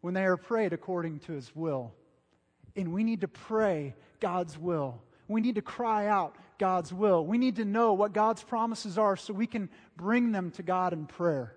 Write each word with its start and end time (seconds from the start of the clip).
when 0.00 0.14
they 0.14 0.24
are 0.24 0.36
prayed 0.36 0.72
according 0.72 1.20
to 1.20 1.32
his 1.32 1.54
will. 1.54 1.92
And 2.76 2.92
we 2.92 3.04
need 3.04 3.22
to 3.22 3.28
pray 3.28 3.94
God's 4.20 4.58
will. 4.58 5.02
We 5.26 5.40
need 5.40 5.56
to 5.56 5.62
cry 5.62 6.06
out 6.06 6.36
God's 6.58 6.92
will. 6.92 7.24
We 7.24 7.38
need 7.38 7.56
to 7.56 7.64
know 7.64 7.92
what 7.92 8.12
God's 8.12 8.42
promises 8.42 8.98
are 8.98 9.16
so 9.16 9.32
we 9.32 9.46
can 9.46 9.68
bring 9.96 10.32
them 10.32 10.50
to 10.52 10.62
God 10.62 10.92
in 10.92 11.06
prayer. 11.06 11.54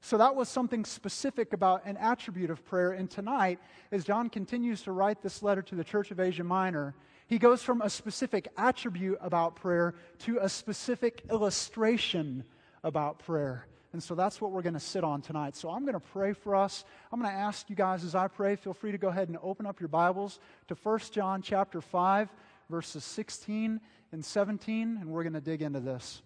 So 0.00 0.18
that 0.18 0.36
was 0.36 0.48
something 0.48 0.84
specific 0.84 1.52
about 1.52 1.84
an 1.84 1.96
attribute 1.96 2.50
of 2.50 2.64
prayer. 2.64 2.92
And 2.92 3.10
tonight, 3.10 3.58
as 3.90 4.04
John 4.04 4.30
continues 4.30 4.82
to 4.82 4.92
write 4.92 5.22
this 5.22 5.42
letter 5.42 5.62
to 5.62 5.74
the 5.74 5.84
Church 5.84 6.10
of 6.10 6.20
Asia 6.20 6.44
Minor, 6.44 6.94
he 7.26 7.38
goes 7.38 7.62
from 7.62 7.82
a 7.82 7.90
specific 7.90 8.48
attribute 8.56 9.18
about 9.20 9.56
prayer 9.56 9.94
to 10.20 10.38
a 10.40 10.48
specific 10.48 11.24
illustration 11.30 12.44
about 12.84 13.18
prayer. 13.18 13.66
And 13.92 14.02
so 14.02 14.14
that's 14.14 14.40
what 14.40 14.50
we're 14.50 14.62
going 14.62 14.74
to 14.74 14.80
sit 14.80 15.02
on 15.02 15.22
tonight. 15.22 15.56
So 15.56 15.70
I'm 15.70 15.82
going 15.82 15.94
to 15.94 16.00
pray 16.00 16.34
for 16.34 16.54
us. 16.54 16.84
I'm 17.10 17.20
going 17.20 17.32
to 17.32 17.38
ask 17.38 17.70
you 17.70 17.76
guys 17.76 18.04
as 18.04 18.14
I 18.14 18.28
pray, 18.28 18.54
feel 18.56 18.74
free 18.74 18.92
to 18.92 18.98
go 18.98 19.08
ahead 19.08 19.28
and 19.28 19.38
open 19.42 19.64
up 19.64 19.80
your 19.80 19.88
Bibles 19.88 20.40
to 20.68 20.74
1 20.74 20.98
John 21.10 21.40
chapter 21.40 21.80
5, 21.80 22.28
verses 22.68 23.02
16 23.04 23.80
and 24.12 24.24
17, 24.24 24.98
and 25.00 25.10
we're 25.10 25.22
going 25.22 25.32
to 25.32 25.40
dig 25.40 25.62
into 25.62 25.80
this. 25.80 26.20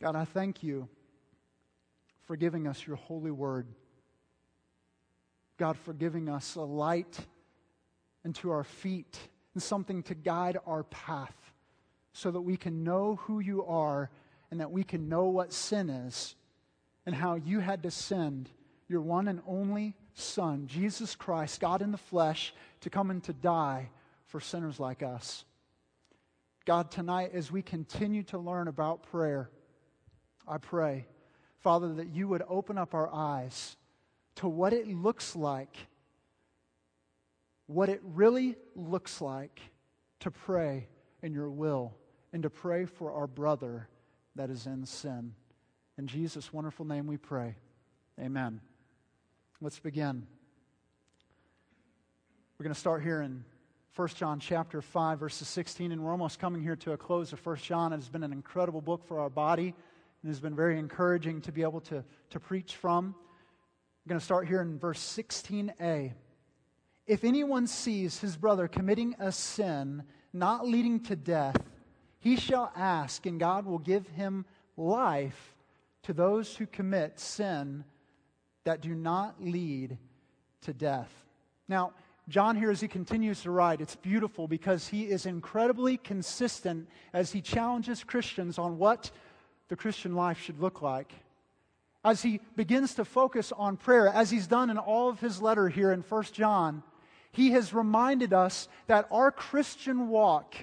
God, 0.00 0.16
I 0.16 0.24
thank 0.24 0.62
you 0.62 0.88
for 2.24 2.36
giving 2.36 2.66
us 2.66 2.86
your 2.86 2.96
holy 2.96 3.30
word. 3.30 3.66
God, 5.58 5.76
for 5.78 5.92
giving 5.92 6.28
us 6.28 6.54
a 6.54 6.62
light 6.62 7.18
into 8.24 8.50
our 8.50 8.64
feet 8.64 9.18
and 9.54 9.62
something 9.62 10.02
to 10.04 10.14
guide 10.14 10.58
our 10.66 10.84
path 10.84 11.45
so 12.16 12.30
that 12.30 12.40
we 12.40 12.56
can 12.56 12.82
know 12.82 13.16
who 13.24 13.40
you 13.40 13.62
are 13.66 14.10
and 14.50 14.60
that 14.60 14.70
we 14.70 14.82
can 14.82 15.06
know 15.06 15.26
what 15.26 15.52
sin 15.52 15.90
is 15.90 16.34
and 17.04 17.14
how 17.14 17.34
you 17.34 17.60
had 17.60 17.82
to 17.82 17.90
send 17.90 18.48
your 18.88 19.02
one 19.02 19.28
and 19.28 19.42
only 19.46 19.94
Son, 20.14 20.66
Jesus 20.66 21.14
Christ, 21.14 21.60
God 21.60 21.82
in 21.82 21.92
the 21.92 21.98
flesh, 21.98 22.54
to 22.80 22.88
come 22.88 23.10
and 23.10 23.22
to 23.24 23.34
die 23.34 23.90
for 24.28 24.40
sinners 24.40 24.80
like 24.80 25.02
us. 25.02 25.44
God, 26.64 26.90
tonight, 26.90 27.32
as 27.34 27.52
we 27.52 27.60
continue 27.60 28.22
to 28.24 28.38
learn 28.38 28.66
about 28.66 29.02
prayer, 29.02 29.50
I 30.48 30.56
pray, 30.56 31.06
Father, 31.60 31.92
that 31.96 32.08
you 32.08 32.28
would 32.28 32.42
open 32.48 32.78
up 32.78 32.94
our 32.94 33.12
eyes 33.12 33.76
to 34.36 34.48
what 34.48 34.72
it 34.72 34.88
looks 34.88 35.36
like, 35.36 35.76
what 37.66 37.90
it 37.90 38.00
really 38.02 38.56
looks 38.74 39.20
like 39.20 39.60
to 40.20 40.30
pray 40.30 40.88
in 41.22 41.34
your 41.34 41.50
will 41.50 41.94
and 42.36 42.42
to 42.42 42.50
pray 42.50 42.84
for 42.84 43.12
our 43.12 43.26
brother 43.26 43.88
that 44.34 44.50
is 44.50 44.66
in 44.66 44.84
sin. 44.84 45.32
In 45.96 46.06
Jesus' 46.06 46.52
wonderful 46.52 46.84
name 46.84 47.06
we 47.06 47.16
pray. 47.16 47.56
Amen. 48.20 48.60
Let's 49.62 49.78
begin. 49.78 50.26
We're 52.58 52.64
going 52.64 52.74
to 52.74 52.78
start 52.78 53.02
here 53.02 53.22
in 53.22 53.42
1 53.94 54.08
John 54.08 54.38
chapter 54.38 54.82
5 54.82 55.18
verses 55.18 55.48
16 55.48 55.92
and 55.92 56.04
we're 56.04 56.10
almost 56.10 56.38
coming 56.38 56.60
here 56.60 56.76
to 56.76 56.92
a 56.92 56.98
close 56.98 57.32
of 57.32 57.44
1 57.46 57.56
John. 57.56 57.94
It 57.94 57.96
has 57.96 58.10
been 58.10 58.22
an 58.22 58.34
incredible 58.34 58.82
book 58.82 59.06
for 59.06 59.18
our 59.18 59.30
body 59.30 59.74
and 60.22 60.28
has 60.28 60.38
been 60.38 60.54
very 60.54 60.78
encouraging 60.78 61.40
to 61.40 61.52
be 61.52 61.62
able 61.62 61.80
to, 61.80 62.04
to 62.28 62.38
preach 62.38 62.76
from. 62.76 63.14
I'm 64.04 64.08
going 64.10 64.18
to 64.20 64.24
start 64.24 64.46
here 64.46 64.60
in 64.60 64.78
verse 64.78 65.00
16a. 65.00 66.12
If 67.06 67.24
anyone 67.24 67.66
sees 67.66 68.20
his 68.20 68.36
brother 68.36 68.68
committing 68.68 69.16
a 69.18 69.32
sin 69.32 70.02
not 70.34 70.68
leading 70.68 71.00
to 71.04 71.16
death, 71.16 71.56
he 72.20 72.36
shall 72.36 72.72
ask, 72.74 73.26
and 73.26 73.38
God 73.38 73.66
will 73.66 73.78
give 73.78 74.06
him 74.08 74.44
life 74.76 75.54
to 76.02 76.12
those 76.12 76.56
who 76.56 76.66
commit 76.66 77.18
sin 77.18 77.84
that 78.64 78.80
do 78.80 78.94
not 78.94 79.42
lead 79.42 79.98
to 80.62 80.72
death. 80.72 81.10
Now, 81.68 81.92
John 82.28 82.56
here, 82.56 82.70
as 82.70 82.80
he 82.80 82.88
continues 82.88 83.42
to 83.42 83.50
write, 83.50 83.80
it's 83.80 83.94
beautiful 83.94 84.48
because 84.48 84.88
he 84.88 85.04
is 85.04 85.26
incredibly 85.26 85.96
consistent 85.96 86.88
as 87.12 87.30
he 87.30 87.40
challenges 87.40 88.02
Christians 88.02 88.58
on 88.58 88.78
what 88.78 89.10
the 89.68 89.76
Christian 89.76 90.14
life 90.14 90.40
should 90.40 90.60
look 90.60 90.82
like 90.82 91.12
as 92.06 92.22
he 92.22 92.40
begins 92.54 92.94
to 92.94 93.04
focus 93.04 93.50
on 93.50 93.76
prayer, 93.76 94.06
as 94.06 94.30
he's 94.30 94.46
done 94.46 94.70
in 94.70 94.78
all 94.78 95.08
of 95.08 95.18
his 95.18 95.42
letter 95.42 95.68
here 95.68 95.90
in 95.90 96.02
1 96.02 96.22
John, 96.32 96.84
he 97.32 97.50
has 97.50 97.74
reminded 97.74 98.32
us 98.32 98.68
that 98.86 99.08
our 99.10 99.32
Christian 99.32 100.06
walk, 100.08 100.54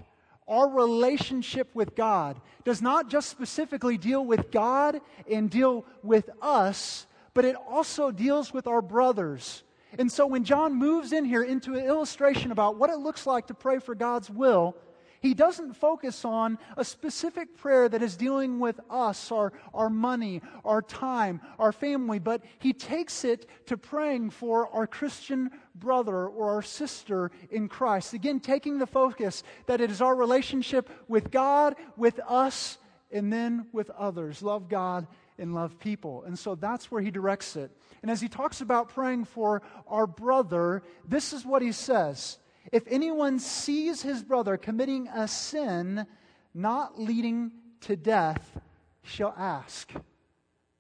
our 0.48 0.70
relationship 0.70 1.70
with 1.74 1.96
God, 1.96 2.40
does 2.64 2.82
not 2.82 3.10
just 3.10 3.30
specifically 3.30 3.98
deal 3.98 4.26
with 4.26 4.52
God 4.52 5.02
and 5.30 5.50
deal 5.50 5.86
with 6.02 6.30
us, 6.42 7.08
but 7.34 7.46
it 7.46 7.56
also 7.56 8.12
deals 8.12 8.54
with 8.54 8.68
our 8.68 8.82
brothers. 8.82 9.64
And 9.98 10.12
so 10.12 10.26
when 10.26 10.44
John 10.44 10.76
moves 10.76 11.14
in 11.14 11.26
here 11.26 11.44
into 11.44 11.76
an 11.76 11.86
illustration 11.86 12.52
about 12.52 12.78
what 12.78 12.90
it 12.90 12.98
looks 12.98 13.28
like 13.28 13.48
to 13.48 13.54
pray 13.54 13.80
for 13.80 13.96
God's 13.96 14.30
will, 14.30 14.76
he 15.24 15.34
doesn't 15.34 15.74
focus 15.78 16.26
on 16.26 16.60
a 16.76 16.84
specific 16.84 17.56
prayer 17.56 17.88
that 17.88 18.04
is 18.04 18.18
dealing 18.18 18.60
with 18.60 18.78
us, 18.90 19.32
our, 19.32 19.54
our 19.74 19.90
money, 19.90 20.42
our 20.66 20.82
time, 20.82 21.40
our 21.58 21.72
family, 21.72 22.20
but 22.20 22.44
he 22.60 22.74
takes 22.74 23.24
it 23.24 23.48
to 23.68 23.78
praying 23.78 24.32
for 24.32 24.68
our 24.68 24.86
Christian 24.86 25.50
brother 25.74 26.28
or 26.28 26.52
our 26.52 26.62
sister 26.62 27.32
in 27.50 27.70
Christ. 27.70 28.14
Again, 28.14 28.42
taking 28.42 28.80
the 28.80 28.86
focus 28.86 29.44
that 29.66 29.80
it 29.80 29.90
is 29.90 30.02
our 30.02 30.14
relationship 30.14 30.90
with 31.08 31.32
God, 31.32 31.78
with 31.96 32.20
us, 32.28 32.78
and 33.10 33.32
then 33.32 33.68
with 33.72 33.90
others. 33.92 34.44
Love 34.44 34.68
God 34.68 35.08
and 35.40 35.56
love 35.56 35.80
people. 35.80 36.24
And 36.26 36.38
so 36.38 36.56
that's 36.56 36.92
where 36.92 37.02
he 37.02 37.12
directs 37.12 37.56
it. 37.56 37.72
And 38.02 38.12
as 38.12 38.20
he 38.20 38.28
talks 38.28 38.60
about 38.60 38.90
praying 38.90 39.24
for 39.24 39.62
our 39.88 40.06
brother, 40.06 40.84
this 41.08 41.32
is 41.32 41.46
what 41.46 41.62
he 41.62 41.72
says 41.72 42.40
if 42.72 42.84
anyone 42.88 43.40
sees 43.40 44.02
his 44.02 44.24
brother 44.24 44.58
committing 44.58 45.08
a 45.08 45.28
sin 45.28 46.06
not 46.54 47.00
leading 47.00 47.52
to 47.82 47.96
death, 47.96 48.60
shall 49.04 49.34
ask, 49.38 49.92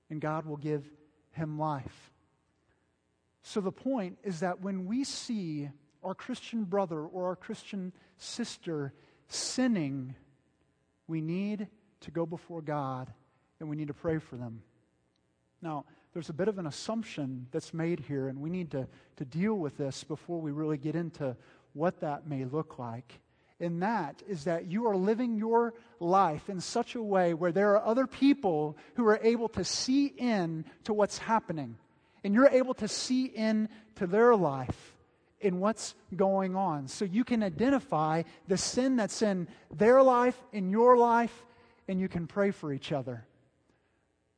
and 0.09 0.22
God 0.22 0.45
will 0.45 0.57
give 0.57 0.89
him 1.31 1.59
life. 1.59 2.11
So 3.41 3.59
the 3.59 3.72
point 3.72 4.17
is 4.23 4.39
that 4.39 4.61
when 4.61 4.85
we 4.85 5.03
see 5.03 5.69
our 6.03 6.16
Christian 6.16 6.63
brother 6.63 7.01
or 7.01 7.27
our 7.27 7.35
Christian 7.35 7.91
sister 8.17 8.93
sinning, 9.27 10.16
we 11.07 11.19
need 11.19 11.67
to 12.01 12.11
go 12.11 12.25
before 12.25 12.61
God 12.61 13.11
and 13.59 13.69
we 13.69 13.75
need 13.75 13.88
to 13.88 13.93
pray 13.93 14.19
for 14.19 14.38
them. 14.38 14.61
Now, 15.61 15.85
there's 16.13 16.29
a 16.29 16.33
bit 16.33 16.47
of 16.47 16.59
an 16.59 16.67
assumption 16.67 17.47
that's 17.51 17.73
made 17.73 17.99
here, 17.99 18.27
and 18.27 18.39
we 18.39 18.49
need 18.49 18.69
to, 18.72 18.88
to 19.16 19.25
deal 19.25 19.55
with 19.55 19.77
this 19.77 20.03
before 20.03 20.39
we 20.39 20.51
really 20.51 20.77
get 20.77 20.95
into 20.95 21.35
what 21.73 22.01
that 22.01 22.28
may 22.28 22.45
look 22.45 22.79
like. 22.79 23.19
And 23.59 23.81
that 23.81 24.22
is 24.28 24.45
that 24.45 24.66
you 24.66 24.88
are 24.88 24.95
living 24.95 25.38
your 25.38 25.73
life 26.00 26.50
in 26.50 26.59
such 26.59 26.95
a 26.95 27.01
way 27.01 27.34
where 27.34 27.51
there 27.51 27.78
are 27.78 27.85
other 27.85 28.07
people 28.07 28.78
who 28.95 29.07
are 29.07 29.19
able 29.23 29.47
to 29.50 29.63
see 29.63 30.07
in 30.07 30.66
to 30.84 30.94
what's 30.94 31.17
happening. 31.17 31.78
And 32.23 32.34
you're 32.34 32.50
able 32.50 32.73
to 32.75 32.88
see 32.88 33.25
in 33.25 33.69
to 33.95 34.07
their 34.07 34.35
life 34.35 34.94
in 35.39 35.59
what's 35.59 35.94
going 36.16 36.56
on. 36.56 36.88
So 36.88 37.06
you 37.06 37.23
can 37.23 37.44
identify 37.44 38.23
the 38.47 38.57
sin 38.57 38.95
that's 38.95 39.22
in 39.22 39.47
their 39.73 40.01
life, 40.01 40.41
in 40.51 40.69
your 40.69 40.97
life, 40.97 41.45
and 41.88 42.00
you 42.00 42.07
can 42.07 42.28
pray 42.28 42.51
for 42.51 42.73
each 42.73 42.91
other. 42.91 43.25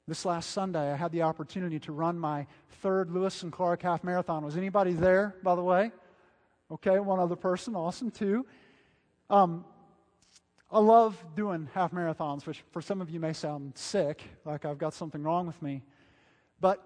This 0.07 0.25
last 0.25 0.52
Sunday, 0.52 0.91
I 0.91 0.96
had 0.96 1.12
the 1.12 1.23
opportunity 1.23 1.79
to 1.79 1.91
run 1.91 2.19
my 2.19 2.46
third 2.81 3.09
Lewis 3.09 3.41
and 3.41 3.52
Clark 3.52 3.81
half 3.81 4.03
marathon. 4.03 4.46
Was 4.46 4.57
anybody 4.57 4.94
there, 4.94 5.35
by 5.41 5.56
the 5.56 5.63
way? 5.63 5.91
Okay, 6.72 7.00
one 7.00 7.20
other 7.20 7.36
person, 7.36 7.76
awesome 7.76 8.09
too. 8.09 8.46
Um, 9.30 9.66
I 10.72 10.80
love 10.80 11.24
doing 11.36 11.70
half 11.74 11.92
marathons, 11.92 12.48
which 12.48 12.64
for 12.72 12.81
some 12.81 13.02
of 13.02 13.09
you 13.09 13.20
may 13.20 13.34
sound 13.34 13.78
sick, 13.78 14.24
like 14.46 14.66
I've 14.66 14.80
got 14.80 14.94
something 14.94 15.22
wrong 15.22 15.46
with 15.46 15.62
me. 15.62 15.84
But 16.59 16.82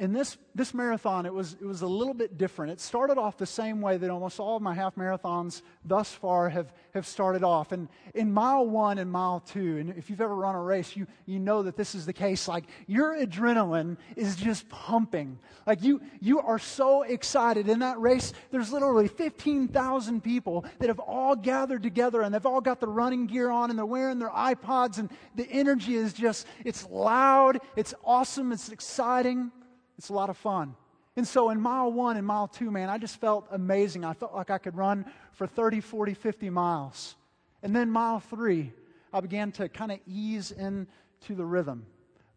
in 0.00 0.14
this, 0.14 0.38
this 0.54 0.72
marathon, 0.72 1.26
it 1.26 1.34
was, 1.34 1.58
it 1.60 1.66
was 1.66 1.82
a 1.82 1.86
little 1.86 2.14
bit 2.14 2.38
different. 2.38 2.72
It 2.72 2.80
started 2.80 3.18
off 3.18 3.36
the 3.36 3.44
same 3.44 3.82
way 3.82 3.98
that 3.98 4.08
almost 4.08 4.40
all 4.40 4.56
of 4.56 4.62
my 4.62 4.72
half 4.72 4.94
marathons 4.94 5.60
thus 5.84 6.10
far 6.10 6.48
have, 6.48 6.72
have 6.94 7.06
started 7.06 7.44
off. 7.44 7.72
And 7.72 7.86
in 8.14 8.32
mile 8.32 8.66
one 8.66 8.96
and 8.96 9.12
mile 9.12 9.40
two, 9.40 9.76
and 9.76 9.90
if 9.90 10.08
you've 10.08 10.22
ever 10.22 10.34
run 10.34 10.54
a 10.54 10.62
race, 10.62 10.96
you, 10.96 11.06
you 11.26 11.38
know 11.38 11.62
that 11.64 11.76
this 11.76 11.94
is 11.94 12.06
the 12.06 12.14
case. 12.14 12.48
Like 12.48 12.64
your 12.86 13.14
adrenaline 13.14 13.98
is 14.16 14.36
just 14.36 14.66
pumping. 14.70 15.38
Like 15.66 15.82
you, 15.82 16.00
you 16.18 16.40
are 16.40 16.58
so 16.58 17.02
excited. 17.02 17.68
In 17.68 17.80
that 17.80 18.00
race, 18.00 18.32
there's 18.50 18.72
literally 18.72 19.06
15,000 19.06 20.24
people 20.24 20.64
that 20.78 20.88
have 20.88 20.98
all 20.98 21.36
gathered 21.36 21.82
together 21.82 22.22
and 22.22 22.34
they've 22.34 22.46
all 22.46 22.62
got 22.62 22.80
the 22.80 22.88
running 22.88 23.26
gear 23.26 23.50
on 23.50 23.68
and 23.68 23.78
they're 23.78 23.84
wearing 23.84 24.18
their 24.18 24.30
iPods 24.30 24.96
and 24.96 25.10
the 25.34 25.46
energy 25.50 25.94
is 25.94 26.14
just, 26.14 26.46
it's 26.64 26.88
loud, 26.88 27.60
it's 27.76 27.92
awesome, 28.02 28.50
it's 28.50 28.70
exciting. 28.70 29.52
It's 30.00 30.08
a 30.08 30.14
lot 30.14 30.30
of 30.30 30.38
fun. 30.38 30.74
And 31.14 31.28
so 31.28 31.50
in 31.50 31.60
mile 31.60 31.92
one 31.92 32.16
and 32.16 32.26
mile 32.26 32.48
two, 32.48 32.70
man, 32.70 32.88
I 32.88 32.96
just 32.96 33.20
felt 33.20 33.46
amazing. 33.50 34.02
I 34.02 34.14
felt 34.14 34.34
like 34.34 34.48
I 34.48 34.56
could 34.56 34.74
run 34.74 35.04
for 35.32 35.46
30, 35.46 35.82
40, 35.82 36.14
50 36.14 36.48
miles. 36.48 37.16
And 37.62 37.76
then 37.76 37.90
mile 37.90 38.18
three, 38.18 38.72
I 39.12 39.20
began 39.20 39.52
to 39.52 39.68
kind 39.68 39.92
of 39.92 39.98
ease 40.06 40.52
into 40.52 41.34
the 41.34 41.44
rhythm. 41.44 41.84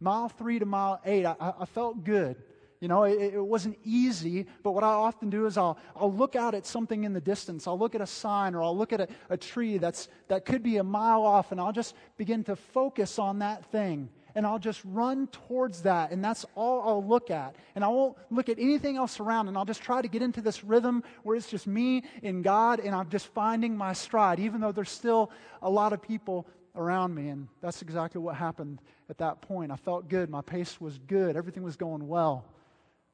mile 0.01 0.27
three 0.27 0.59
to 0.59 0.65
mile 0.65 0.99
eight, 1.05 1.25
I, 1.25 1.35
I 1.57 1.63
felt 1.63 2.03
good. 2.03 2.35
You 2.81 2.89
know, 2.89 3.03
it, 3.03 3.33
it, 3.35 3.45
wasn't 3.45 3.77
easy, 3.85 4.45
but 4.61 4.71
what 4.71 4.83
I 4.83 4.87
often 4.87 5.29
do 5.29 5.45
is 5.45 5.57
I'll, 5.57 5.77
I'll 5.95 6.13
look 6.13 6.35
out 6.35 6.55
at 6.55 6.65
something 6.65 7.05
in 7.05 7.13
the 7.13 7.21
distance. 7.21 7.65
I'll 7.65 7.79
look 7.79 7.95
at 7.95 8.01
a 8.01 8.05
sign 8.05 8.55
or 8.55 8.61
I'll 8.61 8.77
look 8.77 8.91
at 8.91 8.99
a, 8.99 9.07
a 9.29 9.37
tree 9.37 9.77
that's, 9.77 10.09
that 10.27 10.43
could 10.43 10.63
be 10.63 10.75
a 10.75 10.83
mile 10.83 11.23
off, 11.23 11.53
and 11.53 11.61
I'll 11.61 11.71
just 11.71 11.95
begin 12.17 12.43
to 12.43 12.57
focus 12.57 13.19
on 13.19 13.39
that 13.39 13.63
thing. 13.71 14.09
And 14.35 14.47
I'll 14.47 14.59
just 14.59 14.81
run 14.83 15.27
towards 15.27 15.83
that, 15.83 16.11
and 16.11 16.23
that's 16.23 16.43
all 16.55 16.81
I'll 16.81 17.05
look 17.05 17.29
at. 17.29 17.55
And 17.75 17.83
I 17.83 17.87
won't 17.87 18.17
look 18.31 18.49
at 18.49 18.57
anything 18.57 18.97
else 18.97 19.19
around, 19.19 19.47
and 19.47 19.55
I'll 19.55 19.65
just 19.65 19.83
try 19.83 20.01
to 20.01 20.07
get 20.07 20.23
into 20.23 20.41
this 20.41 20.63
rhythm 20.63 21.03
where 21.21 21.35
it's 21.35 21.49
just 21.49 21.67
me 21.67 22.03
and 22.23 22.43
God, 22.43 22.79
and 22.79 22.95
I'm 22.95 23.09
just 23.09 23.27
finding 23.27 23.77
my 23.77 23.93
stride, 23.93 24.39
even 24.39 24.59
though 24.59 24.71
there's 24.71 24.89
still 24.89 25.29
a 25.61 25.69
lot 25.69 25.93
of 25.93 26.01
people 26.01 26.47
around 26.75 27.13
me. 27.13 27.29
And 27.29 27.47
that's 27.61 27.81
exactly 27.83 28.19
what 28.19 28.35
happened 28.35 28.81
at 29.09 29.19
that 29.19 29.41
point. 29.41 29.71
I 29.71 29.75
felt 29.75 30.09
good. 30.09 30.29
My 30.29 30.41
pace 30.41 30.81
was 30.81 30.97
good. 30.97 31.35
Everything 31.35 31.61
was 31.61 31.75
going 31.75 32.07
well. 32.07 32.45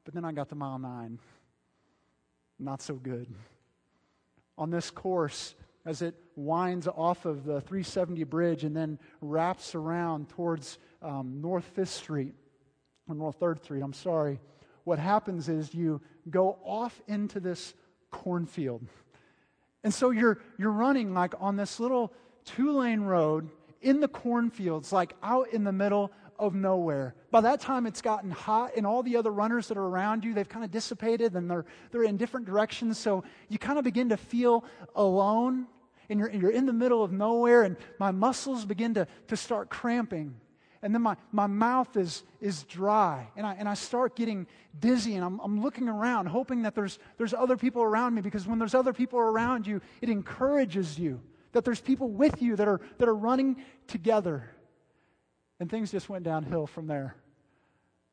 But 0.04 0.14
then 0.14 0.24
I 0.24 0.32
got 0.32 0.48
to 0.48 0.54
mile 0.54 0.78
nine. 0.78 1.18
Not 2.58 2.80
so 2.82 2.94
good. 2.94 3.26
On 4.56 4.70
this 4.70 4.90
course, 4.90 5.54
as 5.86 6.02
it 6.02 6.14
winds 6.36 6.86
off 6.86 7.24
of 7.24 7.44
the 7.44 7.60
370 7.62 8.24
bridge 8.24 8.64
and 8.64 8.76
then 8.76 8.98
wraps 9.20 9.74
around 9.74 10.28
towards 10.28 10.78
um, 11.02 11.40
North 11.40 11.64
Fifth 11.64 11.90
Street, 11.90 12.34
or 13.08 13.14
North 13.14 13.36
Third 13.36 13.62
Street, 13.62 13.82
I'm 13.82 13.92
sorry, 13.92 14.40
what 14.84 14.98
happens 14.98 15.48
is 15.48 15.74
you 15.74 16.00
go 16.28 16.58
off 16.64 17.00
into 17.06 17.40
this 17.40 17.74
cornfield. 18.10 18.84
And 19.84 19.92
so 19.92 20.10
you're, 20.10 20.38
you're 20.58 20.70
running 20.70 21.14
like 21.14 21.34
on 21.40 21.56
this 21.56 21.80
little 21.80 22.12
two 22.44 22.72
lane 22.72 23.00
road 23.00 23.48
in 23.80 24.00
the 24.00 24.08
cornfields, 24.08 24.92
like 24.92 25.14
out 25.22 25.48
in 25.52 25.64
the 25.64 25.72
middle 25.72 26.10
of 26.38 26.54
nowhere. 26.54 27.14
By 27.30 27.42
that 27.42 27.60
time, 27.60 27.86
it's 27.86 28.02
gotten 28.02 28.30
hot, 28.30 28.72
and 28.76 28.86
all 28.86 29.02
the 29.02 29.16
other 29.16 29.30
runners 29.30 29.68
that 29.68 29.76
are 29.76 29.86
around 29.86 30.24
you, 30.24 30.34
they've 30.34 30.48
kind 30.48 30.64
of 30.64 30.70
dissipated 30.70 31.34
and 31.34 31.50
they're, 31.50 31.66
they're 31.90 32.04
in 32.04 32.16
different 32.16 32.46
directions. 32.46 32.98
So 32.98 33.24
you 33.48 33.58
kind 33.58 33.78
of 33.78 33.84
begin 33.84 34.08
to 34.08 34.16
feel 34.16 34.64
alone, 34.94 35.66
and 36.08 36.18
you're, 36.18 36.30
you're 36.30 36.50
in 36.50 36.66
the 36.66 36.72
middle 36.72 37.02
of 37.02 37.12
nowhere, 37.12 37.62
and 37.62 37.76
my 37.98 38.10
muscles 38.10 38.64
begin 38.64 38.94
to, 38.94 39.06
to 39.28 39.36
start 39.36 39.70
cramping. 39.70 40.34
And 40.82 40.94
then 40.94 41.02
my, 41.02 41.16
my 41.30 41.46
mouth 41.46 41.96
is, 41.96 42.22
is 42.40 42.62
dry, 42.62 43.28
and 43.36 43.46
I, 43.46 43.54
and 43.54 43.68
I 43.68 43.74
start 43.74 44.16
getting 44.16 44.46
dizzy, 44.78 45.14
and 45.14 45.22
I'm, 45.22 45.38
I'm 45.40 45.60
looking 45.60 45.88
around, 45.90 46.26
hoping 46.26 46.62
that 46.62 46.74
there's, 46.74 46.98
there's 47.18 47.34
other 47.34 47.58
people 47.58 47.82
around 47.82 48.14
me, 48.14 48.22
because 48.22 48.46
when 48.46 48.58
there's 48.58 48.74
other 48.74 48.94
people 48.94 49.18
around 49.18 49.66
you, 49.66 49.82
it 50.00 50.08
encourages 50.08 50.98
you 50.98 51.20
that 51.52 51.64
there's 51.64 51.80
people 51.80 52.08
with 52.08 52.40
you 52.40 52.56
that 52.56 52.68
are, 52.68 52.80
that 52.98 53.08
are 53.08 53.14
running 53.14 53.62
together. 53.86 54.50
And 55.58 55.70
things 55.70 55.90
just 55.90 56.08
went 56.08 56.24
downhill 56.24 56.66
from 56.66 56.86
there. 56.86 57.16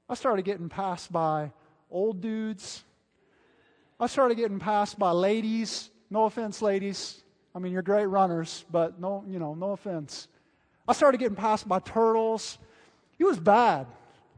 I 0.09 0.15
started 0.15 0.43
getting 0.43 0.69
passed 0.69 1.11
by 1.11 1.51
old 1.89 2.21
dudes. 2.21 2.83
I 3.99 4.07
started 4.07 4.35
getting 4.35 4.59
passed 4.59 4.99
by 4.99 5.11
ladies. 5.11 5.89
No 6.09 6.25
offense, 6.25 6.61
ladies. 6.61 7.23
I 7.55 7.59
mean, 7.59 7.71
you're 7.71 7.81
great 7.81 8.05
runners, 8.05 8.65
but 8.71 8.99
no, 8.99 9.23
you 9.27 9.39
know, 9.39 9.53
no 9.53 9.71
offense. 9.71 10.27
I 10.87 10.93
started 10.93 11.17
getting 11.17 11.35
passed 11.35 11.67
by 11.67 11.79
turtles. 11.79 12.57
It 13.19 13.25
was 13.25 13.39
bad. 13.39 13.87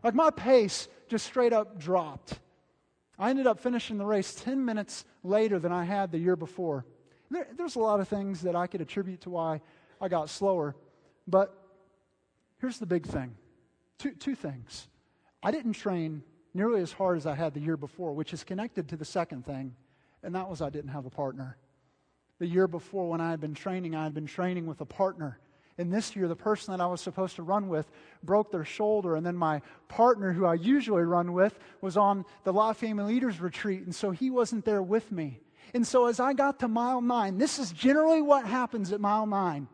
Like 0.03 0.15
my 0.15 0.29
pace 0.31 0.87
just 1.07 1.25
straight 1.25 1.53
up 1.53 1.79
dropped. 1.79 2.39
I 3.17 3.29
ended 3.29 3.47
up 3.47 3.59
finishing 3.59 3.97
the 3.97 4.05
race 4.05 4.33
10 4.35 4.63
minutes 4.63 5.05
later 5.23 5.59
than 5.59 5.71
I 5.71 5.83
had 5.83 6.11
the 6.11 6.17
year 6.17 6.35
before. 6.35 6.85
There, 7.29 7.47
there's 7.55 7.75
a 7.75 7.79
lot 7.79 7.99
of 7.99 8.07
things 8.07 8.41
that 8.41 8.55
I 8.55 8.65
could 8.65 8.81
attribute 8.81 9.21
to 9.21 9.29
why 9.29 9.61
I 9.99 10.07
got 10.07 10.29
slower. 10.29 10.75
But 11.27 11.53
here's 12.59 12.79
the 12.79 12.85
big 12.85 13.05
thing 13.05 13.35
two, 13.97 14.11
two 14.11 14.35
things. 14.35 14.87
I 15.43 15.51
didn't 15.51 15.73
train 15.73 16.23
nearly 16.53 16.81
as 16.81 16.91
hard 16.91 17.17
as 17.17 17.25
I 17.25 17.35
had 17.35 17.53
the 17.53 17.59
year 17.59 17.77
before, 17.77 18.13
which 18.13 18.33
is 18.33 18.43
connected 18.43 18.89
to 18.89 18.97
the 18.97 19.05
second 19.05 19.45
thing, 19.45 19.75
and 20.23 20.33
that 20.35 20.49
was 20.49 20.61
I 20.61 20.69
didn't 20.69 20.91
have 20.91 21.05
a 21.05 21.09
partner. 21.09 21.57
The 22.39 22.47
year 22.47 22.67
before, 22.67 23.09
when 23.09 23.21
I 23.21 23.29
had 23.29 23.41
been 23.41 23.53
training, 23.53 23.95
I 23.95 24.03
had 24.03 24.13
been 24.13 24.25
training 24.25 24.65
with 24.65 24.81
a 24.81 24.85
partner. 24.85 25.39
And 25.79 25.93
this 25.93 26.13
year, 26.13 26.27
the 26.27 26.35
person 26.35 26.73
that 26.73 26.83
I 26.83 26.87
was 26.87 26.99
supposed 26.99 27.37
to 27.37 27.41
run 27.41 27.69
with 27.69 27.89
broke 28.21 28.51
their 28.51 28.65
shoulder. 28.65 29.15
And 29.15 29.25
then 29.25 29.37
my 29.37 29.61
partner, 29.87 30.33
who 30.33 30.45
I 30.45 30.55
usually 30.55 31.03
run 31.03 31.31
with, 31.31 31.57
was 31.79 31.95
on 31.95 32.25
the 32.43 32.51
Lot 32.51 32.75
Family 32.75 33.13
Leaders 33.13 33.39
Retreat. 33.39 33.83
And 33.83 33.95
so 33.95 34.11
he 34.11 34.29
wasn't 34.29 34.65
there 34.65 34.83
with 34.83 35.09
me. 35.09 35.39
And 35.73 35.87
so 35.87 36.07
as 36.07 36.19
I 36.19 36.33
got 36.33 36.59
to 36.59 36.67
mile 36.67 36.99
nine, 36.99 37.37
this 37.37 37.59
is 37.59 37.71
generally 37.71 38.21
what 38.21 38.45
happens 38.45 38.91
at 38.91 38.99
mile 38.99 39.25
nine. 39.25 39.69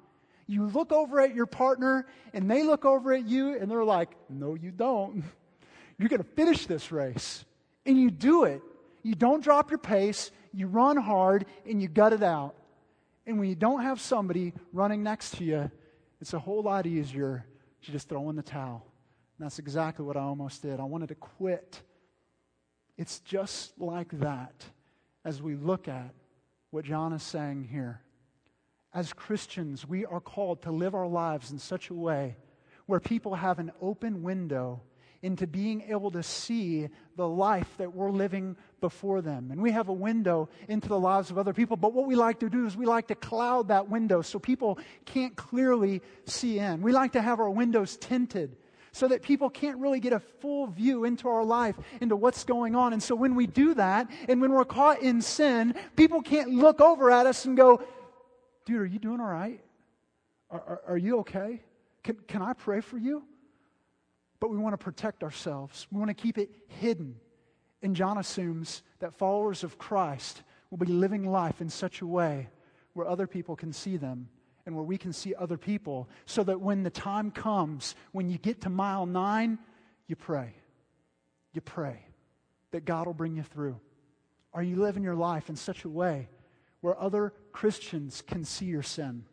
You 0.46 0.68
look 0.68 0.92
over 0.92 1.20
at 1.22 1.34
your 1.34 1.48
partner, 1.48 2.06
and 2.34 2.52
they 2.52 2.62
look 2.62 2.86
over 2.86 3.12
at 3.12 3.26
you, 3.26 3.58
and 3.58 3.70
they're 3.70 3.84
like, 3.84 4.10
No, 4.30 4.54
you 4.54 4.70
don't. 4.70 5.24
You're 5.98 6.10
going 6.10 6.22
to 6.22 6.30
finish 6.30 6.68
this 6.68 6.92
race. 6.92 7.46
And 7.84 8.00
you 8.00 8.12
do 8.12 8.44
it. 8.44 8.62
You 9.02 9.16
don't 9.16 9.44
drop 9.44 9.72
your 9.72 9.80
pace, 9.80 10.30
you 10.54 10.68
run 10.68 10.98
hard, 10.98 11.46
and 11.68 11.82
you 11.82 11.88
gut 11.88 12.14
it 12.14 12.22
out. 12.22 12.54
And 13.26 13.40
when 13.40 13.50
you 13.50 13.56
don't 13.56 13.82
have 13.82 14.00
somebody 14.00 14.54
running 14.74 15.02
next 15.02 15.38
to 15.38 15.44
you, 15.44 15.72
it's 16.26 16.34
a 16.34 16.40
whole 16.40 16.64
lot 16.64 16.88
easier 16.88 17.46
to 17.84 17.92
just 17.92 18.10
throw 18.10 18.32
in 18.32 18.36
the 18.36 18.42
towel. 18.42 18.84
And 19.38 19.46
that's 19.46 19.60
exactly 19.60 20.04
what 20.04 20.18
I 20.18 20.22
almost 20.22 20.64
did. 20.64 20.80
I 20.80 20.84
wanted 20.84 21.10
to 21.10 21.16
quit. 21.16 21.84
It's 22.98 23.20
just 23.20 23.80
like 23.80 24.10
that 24.22 24.66
as 25.24 25.44
we 25.44 25.54
look 25.54 25.88
at 25.88 26.16
what 26.72 26.84
John 26.84 27.14
is 27.14 27.22
saying 27.22 27.68
here. 27.72 28.02
As 28.92 29.14
Christians, 29.14 29.88
we 29.88 30.04
are 30.04 30.20
called 30.20 30.64
to 30.64 30.72
live 30.72 30.96
our 30.96 31.06
lives 31.06 31.52
in 31.52 31.60
such 31.60 31.92
a 31.92 31.94
way 31.94 32.38
where 32.88 33.00
people 33.00 33.36
have 33.36 33.60
an 33.60 33.72
open 33.80 34.24
window 34.24 34.82
into 35.26 35.48
being 35.48 35.82
able 35.90 36.12
to 36.12 36.22
see 36.22 36.88
the 37.16 37.28
life 37.28 37.68
that 37.80 37.94
we're 37.94 38.12
living 38.12 38.56
before 38.80 39.22
them. 39.22 39.50
And 39.52 39.60
we 39.60 39.72
have 39.72 39.90
a 39.90 39.94
window 39.94 40.50
into 40.68 40.88
the 40.88 41.00
lives 41.00 41.32
of 41.32 41.40
other 41.40 41.52
people, 41.52 41.76
but 41.78 41.94
what 41.94 42.06
we 42.06 42.16
like 42.16 42.40
to 42.42 42.50
do 42.50 42.68
is 42.68 42.78
we 42.78 42.86
like 42.86 43.08
to 43.08 43.16
cloud 43.16 43.70
that 43.70 43.90
window 43.90 44.22
so 44.22 44.38
people 44.38 44.78
can't 45.06 45.36
clearly 45.36 46.04
see 46.26 46.60
in. 46.60 46.84
We 46.84 46.92
like 46.92 47.14
to 47.14 47.22
have 47.22 47.40
our 47.40 47.50
windows 47.50 47.98
tinted 47.98 48.56
so 48.92 49.08
that 49.08 49.24
people 49.24 49.50
can't 49.50 49.80
really 49.80 50.00
get 50.00 50.14
a 50.14 50.20
full 50.20 50.68
view 50.68 51.06
into 51.06 51.28
our 51.28 51.44
life, 51.44 51.76
into 52.02 52.16
what's 52.16 52.44
going 52.44 52.76
on. 52.76 52.94
And 52.94 53.02
so 53.02 53.16
when 53.16 53.34
we 53.34 53.48
do 53.48 53.74
that, 53.74 54.10
and 54.30 54.40
when 54.40 54.52
we're 54.52 54.64
caught 54.64 55.02
in 55.02 55.22
sin, 55.22 55.74
people 55.96 56.22
can't 56.22 56.52
look 56.52 56.80
over 56.80 57.10
at 57.10 57.26
us 57.26 57.46
and 57.46 57.58
go, 57.58 57.82
dude, 58.66 58.80
are 58.80 58.86
you 58.86 59.00
doing 59.00 59.20
all 59.20 59.26
right? 59.26 59.60
Are, 60.52 60.62
are, 60.62 60.82
are 60.90 60.98
you 60.98 61.20
okay? 61.22 61.62
Can, 62.04 62.16
can 62.28 62.44
I 62.44 62.54
pray 62.54 62.80
for 62.82 63.00
you? 63.00 63.24
But 64.46 64.52
we 64.52 64.60
want 64.60 64.74
to 64.74 64.84
protect 64.84 65.24
ourselves. 65.24 65.88
We 65.92 65.98
want 65.98 66.10
to 66.10 66.14
keep 66.14 66.38
it 66.38 66.52
hidden. 66.68 67.16
And 67.82 67.96
John 67.96 68.20
assumes 68.20 68.84
that 69.00 69.18
followers 69.18 69.64
of 69.64 69.80
Christ 69.80 70.44
will 70.70 70.78
be 70.78 70.86
living 70.86 71.28
life 71.28 71.62
in 71.62 71.70
such 71.72 72.02
a 72.02 72.06
way 72.06 72.50
where 72.94 73.08
other 73.08 73.26
people 73.26 73.56
can 73.56 73.74
see 73.74 73.98
them 73.98 74.30
and 74.68 74.76
where 74.76 74.84
we 74.84 75.00
can 75.00 75.14
see 75.14 75.34
other 75.34 75.58
people 75.58 76.08
so 76.28 76.44
that 76.44 76.62
when 76.62 76.84
the 76.84 76.92
time 76.92 77.32
comes, 77.32 77.96
when 78.12 78.30
you 78.30 78.38
get 78.38 78.62
to 78.62 78.70
mile 78.70 79.08
nine, 79.08 79.58
you 80.06 80.16
pray. 80.16 80.54
You 81.54 81.62
pray 81.62 82.06
that 82.70 82.86
God 82.86 83.08
will 83.08 83.16
bring 83.16 83.36
you 83.36 83.42
through. 83.42 83.80
Are 84.54 84.62
you 84.62 84.76
living 84.76 85.02
your 85.02 85.16
life 85.16 85.50
in 85.50 85.56
such 85.56 85.86
a 85.86 85.90
way 85.90 86.30
where 86.82 87.02
other 87.02 87.34
Christians 87.52 88.22
can 88.22 88.46
see 88.46 88.66
your 88.66 88.84
sin? 88.84 89.26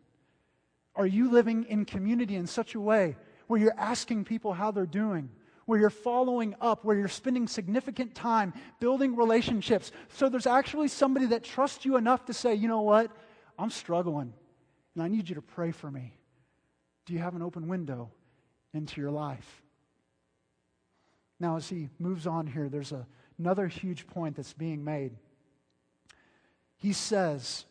Are 0.96 1.06
you 1.06 1.30
living 1.30 1.66
in 1.68 1.84
community 1.84 2.34
in 2.34 2.46
such 2.46 2.74
a 2.74 2.80
way 2.80 3.16
where 3.52 3.60
you're 3.60 3.74
asking 3.76 4.24
people 4.24 4.54
how 4.54 4.70
they're 4.70 4.86
doing? 4.86 5.28
Where 5.66 5.78
you're 5.78 5.90
following 5.90 6.54
up, 6.58 6.86
where 6.86 6.96
you're 6.96 7.06
spending 7.06 7.46
significant 7.46 8.14
time 8.14 8.54
building 8.80 9.14
relationships. 9.14 9.92
So 10.08 10.30
there's 10.30 10.46
actually 10.46 10.88
somebody 10.88 11.26
that 11.26 11.44
trusts 11.44 11.84
you 11.84 11.98
enough 11.98 12.24
to 12.24 12.32
say, 12.32 12.54
you 12.54 12.66
know 12.66 12.80
what? 12.80 13.10
I'm 13.58 13.68
struggling. 13.68 14.32
And 14.94 15.04
I 15.04 15.08
need 15.08 15.28
you 15.28 15.34
to 15.34 15.42
pray 15.42 15.70
for 15.70 15.90
me. 15.90 16.14
Do 17.04 17.12
you 17.12 17.18
have 17.18 17.36
an 17.36 17.42
open 17.42 17.68
window 17.68 18.10
into 18.72 19.02
your 19.02 19.10
life? 19.10 19.62
Now, 21.38 21.58
as 21.58 21.68
he 21.68 21.90
moves 21.98 22.26
on 22.26 22.46
here, 22.46 22.70
there's 22.70 22.92
a, 22.92 23.06
another 23.38 23.68
huge 23.68 24.06
point 24.06 24.36
that's 24.36 24.54
being 24.54 24.82
made. 24.82 25.12
He 26.78 26.94
says 26.94 27.66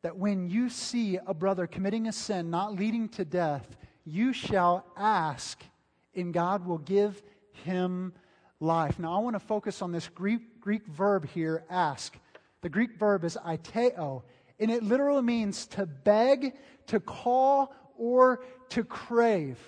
that 0.00 0.16
when 0.16 0.48
you 0.48 0.70
see 0.70 1.18
a 1.26 1.34
brother 1.34 1.66
committing 1.66 2.08
a 2.08 2.12
sin 2.12 2.48
not 2.48 2.74
leading 2.74 3.10
to 3.10 3.26
death, 3.26 3.76
you 4.04 4.32
shall 4.32 4.84
ask, 4.96 5.62
and 6.14 6.32
God 6.32 6.66
will 6.66 6.78
give 6.78 7.22
him 7.52 8.12
life. 8.60 8.98
Now, 8.98 9.14
I 9.14 9.18
want 9.18 9.34
to 9.34 9.40
focus 9.40 9.82
on 9.82 9.92
this 9.92 10.08
Greek, 10.08 10.60
Greek 10.60 10.86
verb 10.86 11.28
here, 11.28 11.64
ask. 11.70 12.16
The 12.62 12.68
Greek 12.68 12.98
verb 12.98 13.24
is 13.24 13.36
aiteo. 13.36 14.22
And 14.58 14.70
it 14.70 14.82
literally 14.82 15.22
means 15.22 15.66
to 15.68 15.86
beg, 15.86 16.54
to 16.88 17.00
call, 17.00 17.74
or 17.96 18.44
to 18.70 18.84
crave. 18.84 19.58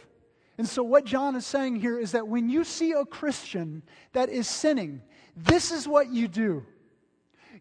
And 0.59 0.69
so, 0.69 0.83
what 0.83 1.05
John 1.05 1.35
is 1.35 1.47
saying 1.47 1.77
here 1.77 1.99
is 1.99 2.13
that 2.13 2.29
when 2.29 2.51
you 2.51 2.65
see 2.65 2.93
a 2.93 3.05
Christian 3.05 3.83
that 4.13 4.29
is 4.29 4.47
sinning, 4.47 5.01
this 5.35 5.73
is 5.73 5.89
what 5.89 6.13
you 6.13 6.29
do. 6.29 6.65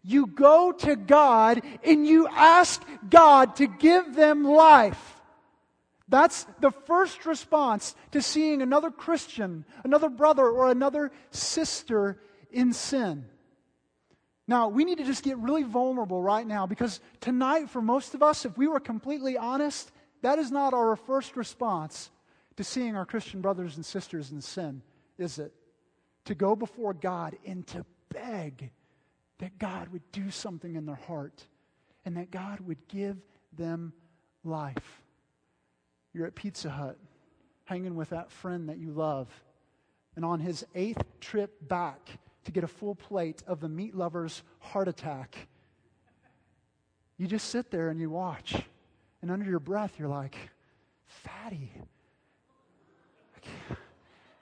You 0.04 0.26
go 0.26 0.72
to 0.72 0.96
God 0.96 1.62
and 1.84 2.06
you 2.06 2.28
ask 2.28 2.82
God 3.08 3.56
to 3.56 3.66
give 3.66 4.14
them 4.14 4.44
life. 4.44 5.11
That's 6.08 6.46
the 6.60 6.70
first 6.70 7.26
response 7.26 7.94
to 8.10 8.20
seeing 8.20 8.60
another 8.62 8.90
Christian, 8.90 9.64
another 9.84 10.08
brother, 10.08 10.48
or 10.48 10.70
another 10.70 11.12
sister 11.30 12.20
in 12.50 12.72
sin. 12.72 13.26
Now, 14.48 14.68
we 14.68 14.84
need 14.84 14.98
to 14.98 15.04
just 15.04 15.22
get 15.22 15.38
really 15.38 15.62
vulnerable 15.62 16.20
right 16.20 16.46
now 16.46 16.66
because 16.66 17.00
tonight, 17.20 17.70
for 17.70 17.80
most 17.80 18.14
of 18.14 18.22
us, 18.22 18.44
if 18.44 18.58
we 18.58 18.66
were 18.66 18.80
completely 18.80 19.38
honest, 19.38 19.90
that 20.22 20.38
is 20.38 20.50
not 20.50 20.74
our 20.74 20.96
first 20.96 21.36
response 21.36 22.10
to 22.56 22.64
seeing 22.64 22.96
our 22.96 23.06
Christian 23.06 23.40
brothers 23.40 23.76
and 23.76 23.86
sisters 23.86 24.30
in 24.30 24.40
sin, 24.40 24.82
is 25.18 25.38
it? 25.38 25.52
To 26.26 26.34
go 26.34 26.54
before 26.54 26.92
God 26.92 27.36
and 27.46 27.66
to 27.68 27.86
beg 28.08 28.70
that 29.38 29.58
God 29.58 29.88
would 29.88 30.12
do 30.12 30.30
something 30.30 30.76
in 30.76 30.86
their 30.86 30.94
heart 30.94 31.46
and 32.04 32.16
that 32.16 32.30
God 32.30 32.60
would 32.60 32.88
give 32.88 33.16
them 33.52 33.92
life. 34.44 35.01
You're 36.12 36.26
at 36.26 36.34
Pizza 36.34 36.70
Hut, 36.70 36.98
hanging 37.64 37.94
with 37.94 38.10
that 38.10 38.30
friend 38.30 38.68
that 38.68 38.78
you 38.78 38.92
love, 38.92 39.28
and 40.16 40.24
on 40.24 40.40
his 40.40 40.64
eighth 40.74 41.02
trip 41.20 41.68
back 41.68 42.18
to 42.44 42.52
get 42.52 42.64
a 42.64 42.68
full 42.68 42.94
plate 42.94 43.42
of 43.46 43.60
the 43.60 43.68
meat 43.68 43.94
lover's 43.94 44.42
heart 44.58 44.88
attack, 44.88 45.36
you 47.16 47.26
just 47.26 47.48
sit 47.50 47.70
there 47.70 47.88
and 47.88 48.00
you 48.00 48.10
watch. 48.10 48.56
And 49.22 49.30
under 49.30 49.48
your 49.48 49.60
breath, 49.60 49.94
you're 49.98 50.08
like, 50.08 50.36
Fatty, 51.06 51.70
I 53.36 53.40
can't, 53.40 53.78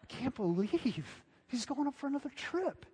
I 0.02 0.06
can't 0.06 0.34
believe 0.34 1.04
he's 1.46 1.66
going 1.66 1.86
up 1.86 1.94
for 1.94 2.06
another 2.06 2.30
trip. 2.34 2.86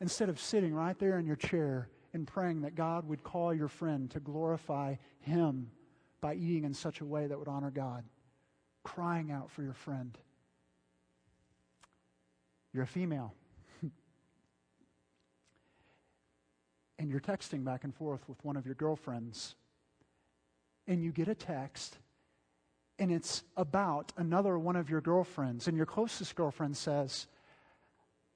Instead 0.00 0.28
of 0.28 0.40
sitting 0.40 0.74
right 0.74 0.98
there 0.98 1.18
in 1.18 1.26
your 1.26 1.36
chair 1.36 1.88
and 2.12 2.26
praying 2.26 2.62
that 2.62 2.74
God 2.74 3.08
would 3.08 3.22
call 3.22 3.54
your 3.54 3.68
friend 3.68 4.10
to 4.10 4.20
glorify 4.20 4.96
him 5.20 5.70
by 6.24 6.34
eating 6.36 6.64
in 6.64 6.72
such 6.72 7.02
a 7.02 7.04
way 7.04 7.26
that 7.26 7.38
would 7.38 7.48
honor 7.48 7.70
God, 7.70 8.02
crying 8.82 9.30
out 9.30 9.50
for 9.50 9.62
your 9.62 9.74
friend. 9.74 10.16
You're 12.72 12.84
a 12.84 12.86
female. 12.86 13.34
and 16.98 17.10
you're 17.10 17.20
texting 17.20 17.62
back 17.62 17.84
and 17.84 17.94
forth 17.94 18.26
with 18.26 18.42
one 18.42 18.56
of 18.56 18.64
your 18.64 18.74
girlfriends 18.74 19.54
and 20.86 21.04
you 21.04 21.12
get 21.12 21.28
a 21.28 21.34
text 21.34 21.98
and 22.98 23.12
it's 23.12 23.44
about 23.54 24.14
another 24.16 24.58
one 24.58 24.76
of 24.76 24.88
your 24.88 25.02
girlfriends, 25.02 25.68
and 25.68 25.76
your 25.76 25.84
closest 25.84 26.36
girlfriend 26.36 26.74
says, 26.74 27.26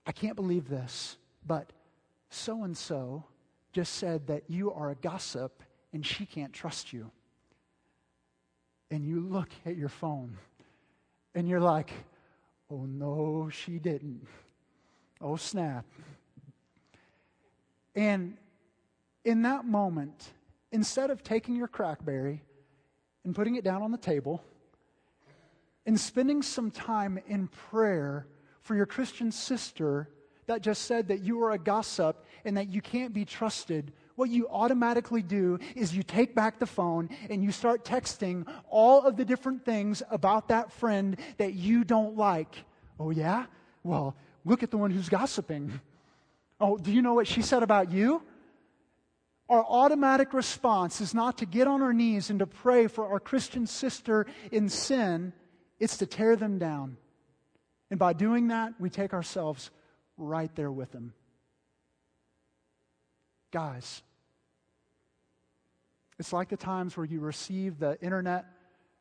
I 0.04 0.12
can't 0.12 0.36
believe 0.36 0.68
this, 0.68 1.16
but 1.46 1.72
so 2.28 2.64
and 2.64 2.76
so 2.76 3.24
just 3.72 3.94
said 3.94 4.26
that 4.26 4.42
you 4.48 4.72
are 4.72 4.90
a 4.90 4.94
gossip 4.96 5.62
and 5.94 6.04
she 6.04 6.26
can't 6.26 6.52
trust 6.52 6.92
you. 6.92 7.12
And 8.90 9.06
you 9.06 9.20
look 9.20 9.50
at 9.66 9.76
your 9.76 9.88
phone 9.88 10.36
and 11.34 11.48
you're 11.48 11.60
like, 11.60 11.92
oh 12.70 12.84
no, 12.86 13.48
she 13.50 13.78
didn't. 13.78 14.26
Oh 15.20 15.36
snap. 15.36 15.84
And 17.94 18.36
in 19.24 19.42
that 19.42 19.64
moment, 19.64 20.30
instead 20.72 21.10
of 21.10 21.22
taking 21.22 21.56
your 21.56 21.68
crackberry 21.68 22.40
and 23.24 23.34
putting 23.34 23.56
it 23.56 23.64
down 23.64 23.82
on 23.82 23.90
the 23.90 23.98
table 23.98 24.42
and 25.84 25.98
spending 25.98 26.42
some 26.42 26.70
time 26.70 27.18
in 27.26 27.48
prayer 27.48 28.26
for 28.62 28.74
your 28.74 28.86
Christian 28.86 29.32
sister 29.32 30.08
that 30.46 30.62
just 30.62 30.82
said 30.82 31.08
that 31.08 31.20
you 31.20 31.42
are 31.42 31.52
a 31.52 31.58
gossip 31.58 32.24
and 32.44 32.56
that 32.56 32.68
you 32.68 32.80
can't 32.80 33.12
be 33.12 33.24
trusted, 33.24 33.92
what 34.18 34.30
you 34.30 34.48
automatically 34.48 35.22
do 35.22 35.60
is 35.76 35.94
you 35.94 36.02
take 36.02 36.34
back 36.34 36.58
the 36.58 36.66
phone 36.66 37.08
and 37.30 37.42
you 37.44 37.52
start 37.52 37.84
texting 37.84 38.44
all 38.68 39.02
of 39.02 39.16
the 39.16 39.24
different 39.24 39.64
things 39.64 40.02
about 40.10 40.48
that 40.48 40.72
friend 40.72 41.16
that 41.36 41.54
you 41.54 41.84
don't 41.84 42.16
like. 42.16 42.64
Oh, 42.98 43.10
yeah? 43.10 43.46
Well, 43.84 44.16
look 44.44 44.64
at 44.64 44.72
the 44.72 44.76
one 44.76 44.90
who's 44.90 45.08
gossiping. 45.08 45.80
Oh, 46.60 46.76
do 46.76 46.90
you 46.90 47.02
know 47.02 47.14
what 47.14 47.28
she 47.28 47.40
said 47.40 47.62
about 47.62 47.92
you? 47.92 48.20
Our 49.48 49.64
automatic 49.64 50.34
response 50.34 51.00
is 51.00 51.14
not 51.14 51.38
to 51.38 51.46
get 51.46 51.68
on 51.68 51.82
our 51.82 51.92
knees 51.92 52.30
and 52.30 52.40
to 52.40 52.48
pray 52.48 52.88
for 52.88 53.06
our 53.06 53.20
Christian 53.20 53.64
sister 53.64 54.26
in 54.50 54.68
sin, 54.68 55.32
it's 55.78 55.98
to 55.98 56.06
tear 56.06 56.34
them 56.34 56.58
down. 56.58 56.96
And 57.92 58.00
by 58.00 58.12
doing 58.12 58.48
that, 58.48 58.72
we 58.80 58.90
take 58.90 59.14
ourselves 59.14 59.70
right 60.16 60.52
there 60.56 60.72
with 60.72 60.90
them. 60.90 61.14
Guys, 63.52 64.02
it's 66.18 66.32
like 66.32 66.48
the 66.48 66.56
times 66.56 66.96
where 66.96 67.06
you 67.06 67.20
receive 67.20 67.78
the 67.78 68.00
internet 68.02 68.46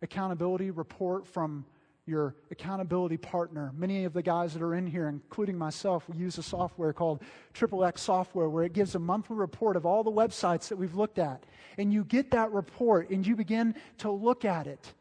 accountability 0.01 0.71
report 0.71 1.25
from 1.25 1.65
your 2.05 2.35
accountability 2.51 3.17
partner. 3.17 3.73
Many 3.75 4.05
of 4.05 4.13
the 4.13 4.21
guys 4.21 4.53
that 4.53 4.61
are 4.61 4.75
in 4.75 4.87
here, 4.87 5.09
including 5.09 5.57
myself, 5.57 6.07
we 6.07 6.17
use 6.17 6.37
a 6.37 6.43
software 6.43 6.93
called 6.93 7.21
Triple 7.53 7.83
X 7.83 8.01
Software 8.01 8.47
where 8.47 8.63
it 8.63 8.71
gives 8.71 8.95
a 8.95 8.99
monthly 8.99 9.35
report 9.35 9.75
of 9.75 9.85
all 9.85 10.03
the 10.03 10.11
websites 10.11 10.69
that 10.69 10.77
we've 10.77 10.95
looked 10.95 11.19
at. 11.19 11.43
And 11.77 11.91
you 11.91 12.05
get 12.05 12.31
that 12.31 12.51
report 12.53 13.09
and 13.09 13.27
you 13.27 13.35
begin 13.35 13.75
to 13.99 14.09
look 14.09 14.45
at 14.45 14.67
it. 14.67 14.93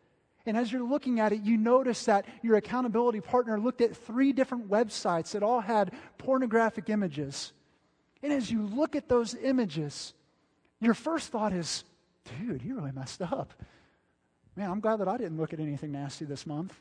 And 0.47 0.57
as 0.57 0.73
you're 0.73 0.89
looking 0.89 1.21
at 1.21 1.33
it, 1.33 1.43
you 1.43 1.57
notice 1.57 2.05
that 2.05 2.27
your 2.43 2.57
accountability 2.57 3.21
partner 3.21 3.59
looked 3.59 3.81
at 3.81 3.97
three 3.97 4.33
different 4.33 4.69
websites 4.69 5.33
that 5.33 5.43
all 5.43 5.61
had 5.61 5.93
pornographic 6.19 6.89
images. 6.89 7.53
And 8.23 8.33
as 8.33 8.51
you 8.51 8.63
look 8.63 8.97
at 8.97 9.09
those 9.09 9.35
images, 9.35 10.13
your 10.81 10.95
first 10.95 11.31
thought 11.31 11.53
is, 11.53 11.85
dude, 12.41 12.63
you 12.63 12.77
really 12.77 12.93
messed 12.93 13.23
up. 13.23 13.55
Man, 14.57 14.71
I'm 14.71 14.81
glad 14.81 14.97
that 15.01 15.09
I 15.09 15.17
didn't 15.17 15.37
look 15.37 15.53
at 15.53 15.61
anything 15.61 15.93
nasty 15.93 16.25
this 16.25 16.47
month. 16.47 16.75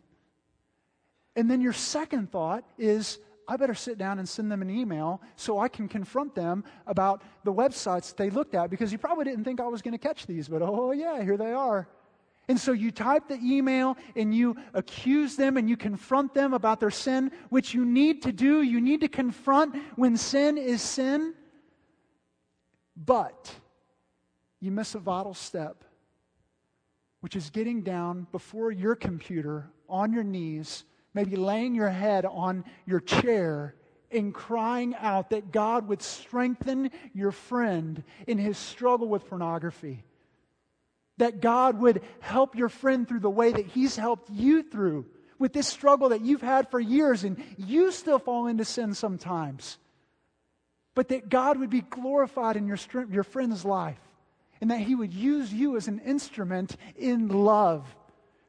And 1.36 1.52
then 1.52 1.62
your 1.62 1.74
second 1.74 2.32
thought 2.32 2.64
is, 2.78 3.20
I 3.48 3.58
better 3.58 3.74
sit 3.74 3.98
down 3.98 4.18
and 4.18 4.28
send 4.28 4.52
them 4.52 4.62
an 4.62 4.70
email 4.70 5.22
so 5.36 5.60
I 5.60 5.68
can 5.68 5.88
confront 5.88 6.34
them 6.34 6.64
about 6.88 7.22
the 7.44 7.54
websites 7.54 8.16
they 8.16 8.30
looked 8.30 8.56
at 8.56 8.70
because 8.70 8.92
you 8.92 8.98
probably 8.98 9.26
didn't 9.26 9.44
think 9.44 9.60
I 9.60 9.68
was 9.68 9.82
going 9.82 9.92
to 9.92 9.98
catch 9.98 10.26
these, 10.26 10.48
but 10.48 10.62
oh, 10.62 10.92
yeah, 10.92 11.22
here 11.22 11.38
they 11.38 11.52
are. 11.52 11.88
And 12.48 12.60
so 12.60 12.72
you 12.72 12.92
type 12.92 13.28
the 13.28 13.40
email 13.42 13.98
and 14.16 14.34
you 14.34 14.56
accuse 14.74 15.36
them 15.36 15.58
and 15.58 15.70
you 15.70 15.76
confront 15.78 16.34
them 16.34 16.54
about 16.54 16.80
their 16.80 16.92
sin, 16.92 17.32
which 17.50 17.74
you 17.74 17.86
need 17.86 18.22
to 18.24 18.32
do. 18.32 18.62
You 18.62 18.80
need 18.80 19.02
to 19.02 19.08
confront 19.08 19.76
when 19.96 20.16
sin 20.16 20.58
is 20.58 20.82
sin. 20.82 21.34
But 22.96 23.54
you 24.66 24.72
miss 24.72 24.96
a 24.96 25.00
vital 25.00 25.34
step, 25.34 25.84
which 27.22 27.36
is 27.36 27.50
getting 27.50 27.82
down 27.82 28.28
before 28.32 28.72
your 28.72 28.96
computer 28.96 29.70
on 29.88 30.12
your 30.12 30.24
knees 30.24 30.84
maybe 31.16 31.38
laying 31.38 31.74
your 31.74 31.90
head 31.90 32.26
on 32.26 32.64
your 32.86 33.00
chair 33.00 33.74
and 34.12 34.34
crying 34.34 34.94
out 35.00 35.32
that 35.32 35.52
God 35.52 35.88
would 35.88 36.02
strengthen 36.02 36.92
your 37.14 37.32
friend 37.32 38.04
in 38.28 38.38
his 38.38 38.58
struggle 38.58 39.08
with 39.08 39.28
pornography. 39.28 40.04
That 41.18 41.40
God 41.42 41.80
would 41.80 42.04
help 42.20 42.56
your 42.56 42.70
friend 42.70 43.08
through 43.08 43.22
the 43.22 43.30
way 43.30 43.52
that 43.52 43.66
he's 43.66 43.96
helped 43.96 44.30
you 44.30 44.62
through 44.62 45.06
with 45.40 45.54
this 45.54 45.68
struggle 45.68 46.10
that 46.10 46.22
you've 46.22 46.42
had 46.42 46.70
for 46.70 46.80
years 46.80 47.24
and 47.24 47.42
you 47.58 47.92
still 47.92 48.20
fall 48.20 48.48
into 48.48 48.66
sin 48.66 48.94
sometimes. 48.94 49.78
But 50.94 51.08
that 51.10 51.30
God 51.30 51.60
would 51.60 51.70
be 51.70 51.82
glorified 51.82 52.58
in 52.58 52.68
your, 52.68 52.78
your 53.10 53.24
friend's 53.24 53.64
life 53.64 54.00
and 54.66 54.72
that 54.72 54.80
he 54.80 54.96
would 54.96 55.14
use 55.14 55.54
you 55.54 55.78
as 55.78 55.88
an 55.88 56.00
instrument 56.00 56.76
in 56.96 57.28
love 57.28 57.86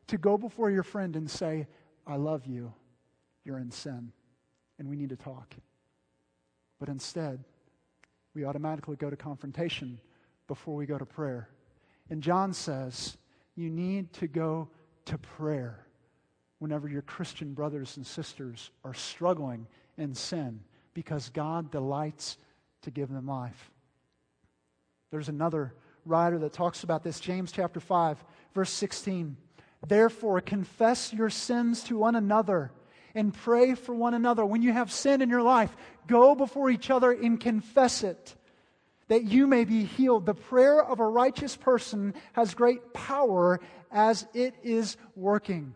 to 0.07 0.17
go 0.17 0.39
before 0.39 0.71
your 0.71 0.83
friend 0.83 1.15
and 1.15 1.31
say, 1.31 1.67
I 2.07 2.17
love 2.17 2.47
you. 2.47 2.73
You're 3.45 3.59
in 3.59 3.71
sin. 3.71 4.13
And 4.79 4.89
we 4.89 4.97
need 4.97 5.11
to 5.11 5.17
talk. 5.17 5.55
But 6.81 6.89
instead, 6.89 7.45
we 8.33 8.47
automatically 8.47 8.97
go 8.97 9.11
to 9.11 9.17
confrontation 9.17 10.01
before 10.49 10.75
we 10.75 10.87
go 10.87 10.97
to 10.97 11.05
prayer. 11.05 11.51
And 12.09 12.23
John 12.23 12.55
says, 12.55 13.19
you 13.55 13.69
need 13.69 14.15
to 14.15 14.27
go 14.27 14.71
to 15.05 15.19
prayer 15.19 15.87
whenever 16.61 16.89
your 16.89 17.03
Christian 17.03 17.53
brothers 17.53 17.99
and 17.99 18.07
sisters 18.07 18.71
are 18.85 18.95
struggling 18.95 19.67
in 19.99 20.15
sin 20.15 20.61
because 20.95 21.29
God 21.29 21.71
delights 21.71 22.39
to 22.85 22.91
give 22.91 23.11
them 23.11 23.27
life. 23.27 23.71
There's 25.11 25.29
another 25.29 25.75
writer 26.07 26.39
that 26.39 26.53
talks 26.53 26.85
about 26.85 27.03
this, 27.03 27.21
James 27.21 27.53
chapter 27.53 27.81
5, 27.81 28.25
verse 28.55 28.71
16. 28.71 29.37
Therefore, 29.87 30.41
confess 30.41 31.13
your 31.13 31.31
sins 31.31 31.83
to 31.85 31.99
one 31.99 32.17
another 32.17 32.73
and 33.15 33.35
pray 33.35 33.75
for 33.75 33.95
one 33.95 34.15
another. 34.15 34.45
When 34.45 34.63
you 34.63 34.73
have 34.73 34.93
sin 34.93 35.23
in 35.23 35.29
your 35.29 35.43
life, 35.43 35.75
go 36.07 36.35
before 36.35 36.71
each 36.71 36.91
other 36.91 37.11
and 37.11 37.41
confess 37.41 38.03
it 38.03 38.35
that 39.09 39.25
you 39.25 39.47
may 39.47 39.65
be 39.65 39.85
healed. 39.85 40.27
The 40.27 40.35
prayer 40.35 40.83
of 40.83 41.01
a 41.01 41.07
righteous 41.07 41.57
person 41.57 42.15
has 42.33 42.55
great 42.55 42.93
power 42.93 43.61
as 43.91 44.27
it 44.35 44.55
is 44.63 44.97
working. 45.15 45.75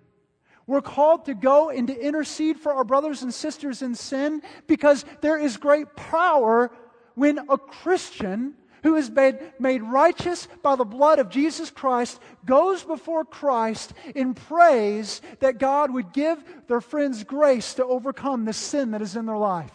We're 0.66 0.82
called 0.82 1.24
to 1.26 1.34
go 1.34 1.70
and 1.70 1.88
to 1.88 1.98
intercede 1.98 2.58
for 2.58 2.72
our 2.72 2.84
brothers 2.84 3.22
and 3.22 3.32
sisters 3.32 3.82
in 3.82 3.94
sin 3.94 4.42
because 4.66 5.04
there 5.20 5.38
is 5.38 5.56
great 5.56 5.96
power 5.96 6.70
when 7.14 7.38
a 7.48 7.58
Christian 7.58 8.54
who 8.82 8.96
is 8.96 9.10
made, 9.10 9.38
made 9.58 9.82
righteous 9.82 10.48
by 10.62 10.76
the 10.76 10.84
blood 10.84 11.18
of 11.18 11.28
Jesus 11.28 11.70
Christ, 11.70 12.20
goes 12.44 12.82
before 12.82 13.24
Christ 13.24 13.92
in 14.14 14.34
praise 14.34 15.20
that 15.40 15.58
God 15.58 15.92
would 15.92 16.12
give 16.12 16.42
their 16.68 16.80
friends 16.80 17.24
grace 17.24 17.74
to 17.74 17.84
overcome 17.84 18.44
the 18.44 18.52
sin 18.52 18.92
that 18.92 19.02
is 19.02 19.16
in 19.16 19.26
their 19.26 19.36
life. 19.36 19.72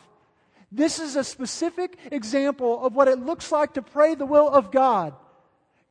This 0.71 0.99
is 0.99 1.15
a 1.15 1.23
specific 1.23 1.97
example 2.11 2.85
of 2.85 2.95
what 2.95 3.07
it 3.07 3.19
looks 3.19 3.51
like 3.51 3.73
to 3.75 3.81
pray 3.81 4.15
the 4.15 4.25
will 4.25 4.49
of 4.49 4.71
God. 4.71 5.13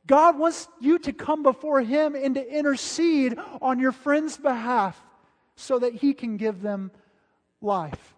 God 0.07 0.37
wants 0.37 0.67
you 0.79 0.99
to 0.99 1.13
come 1.13 1.41
before 1.41 1.81
Him 1.81 2.15
and 2.15 2.35
to 2.35 2.57
intercede 2.57 3.37
on 3.61 3.79
your 3.79 3.91
friend's 3.91 4.37
behalf 4.37 5.01
so 5.55 5.79
that 5.79 5.95
He 5.95 6.13
can 6.13 6.37
give 6.37 6.61
them 6.61 6.91
life. 7.61 8.13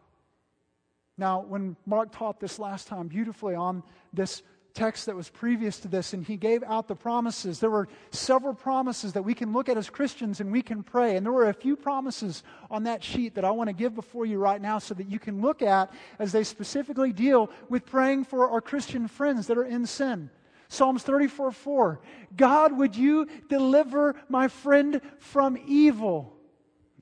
Now, 1.18 1.42
when 1.42 1.76
Mark 1.86 2.12
taught 2.12 2.40
this 2.40 2.60
last 2.60 2.88
time 2.88 3.08
beautifully 3.08 3.56
on 3.56 3.82
this 4.14 4.44
text 4.78 5.08
that 5.08 5.16
was 5.16 5.28
previous 5.28 5.80
to 5.80 5.88
this, 5.88 6.14
and 6.14 6.24
he 6.24 6.38
gave 6.38 6.62
out 6.64 6.88
the 6.88 6.96
promises. 6.96 7.60
There 7.60 7.72
were 7.72 7.88
several 8.12 8.54
promises 8.54 9.14
that 9.14 9.24
we 9.24 9.34
can 9.34 9.52
look 9.52 9.70
at 9.70 9.76
as 9.76 9.90
Christians 9.90 10.40
and 10.40 10.52
we 10.52 10.62
can 10.62 10.84
pray. 10.84 11.18
And 11.18 11.26
there 11.26 11.34
were 11.34 11.50
a 11.50 11.54
few 11.54 11.76
promises 11.76 12.44
on 12.70 12.84
that 12.84 13.04
sheet 13.04 13.34
that 13.36 13.44
I 13.44 13.50
want 13.50 13.70
to 13.70 13.74
give 13.74 13.96
before 13.96 14.28
you 14.28 14.38
right 14.38 14.62
now 14.62 14.78
so 14.78 14.94
that 14.94 15.10
you 15.10 15.18
can 15.18 15.42
look 15.42 15.64
at 15.64 15.92
as 16.20 16.32
they 16.32 16.44
specifically 16.44 17.12
deal 17.12 17.50
with 17.70 17.88
praying 17.88 18.26
for 18.26 18.52
our 18.52 18.62
Christian 18.62 19.08
friends 19.08 19.48
that 19.48 19.58
are 19.58 19.66
in 19.66 19.88
sin. 19.88 20.30
Psalms 20.70 21.02
34 21.02 21.52
4. 21.52 22.00
God, 22.36 22.78
would 22.78 22.96
you 22.96 23.28
deliver 23.50 24.16
my 24.30 24.48
friend 24.48 25.02
from 25.18 25.58
evil? 25.66 26.38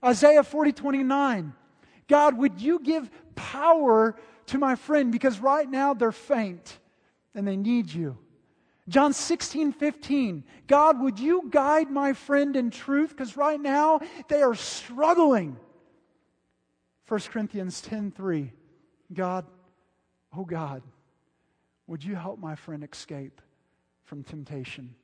Isaiah 0.03 0.43
40 0.43 0.71
29. 0.71 1.53
God, 2.07 2.37
would 2.37 2.61
you 2.61 2.79
give 2.79 3.09
power 3.35 4.15
to 4.45 4.57
my 4.57 4.75
friend 4.75 5.11
because 5.11 5.39
right 5.39 5.69
now 5.69 5.93
they're 5.93 6.13
faint 6.13 6.77
and 7.35 7.47
they 7.47 7.57
need 7.57 7.93
you. 7.93 8.17
John 8.87 9.13
16, 9.13 9.73
15. 9.73 10.43
God, 10.67 11.01
would 11.01 11.19
you 11.19 11.47
guide 11.49 11.89
my 11.89 12.13
friend 12.13 12.55
in 12.55 12.69
truth? 12.69 13.09
Because 13.09 13.35
right 13.35 13.59
now 13.59 13.99
they 14.27 14.41
are 14.41 14.55
struggling. 14.55 15.57
1 17.07 17.19
Corinthians 17.31 17.81
10, 17.81 18.11
3. 18.11 18.51
God, 19.13 19.45
oh 20.35 20.45
God, 20.45 20.83
would 21.87 22.03
you 22.03 22.15
help 22.15 22.39
my 22.39 22.55
friend 22.55 22.83
escape 22.83 23.41
from 24.03 24.23
temptation? 24.23 24.95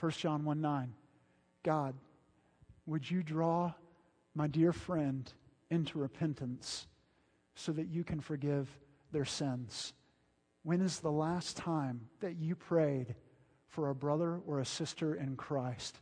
1 0.00 0.12
John 0.12 0.44
1, 0.44 0.60
9. 0.60 0.92
God, 1.62 1.94
would 2.86 3.08
you 3.08 3.22
draw 3.22 3.72
my 4.34 4.46
dear 4.46 4.72
friend 4.72 5.32
into 5.70 5.98
repentance 5.98 6.86
so 7.54 7.72
that 7.72 7.88
you 7.88 8.04
can 8.04 8.20
forgive 8.20 8.68
their 9.12 9.24
sins? 9.24 9.92
When 10.66 10.80
is 10.80 10.98
the 10.98 11.12
last 11.12 11.56
time 11.56 12.00
that 12.18 12.34
you 12.40 12.56
prayed 12.56 13.14
for 13.68 13.88
a 13.88 13.94
brother 13.94 14.40
or 14.48 14.58
a 14.58 14.64
sister 14.64 15.14
in 15.14 15.36
Christ 15.36 16.00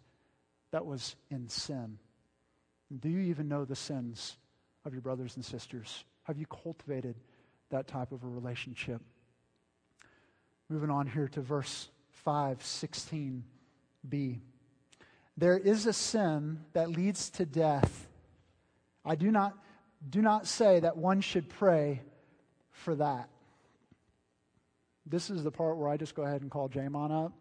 that 0.71 0.87
was 0.87 1.16
in 1.30 1.50
sin? 1.50 1.99
Do 2.99 3.11
you 3.11 3.18
even 3.18 3.47
know 3.47 3.66
the 3.66 3.76
sins 3.76 4.38
of 4.87 4.94
your 4.94 5.02
brothers 5.02 5.37
and 5.37 5.44
sisters? 5.44 6.04
Have 6.23 6.38
you 6.38 6.47
cultivated 6.47 7.14
that 7.68 7.87
type 7.87 8.11
of 8.11 8.25
a 8.25 8.26
relationship? 8.26 9.02
Moving 10.71 10.88
on 10.88 11.09
here 11.09 11.28
to 11.28 11.42
verse 11.42 11.90
5, 12.12 12.61
16b. 12.61 14.40
There 15.37 15.59
is 15.59 15.85
a 15.85 15.92
sin 15.92 16.61
that 16.73 16.88
leads 16.90 17.28
to 17.33 17.44
death 17.44 18.09
I 19.04 19.14
do 19.14 19.30
not, 19.30 19.59
do 20.09 20.23
not 20.23 20.47
say 20.47 20.80
that 20.80 20.97
one 20.97 21.21
should 21.21 21.50
pray 21.50 22.00
for 22.71 22.94
that. 22.94 23.28
This 25.06 25.30
is 25.30 25.42
the 25.42 25.50
part 25.50 25.76
where 25.76 25.88
I 25.88 25.96
just 25.96 26.14
go 26.14 26.23
ahead 26.23 26.42
and 26.42 26.50
call 26.50 26.68
Jamon 26.68 27.11
up, 27.11 27.32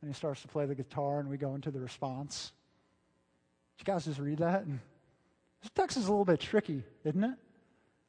and 0.00 0.10
he 0.10 0.14
starts 0.14 0.42
to 0.42 0.48
play 0.48 0.66
the 0.66 0.74
guitar, 0.74 1.20
and 1.20 1.28
we 1.28 1.36
go 1.36 1.54
into 1.54 1.70
the 1.70 1.80
response. 1.80 2.52
Did 3.78 3.86
you 3.86 3.94
guys 3.94 4.04
just 4.04 4.18
read 4.18 4.38
that? 4.38 4.66
This 4.66 5.70
text 5.74 5.96
is 5.96 6.06
a 6.06 6.10
little 6.10 6.24
bit 6.24 6.40
tricky, 6.40 6.82
isn't 7.04 7.22
it? 7.22 7.38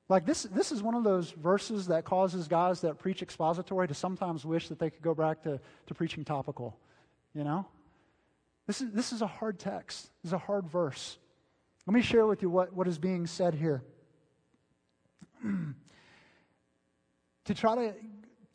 Like 0.10 0.26
this, 0.26 0.44
this 0.44 0.72
is 0.72 0.82
one 0.82 0.96
of 0.96 1.04
those 1.04 1.32
verses 1.32 1.88
that 1.88 2.06
causes 2.06 2.48
guys 2.48 2.82
that 2.82 2.98
preach 2.98 3.22
expository 3.22 3.88
to 3.90 3.94
sometimes 3.94 4.46
wish 4.46 4.70
that 4.70 4.80
they 4.80 4.90
could 4.90 5.02
go 5.02 5.14
back 5.14 5.44
to, 5.44 5.60
to 5.88 5.94
preaching 5.94 6.24
topical. 6.24 6.78
You 7.34 7.44
know? 7.44 7.66
This 8.68 8.82
is, 8.82 8.92
this 8.92 9.12
is 9.12 9.22
a 9.22 9.28
hard 9.28 9.60
text. 9.60 10.10
This 10.24 10.30
is 10.30 10.34
a 10.34 10.38
hard 10.38 10.68
verse. 10.68 11.18
Let 11.86 11.94
me 11.94 12.02
share 12.02 12.26
with 12.26 12.42
you 12.42 12.50
what, 12.50 12.74
what 12.74 12.88
is 12.88 12.98
being 12.98 13.28
said 13.28 13.54
here. 13.54 13.84
to 17.46 17.54
try 17.54 17.76
to 17.76 17.94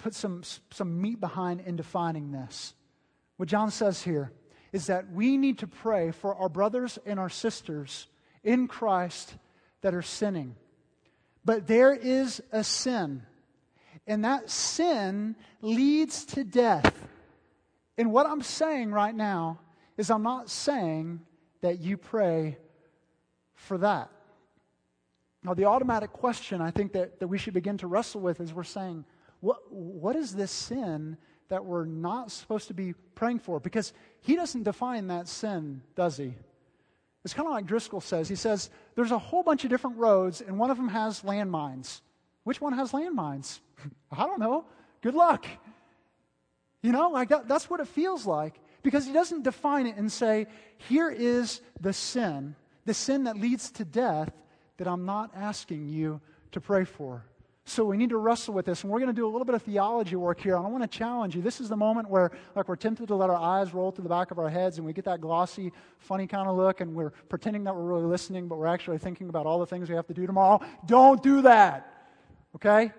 put 0.02 0.14
some, 0.14 0.42
some 0.70 1.00
meat 1.00 1.20
behind 1.20 1.60
in 1.60 1.76
defining 1.76 2.32
this, 2.32 2.74
what 3.36 3.48
John 3.48 3.70
says 3.70 4.02
here 4.02 4.32
is 4.72 4.86
that 4.86 5.12
we 5.12 5.36
need 5.36 5.58
to 5.58 5.66
pray 5.66 6.10
for 6.10 6.34
our 6.34 6.48
brothers 6.48 6.98
and 7.06 7.20
our 7.20 7.28
sisters 7.28 8.08
in 8.42 8.66
Christ 8.66 9.34
that 9.82 9.94
are 9.94 10.02
sinning. 10.02 10.56
But 11.44 11.66
there 11.66 11.94
is 11.94 12.42
a 12.50 12.64
sin, 12.64 13.22
and 14.06 14.24
that 14.24 14.50
sin 14.50 15.36
leads 15.60 16.24
to 16.26 16.44
death. 16.44 17.08
And 17.96 18.12
what 18.12 18.26
I'm 18.26 18.42
saying 18.42 18.90
right 18.90 19.14
now 19.14 19.60
is, 19.96 20.10
I'm 20.10 20.22
not 20.22 20.50
saying 20.50 21.20
that 21.60 21.80
you 21.80 21.96
pray 21.96 22.58
for 23.54 23.78
that. 23.78 24.10
Now, 25.44 25.54
the 25.54 25.66
automatic 25.66 26.12
question 26.12 26.60
I 26.60 26.70
think 26.70 26.92
that, 26.92 27.20
that 27.20 27.28
we 27.28 27.38
should 27.38 27.54
begin 27.54 27.78
to 27.78 27.86
wrestle 27.86 28.20
with 28.20 28.40
is 28.40 28.52
we're 28.54 28.64
saying, 28.64 29.04
what, 29.42 29.70
what 29.70 30.16
is 30.16 30.34
this 30.34 30.50
sin 30.50 31.18
that 31.48 31.66
we're 31.66 31.84
not 31.84 32.30
supposed 32.30 32.68
to 32.68 32.74
be 32.74 32.94
praying 33.14 33.40
for? 33.40 33.60
Because 33.60 33.92
he 34.22 34.36
doesn't 34.36 34.62
define 34.62 35.08
that 35.08 35.28
sin, 35.28 35.82
does 35.94 36.16
he? 36.16 36.32
It's 37.24 37.34
kind 37.34 37.46
of 37.46 37.52
like 37.52 37.66
Driscoll 37.66 38.00
says. 38.00 38.26
He 38.26 38.34
says, 38.34 38.70
there's 38.94 39.10
a 39.10 39.18
whole 39.18 39.42
bunch 39.42 39.64
of 39.64 39.70
different 39.70 39.98
roads, 39.98 40.40
and 40.40 40.58
one 40.58 40.70
of 40.70 40.78
them 40.78 40.88
has 40.88 41.20
landmines. 41.20 42.00
Which 42.44 42.62
one 42.62 42.72
has 42.72 42.92
landmines? 42.92 43.60
I 44.10 44.24
don't 44.24 44.40
know. 44.40 44.64
Good 45.02 45.14
luck. 45.14 45.44
You 46.80 46.92
know, 46.92 47.10
like 47.10 47.28
that, 47.28 47.48
that's 47.48 47.68
what 47.68 47.80
it 47.80 47.88
feels 47.88 48.24
like. 48.24 48.58
Because 48.82 49.04
he 49.04 49.12
doesn't 49.12 49.42
define 49.42 49.86
it 49.86 49.96
and 49.96 50.10
say, 50.10 50.46
here 50.78 51.10
is 51.10 51.60
the 51.78 51.92
sin 51.92 52.56
the 52.84 52.94
sin 52.94 53.24
that 53.24 53.36
leads 53.36 53.70
to 53.72 53.84
death 53.84 54.32
that 54.78 54.88
I'm 54.88 55.04
not 55.04 55.30
asking 55.34 55.88
you 55.88 56.20
to 56.52 56.60
pray 56.60 56.84
for. 56.84 57.24
So 57.64 57.84
we 57.84 57.96
need 57.96 58.10
to 58.10 58.16
wrestle 58.16 58.54
with 58.54 58.66
this, 58.66 58.82
and 58.82 58.92
we're 58.92 58.98
going 58.98 59.10
to 59.10 59.14
do 59.14 59.24
a 59.24 59.30
little 59.30 59.44
bit 59.44 59.54
of 59.54 59.62
theology 59.62 60.16
work 60.16 60.40
here. 60.40 60.56
And 60.56 60.66
I 60.66 60.68
want 60.68 60.82
to 60.82 60.98
challenge 60.98 61.36
you. 61.36 61.42
This 61.42 61.60
is 61.60 61.68
the 61.68 61.76
moment 61.76 62.10
where, 62.10 62.32
like, 62.56 62.68
we're 62.68 62.74
tempted 62.74 63.06
to 63.06 63.14
let 63.14 63.30
our 63.30 63.36
eyes 63.36 63.72
roll 63.72 63.92
to 63.92 64.02
the 64.02 64.08
back 64.08 64.32
of 64.32 64.38
our 64.40 64.48
heads, 64.48 64.78
and 64.78 64.86
we 64.86 64.92
get 64.92 65.04
that 65.04 65.20
glossy, 65.20 65.72
funny 65.98 66.26
kind 66.26 66.48
of 66.48 66.56
look, 66.56 66.80
and 66.80 66.92
we're 66.92 67.10
pretending 67.28 67.62
that 67.64 67.74
we're 67.76 67.84
really 67.84 68.04
listening, 68.04 68.48
but 68.48 68.58
we're 68.58 68.66
actually 68.66 68.98
thinking 68.98 69.28
about 69.28 69.46
all 69.46 69.60
the 69.60 69.66
things 69.66 69.88
we 69.88 69.94
have 69.94 70.08
to 70.08 70.14
do 70.14 70.26
tomorrow. 70.26 70.60
Don't 70.86 71.22
do 71.22 71.42
that. 71.42 72.08
Okay? 72.56 72.92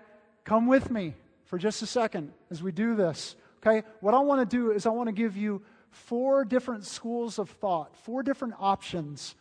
Come 0.44 0.66
with 0.66 0.90
me 0.90 1.14
for 1.44 1.58
just 1.58 1.82
a 1.82 1.86
second 1.86 2.32
as 2.50 2.62
we 2.62 2.72
do 2.72 2.96
this. 2.96 3.36
Okay? 3.58 3.86
What 4.00 4.14
I 4.14 4.20
want 4.20 4.48
to 4.48 4.56
do 4.56 4.70
is 4.70 4.86
I 4.86 4.90
want 4.90 5.08
to 5.08 5.12
give 5.12 5.36
you 5.36 5.60
four 5.90 6.44
different 6.44 6.86
schools 6.86 7.38
of 7.38 7.50
thought, 7.50 7.94
four 7.98 8.22
different 8.22 8.54
options 8.58 9.34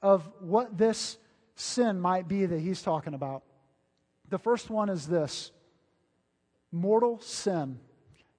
of 0.00 0.28
what 0.40 0.78
this 0.78 1.18
sin 1.56 2.00
might 2.00 2.26
be 2.26 2.46
that 2.46 2.58
he's 2.58 2.82
talking 2.82 3.12
about. 3.12 3.42
The 4.32 4.38
first 4.38 4.70
one 4.70 4.88
is 4.88 5.06
this 5.06 5.50
mortal 6.72 7.20
sin. 7.20 7.78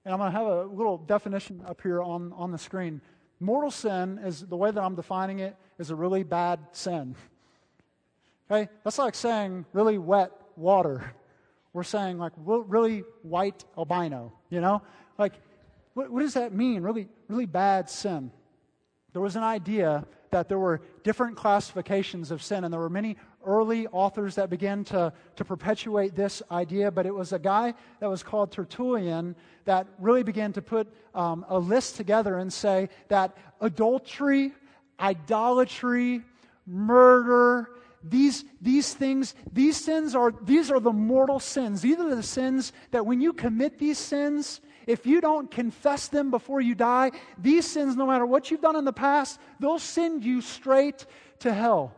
And 0.04 0.12
I'm 0.12 0.18
going 0.18 0.32
to 0.32 0.36
have 0.36 0.46
a 0.48 0.64
little 0.64 0.98
definition 0.98 1.62
up 1.68 1.80
here 1.82 2.02
on, 2.02 2.32
on 2.32 2.50
the 2.50 2.58
screen. 2.58 3.00
Mortal 3.38 3.70
sin 3.70 4.18
is 4.18 4.40
the 4.40 4.56
way 4.56 4.72
that 4.72 4.82
I'm 4.82 4.96
defining 4.96 5.38
it 5.38 5.54
is 5.78 5.90
a 5.90 5.94
really 5.94 6.24
bad 6.24 6.58
sin. 6.72 7.14
Okay? 8.50 8.68
That's 8.82 8.98
like 8.98 9.14
saying 9.14 9.64
really 9.72 9.96
wet 9.96 10.30
water. 10.54 11.14
We're 11.72 11.82
saying 11.82 12.18
like 12.18 12.32
really 12.36 13.04
white 13.22 13.64
albino, 13.78 14.34
you 14.50 14.60
know? 14.60 14.82
Like, 15.16 15.32
what, 15.94 16.10
what 16.10 16.20
does 16.20 16.34
that 16.34 16.52
mean? 16.52 16.82
Really, 16.82 17.08
really 17.28 17.46
bad 17.46 17.88
sin. 17.88 18.30
There 19.14 19.22
was 19.22 19.36
an 19.36 19.44
idea 19.44 20.04
that 20.30 20.48
there 20.50 20.58
were 20.58 20.82
different 21.04 21.36
classifications 21.36 22.30
of 22.30 22.42
sin, 22.42 22.64
and 22.64 22.72
there 22.72 22.80
were 22.80 22.90
many 22.90 23.16
early 23.46 23.86
authors 23.88 24.34
that 24.34 24.50
began 24.50 24.84
to, 24.84 25.12
to 25.36 25.44
perpetuate 25.44 26.14
this 26.14 26.42
idea, 26.50 26.90
but 26.90 27.06
it 27.06 27.14
was 27.14 27.32
a 27.32 27.38
guy 27.38 27.74
that 28.00 28.08
was 28.08 28.22
called 28.22 28.52
Tertullian 28.52 29.34
that 29.64 29.86
really 29.98 30.22
began 30.22 30.52
to 30.52 30.62
put 30.62 30.92
um, 31.14 31.44
a 31.48 31.58
list 31.58 31.96
together 31.96 32.38
and 32.38 32.52
say 32.52 32.88
that 33.08 33.36
adultery, 33.60 34.52
idolatry, 35.00 36.22
murder, 36.66 37.70
these, 38.02 38.44
these 38.60 38.92
things, 38.92 39.34
these 39.50 39.76
sins 39.82 40.14
are, 40.14 40.32
these 40.42 40.70
are 40.70 40.80
the 40.80 40.92
mortal 40.92 41.40
sins. 41.40 41.80
These 41.80 41.98
are 41.98 42.14
the 42.14 42.22
sins 42.22 42.72
that 42.90 43.06
when 43.06 43.20
you 43.20 43.32
commit 43.32 43.78
these 43.78 43.98
sins, 43.98 44.60
if 44.86 45.06
you 45.06 45.22
don't 45.22 45.50
confess 45.50 46.08
them 46.08 46.30
before 46.30 46.60
you 46.60 46.74
die, 46.74 47.12
these 47.38 47.66
sins, 47.66 47.96
no 47.96 48.06
matter 48.06 48.26
what 48.26 48.50
you've 48.50 48.60
done 48.60 48.76
in 48.76 48.84
the 48.84 48.92
past, 48.92 49.40
they'll 49.58 49.78
send 49.78 50.22
you 50.22 50.42
straight 50.42 51.06
to 51.40 51.52
hell. 51.52 51.94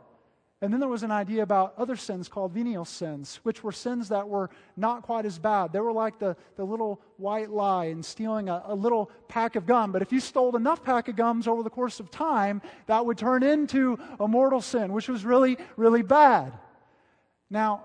And 0.67 0.73
then 0.73 0.81
there 0.81 0.89
was 0.89 1.05
an 1.05 1.13
idea 1.13 1.45
about 1.45 1.75
other 1.79 1.95
sins 1.95 2.29
called 2.29 2.51
venial 2.51 2.85
sins, 2.85 3.39
which 3.45 3.63
were 3.63 3.71
sins 3.71 4.09
that 4.09 4.29
were 4.29 4.51
not 4.77 5.03
quite 5.03 5.25
as 5.25 5.39
bad. 5.39 5.73
They 5.73 5.79
were 5.79 5.93
like 5.93 6.19
the, 6.19 6.37
the 6.57 6.65
little 6.65 7.01
white 7.19 7.51
lie 7.51 7.85
and 7.85 8.05
stealing 8.05 8.49
a, 8.49 8.65
a 8.67 8.75
little 8.75 9.09
pack 9.29 9.55
of 9.55 9.65
gum. 9.65 9.93
But 9.93 10.03
if 10.03 10.11
you 10.11 10.19
stole 10.19 10.57
enough 10.57 10.83
pack 10.83 11.07
of 11.07 11.15
gums 11.15 11.47
over 11.47 11.63
the 11.63 11.71
course 11.71 12.01
of 12.01 12.11
time, 12.11 12.63
that 12.87 13.07
would 13.07 13.17
turn 13.17 13.45
into 13.45 13.97
a 14.19 14.27
mortal 14.27 14.61
sin, 14.61 14.93
which 14.93 15.09
was 15.09 15.25
really, 15.25 15.57
really 15.77 16.03
bad. 16.03 16.53
Now, 17.49 17.85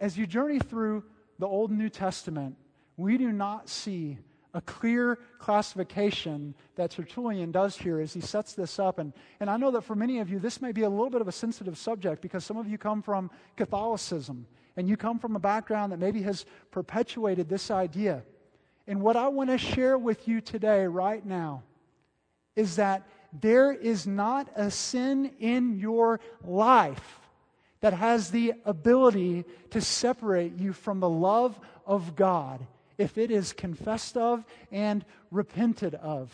as 0.00 0.16
you 0.16 0.26
journey 0.26 0.60
through 0.60 1.04
the 1.38 1.46
Old 1.46 1.68
and 1.68 1.78
New 1.78 1.90
Testament, 1.90 2.56
we 2.96 3.18
do 3.18 3.30
not 3.30 3.68
see 3.68 4.16
a 4.54 4.60
clear 4.60 5.18
classification 5.38 6.54
that 6.76 6.90
Tertullian 6.90 7.52
does 7.52 7.76
here 7.76 8.00
as 8.00 8.12
he 8.12 8.20
sets 8.20 8.52
this 8.52 8.78
up. 8.78 8.98
And, 8.98 9.12
and 9.40 9.48
I 9.48 9.56
know 9.56 9.70
that 9.70 9.82
for 9.82 9.94
many 9.94 10.18
of 10.18 10.28
you, 10.28 10.38
this 10.38 10.60
may 10.60 10.72
be 10.72 10.82
a 10.82 10.90
little 10.90 11.10
bit 11.10 11.20
of 11.20 11.28
a 11.28 11.32
sensitive 11.32 11.78
subject 11.78 12.20
because 12.20 12.44
some 12.44 12.56
of 12.56 12.68
you 12.68 12.76
come 12.76 13.02
from 13.02 13.30
Catholicism 13.56 14.46
and 14.76 14.88
you 14.88 14.96
come 14.96 15.18
from 15.18 15.36
a 15.36 15.40
background 15.40 15.92
that 15.92 15.98
maybe 15.98 16.22
has 16.22 16.44
perpetuated 16.70 17.48
this 17.48 17.70
idea. 17.70 18.22
And 18.86 19.00
what 19.00 19.16
I 19.16 19.28
want 19.28 19.50
to 19.50 19.58
share 19.58 19.96
with 19.96 20.28
you 20.28 20.40
today, 20.40 20.86
right 20.86 21.24
now, 21.24 21.62
is 22.56 22.76
that 22.76 23.06
there 23.32 23.72
is 23.72 24.06
not 24.06 24.48
a 24.54 24.70
sin 24.70 25.32
in 25.40 25.78
your 25.78 26.20
life 26.44 27.20
that 27.80 27.94
has 27.94 28.30
the 28.30 28.54
ability 28.64 29.44
to 29.70 29.80
separate 29.80 30.56
you 30.58 30.72
from 30.72 31.00
the 31.00 31.08
love 31.08 31.58
of 31.86 32.14
God 32.14 32.66
if 33.02 33.18
it 33.18 33.30
is 33.30 33.52
confessed 33.52 34.16
of 34.16 34.44
and 34.70 35.04
repented 35.30 35.94
of. 35.96 36.30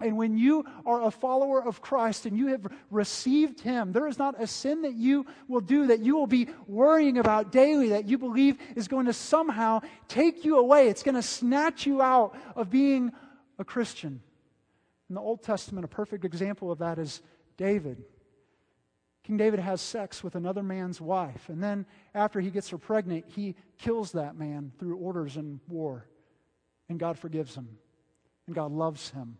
And 0.00 0.16
when 0.16 0.36
you 0.36 0.64
are 0.84 1.04
a 1.04 1.10
follower 1.10 1.62
of 1.62 1.80
Christ 1.80 2.26
and 2.26 2.36
you 2.36 2.48
have 2.48 2.66
received 2.90 3.60
Him, 3.60 3.92
there 3.92 4.08
is 4.08 4.18
not 4.18 4.40
a 4.40 4.46
sin 4.46 4.82
that 4.82 4.94
you 4.94 5.26
will 5.48 5.60
do 5.60 5.86
that 5.86 6.00
you 6.00 6.16
will 6.16 6.26
be 6.26 6.48
worrying 6.66 7.18
about 7.18 7.52
daily 7.52 7.90
that 7.90 8.06
you 8.06 8.18
believe 8.18 8.58
is 8.74 8.88
going 8.88 9.06
to 9.06 9.12
somehow 9.12 9.80
take 10.08 10.44
you 10.44 10.58
away. 10.58 10.88
It's 10.88 11.02
going 11.02 11.14
to 11.14 11.22
snatch 11.22 11.86
you 11.86 12.02
out 12.02 12.36
of 12.56 12.68
being 12.68 13.12
a 13.58 13.64
Christian. 13.64 14.20
In 15.08 15.14
the 15.14 15.20
Old 15.20 15.42
Testament, 15.42 15.84
a 15.84 15.88
perfect 15.88 16.24
example 16.24 16.72
of 16.72 16.78
that 16.78 16.98
is 16.98 17.20
David. 17.56 18.02
King 19.24 19.36
David 19.36 19.60
has 19.60 19.80
sex 19.80 20.24
with 20.24 20.34
another 20.34 20.62
man's 20.62 21.00
wife. 21.00 21.48
And 21.48 21.62
then, 21.62 21.86
after 22.14 22.40
he 22.40 22.50
gets 22.50 22.70
her 22.70 22.78
pregnant, 22.78 23.24
he 23.28 23.54
kills 23.78 24.12
that 24.12 24.36
man 24.36 24.72
through 24.78 24.96
orders 24.96 25.36
in 25.36 25.60
war. 25.68 26.06
And 26.88 26.98
God 26.98 27.18
forgives 27.18 27.54
him. 27.54 27.68
And 28.46 28.54
God 28.54 28.72
loves 28.72 29.10
him. 29.10 29.36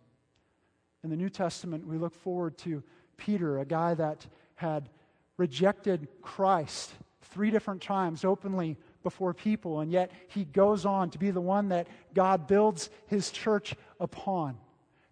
In 1.03 1.11
the 1.11 1.17
New 1.17 1.31
Testament, 1.31 1.87
we 1.87 1.99
look 1.99 2.15
forward 2.15 2.57
to 2.59 2.83
Peter, 3.17 3.59
a 3.59 3.65
guy 3.65 3.95
that 3.95 4.25
had 4.55 4.89
rejected 5.37 6.07
Christ 6.23 6.93
three 7.23 7.51
different 7.51 7.83
times 7.83 8.25
openly 8.25 8.77
before 9.03 9.35
people, 9.35 9.81
and 9.81 9.91
yet 9.91 10.13
he 10.29 10.45
goes 10.45 10.87
on 10.87 11.11
to 11.11 11.19
be 11.19 11.31
the 11.31 11.41
one 11.41 11.71
that 11.71 11.89
God 12.15 12.47
builds 12.47 12.91
his 13.07 13.31
church 13.31 13.75
upon. 13.99 14.57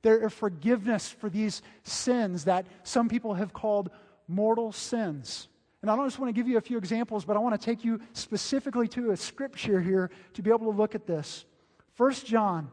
There 0.02 0.24
is 0.24 0.33
forgiveness 0.33 1.09
for 1.11 1.28
these 1.28 1.62
sins 1.83 2.44
that 2.44 2.66
some 2.85 3.09
people 3.09 3.35
have 3.35 3.52
called 3.52 3.90
mortal 4.30 4.72
sins. 4.72 5.48
And 5.82 5.90
I 5.90 5.96
don't 5.96 6.06
just 6.06 6.18
want 6.18 6.34
to 6.34 6.38
give 6.38 6.48
you 6.48 6.58
a 6.58 6.62
few 6.62 6.78
examples, 6.78 7.24
but 7.24 7.36
I 7.36 7.40
want 7.40 7.58
to 7.58 7.64
take 7.64 7.84
you 7.84 8.00
specifically 8.12 8.86
to 8.88 9.10
a 9.10 9.16
scripture 9.16 9.80
here 9.80 10.10
to 10.34 10.42
be 10.42 10.50
able 10.50 10.70
to 10.70 10.76
look 10.76 10.94
at 10.94 11.06
this. 11.06 11.44
1 11.96 12.12
John 12.12 12.70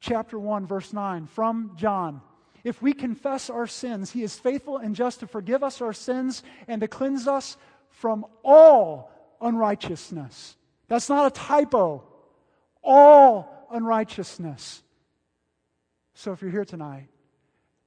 chapter 0.00 0.38
1 0.38 0.66
verse 0.66 0.92
9 0.92 1.26
from 1.26 1.72
John. 1.76 2.20
If 2.62 2.82
we 2.82 2.92
confess 2.92 3.50
our 3.50 3.66
sins, 3.66 4.10
he 4.10 4.22
is 4.22 4.38
faithful 4.38 4.78
and 4.78 4.94
just 4.94 5.20
to 5.20 5.26
forgive 5.26 5.62
us 5.62 5.80
our 5.80 5.92
sins 5.92 6.42
and 6.66 6.80
to 6.80 6.88
cleanse 6.88 7.28
us 7.28 7.56
from 7.90 8.26
all 8.42 9.10
unrighteousness. 9.40 10.56
That's 10.88 11.08
not 11.08 11.26
a 11.26 11.30
typo. 11.30 12.04
All 12.82 13.66
unrighteousness. 13.70 14.82
So 16.14 16.32
if 16.32 16.42
you're 16.42 16.50
here 16.50 16.64
tonight 16.64 17.08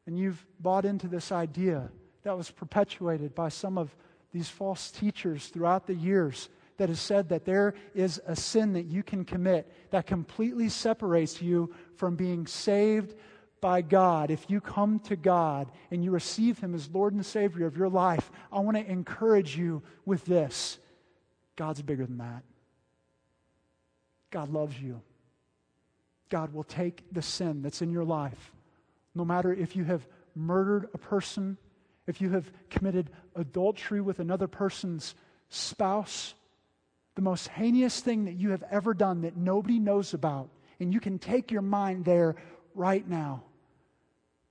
and 0.06 0.18
you've 0.18 0.44
bought 0.60 0.86
into 0.86 1.08
this 1.08 1.32
idea 1.32 1.90
that 2.28 2.36
was 2.36 2.52
perpetuated 2.52 3.34
by 3.34 3.48
some 3.48 3.78
of 3.78 3.96
these 4.34 4.50
false 4.50 4.92
teachers 4.92 5.48
throughout 5.48 5.88
the 5.88 5.94
years 5.94 6.50
that 6.76 6.90
has 6.90 7.00
said 7.00 7.30
that 7.30 7.46
there 7.46 7.74
is 7.96 8.20
a 8.28 8.36
sin 8.36 8.74
that 8.74 8.84
you 8.84 9.02
can 9.02 9.24
commit 9.24 9.72
that 9.92 10.06
completely 10.06 10.68
separates 10.68 11.42
you 11.42 11.74
from 11.96 12.18
being 12.18 12.46
saved 12.46 13.16
by 13.62 13.82
God. 13.82 14.30
If 14.30 14.50
you 14.50 14.60
come 14.60 15.00
to 15.06 15.16
God 15.16 15.72
and 15.90 16.04
you 16.04 16.12
receive 16.12 16.60
Him 16.60 16.76
as 16.76 16.90
Lord 16.92 17.14
and 17.14 17.26
Savior 17.26 17.66
of 17.66 17.78
your 17.78 17.88
life, 17.88 18.30
I 18.52 18.60
want 18.60 18.76
to 18.76 18.86
encourage 18.86 19.56
you 19.56 19.82
with 20.06 20.26
this 20.26 20.80
God's 21.56 21.82
bigger 21.82 22.06
than 22.06 22.18
that. 22.18 22.44
God 24.32 24.50
loves 24.50 24.78
you. 24.78 25.02
God 26.28 26.54
will 26.54 26.66
take 26.66 27.06
the 27.10 27.22
sin 27.22 27.62
that's 27.62 27.82
in 27.82 27.90
your 27.90 28.04
life, 28.04 28.52
no 29.16 29.24
matter 29.24 29.54
if 29.54 29.78
you 29.78 29.86
have 29.86 30.06
murdered 30.36 30.90
a 30.94 30.98
person 30.98 31.58
if 32.08 32.22
you 32.22 32.30
have 32.30 32.50
committed 32.70 33.12
adultery 33.36 34.02
with 34.02 34.20
another 34.20 34.48
person's 34.48 35.14
spouse, 35.50 36.34
the 37.16 37.22
most 37.22 37.50
heinous 37.50 38.00
thing 38.00 38.26
that 38.26 38.36
you 38.36 38.52
have 38.52 38.64
ever 38.72 38.94
done 38.94 39.22
that 39.22 39.36
nobody 39.36 39.78
knows 39.78 40.14
about, 40.14 40.50
and 40.80 40.94
you 40.94 41.00
can 41.00 41.20
take 41.20 41.52
your 41.52 41.62
mind 41.62 42.06
there 42.06 42.36
right 42.74 43.08
now, 43.08 43.44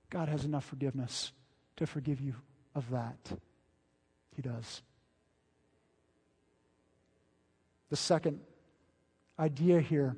God 0.09 0.29
has 0.29 0.45
enough 0.45 0.65
forgiveness 0.65 1.31
to 1.77 1.87
forgive 1.87 2.21
you 2.21 2.35
of 2.75 2.89
that. 2.91 3.17
He 4.35 4.41
does. 4.41 4.81
The 7.89 7.95
second 7.95 8.39
idea 9.39 9.79
here 9.79 10.15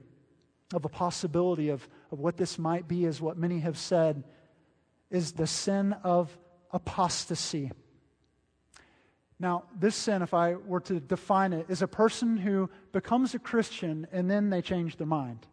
of 0.74 0.86
a 0.86 0.90
possibility 0.90 1.70
of, 1.70 1.88
of 2.12 2.20
what 2.20 2.38
this 2.38 2.60
might 2.60 2.88
be 2.88 3.06
is 3.06 3.22
what 3.22 3.38
many 3.38 3.60
have 3.60 3.78
said 3.78 4.24
is 5.10 5.32
the 5.32 5.48
sin 5.48 5.94
of 6.04 6.36
apostasy. 6.72 7.72
Now, 9.40 9.64
this 9.80 9.96
sin, 9.96 10.22
if 10.22 10.34
I 10.34 10.56
were 10.56 10.82
to 10.82 11.00
define 11.00 11.54
it, 11.54 11.68
is 11.70 11.82
a 11.82 11.88
person 11.88 12.36
who 12.36 12.70
becomes 12.92 13.34
a 13.34 13.40
Christian 13.40 14.06
and 14.12 14.30
then 14.30 14.50
they 14.50 14.62
change 14.62 14.98
their 14.98 15.08
mind. 15.08 15.48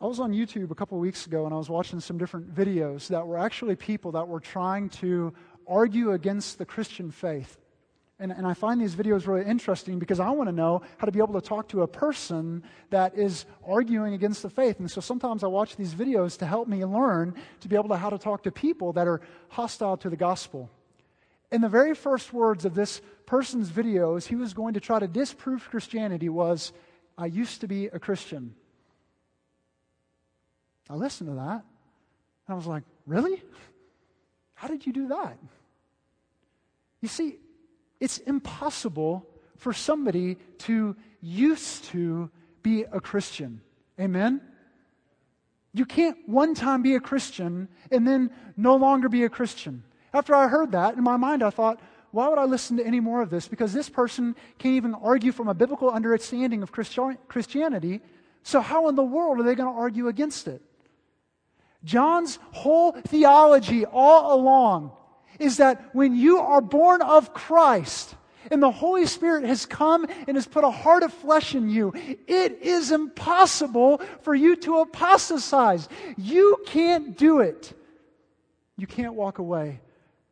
I 0.00 0.06
was 0.06 0.20
on 0.20 0.32
YouTube 0.32 0.70
a 0.70 0.74
couple 0.74 0.98
weeks 0.98 1.26
ago 1.26 1.46
and 1.46 1.54
I 1.54 1.56
was 1.56 1.70
watching 1.70 2.00
some 2.00 2.18
different 2.18 2.54
videos 2.54 3.08
that 3.08 3.26
were 3.26 3.38
actually 3.38 3.76
people 3.76 4.12
that 4.12 4.28
were 4.28 4.40
trying 4.40 4.90
to 4.90 5.32
argue 5.66 6.12
against 6.12 6.58
the 6.58 6.66
Christian 6.66 7.10
faith. 7.10 7.58
And, 8.18 8.32
and 8.32 8.46
I 8.46 8.54
find 8.54 8.80
these 8.80 8.94
videos 8.94 9.26
really 9.26 9.44
interesting 9.44 9.98
because 9.98 10.20
I 10.20 10.30
want 10.30 10.48
to 10.48 10.52
know 10.52 10.80
how 10.96 11.04
to 11.04 11.12
be 11.12 11.18
able 11.18 11.38
to 11.38 11.46
talk 11.46 11.68
to 11.68 11.82
a 11.82 11.86
person 11.86 12.62
that 12.88 13.14
is 13.14 13.44
arguing 13.66 14.14
against 14.14 14.42
the 14.42 14.48
faith. 14.48 14.80
And 14.80 14.90
so 14.90 15.02
sometimes 15.02 15.44
I 15.44 15.48
watch 15.48 15.76
these 15.76 15.94
videos 15.94 16.38
to 16.38 16.46
help 16.46 16.66
me 16.66 16.82
learn 16.84 17.34
to 17.60 17.68
be 17.68 17.76
able 17.76 17.90
to 17.90 17.96
how 17.96 18.08
to 18.08 18.18
talk 18.18 18.42
to 18.44 18.50
people 18.50 18.94
that 18.94 19.06
are 19.06 19.20
hostile 19.48 19.98
to 19.98 20.08
the 20.08 20.16
gospel. 20.16 20.70
In 21.52 21.60
the 21.60 21.68
very 21.68 21.94
first 21.94 22.32
words 22.32 22.64
of 22.64 22.74
this 22.74 23.02
person's 23.26 23.68
videos, 23.68 24.26
he 24.26 24.34
was 24.34 24.54
going 24.54 24.74
to 24.74 24.80
try 24.80 24.98
to 24.98 25.06
disprove 25.06 25.68
Christianity 25.68 26.30
was, 26.30 26.72
I 27.18 27.26
used 27.26 27.60
to 27.60 27.68
be 27.68 27.86
a 27.86 27.98
Christian. 27.98 28.54
I 30.88 30.94
listened 30.94 31.28
to 31.28 31.36
that. 31.36 31.64
And 32.46 32.48
I 32.48 32.54
was 32.54 32.66
like, 32.66 32.84
Really? 33.06 33.42
How 34.54 34.68
did 34.68 34.86
you 34.86 34.92
do 34.92 35.08
that? 35.08 35.36
You 37.02 37.08
see, 37.08 37.36
it's 38.00 38.18
impossible 38.18 39.26
for 39.56 39.72
somebody 39.72 40.36
to 40.58 40.96
used 41.20 41.84
to 41.84 42.30
be 42.62 42.82
a 42.82 43.00
Christian. 43.00 43.60
Amen? 43.98 44.40
You 45.72 45.84
can't 45.84 46.16
one 46.26 46.54
time 46.54 46.82
be 46.82 46.94
a 46.94 47.00
Christian 47.00 47.68
and 47.90 48.06
then 48.06 48.30
no 48.56 48.76
longer 48.76 49.08
be 49.08 49.24
a 49.24 49.28
Christian. 49.28 49.82
After 50.12 50.34
I 50.34 50.48
heard 50.48 50.72
that, 50.72 50.96
in 50.96 51.04
my 51.04 51.16
mind, 51.16 51.42
I 51.42 51.50
thought, 51.50 51.80
why 52.12 52.28
would 52.28 52.38
I 52.38 52.44
listen 52.44 52.78
to 52.78 52.86
any 52.86 53.00
more 53.00 53.20
of 53.20 53.28
this? 53.28 53.48
Because 53.48 53.72
this 53.72 53.88
person 53.88 54.34
can't 54.58 54.74
even 54.74 54.94
argue 54.94 55.32
from 55.32 55.48
a 55.48 55.54
biblical 55.54 55.90
understanding 55.90 56.62
of 56.62 56.72
Christianity. 56.72 58.00
So, 58.42 58.60
how 58.60 58.88
in 58.88 58.94
the 58.94 59.02
world 59.02 59.40
are 59.40 59.42
they 59.42 59.54
going 59.54 59.70
to 59.70 59.78
argue 59.78 60.08
against 60.08 60.48
it? 60.48 60.62
John's 61.84 62.38
whole 62.52 62.92
theology 62.92 63.84
all 63.84 64.40
along 64.40 64.92
is 65.38 65.58
that 65.58 65.94
when 65.94 66.14
you 66.14 66.38
are 66.38 66.60
born 66.60 67.02
of 67.02 67.34
Christ 67.34 68.14
and 68.50 68.62
the 68.62 68.70
Holy 68.70 69.06
Spirit 69.06 69.44
has 69.44 69.66
come 69.66 70.06
and 70.26 70.36
has 70.36 70.46
put 70.46 70.64
a 70.64 70.70
heart 70.70 71.02
of 71.02 71.12
flesh 71.12 71.54
in 71.54 71.68
you, 71.68 71.92
it 72.26 72.62
is 72.62 72.92
impossible 72.92 74.00
for 74.22 74.34
you 74.34 74.56
to 74.56 74.78
apostatize. 74.78 75.88
You 76.16 76.62
can't 76.66 77.16
do 77.16 77.40
it. 77.40 77.72
You 78.76 78.86
can't 78.86 79.14
walk 79.14 79.38
away 79.38 79.80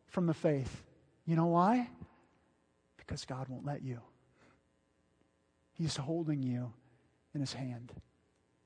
from 0.09 0.27
the 0.27 0.35
faith. 0.35 0.83
You 1.27 1.37
know 1.37 1.47
why? 1.47 1.89
Because 2.99 3.25
God 3.25 3.49
won't 3.49 3.65
let 3.65 3.83
you. 3.83 4.01
He's 5.73 5.97
holding 5.97 6.43
you 6.43 6.73
in 7.35 7.41
His 7.41 7.53
hand, 7.53 7.93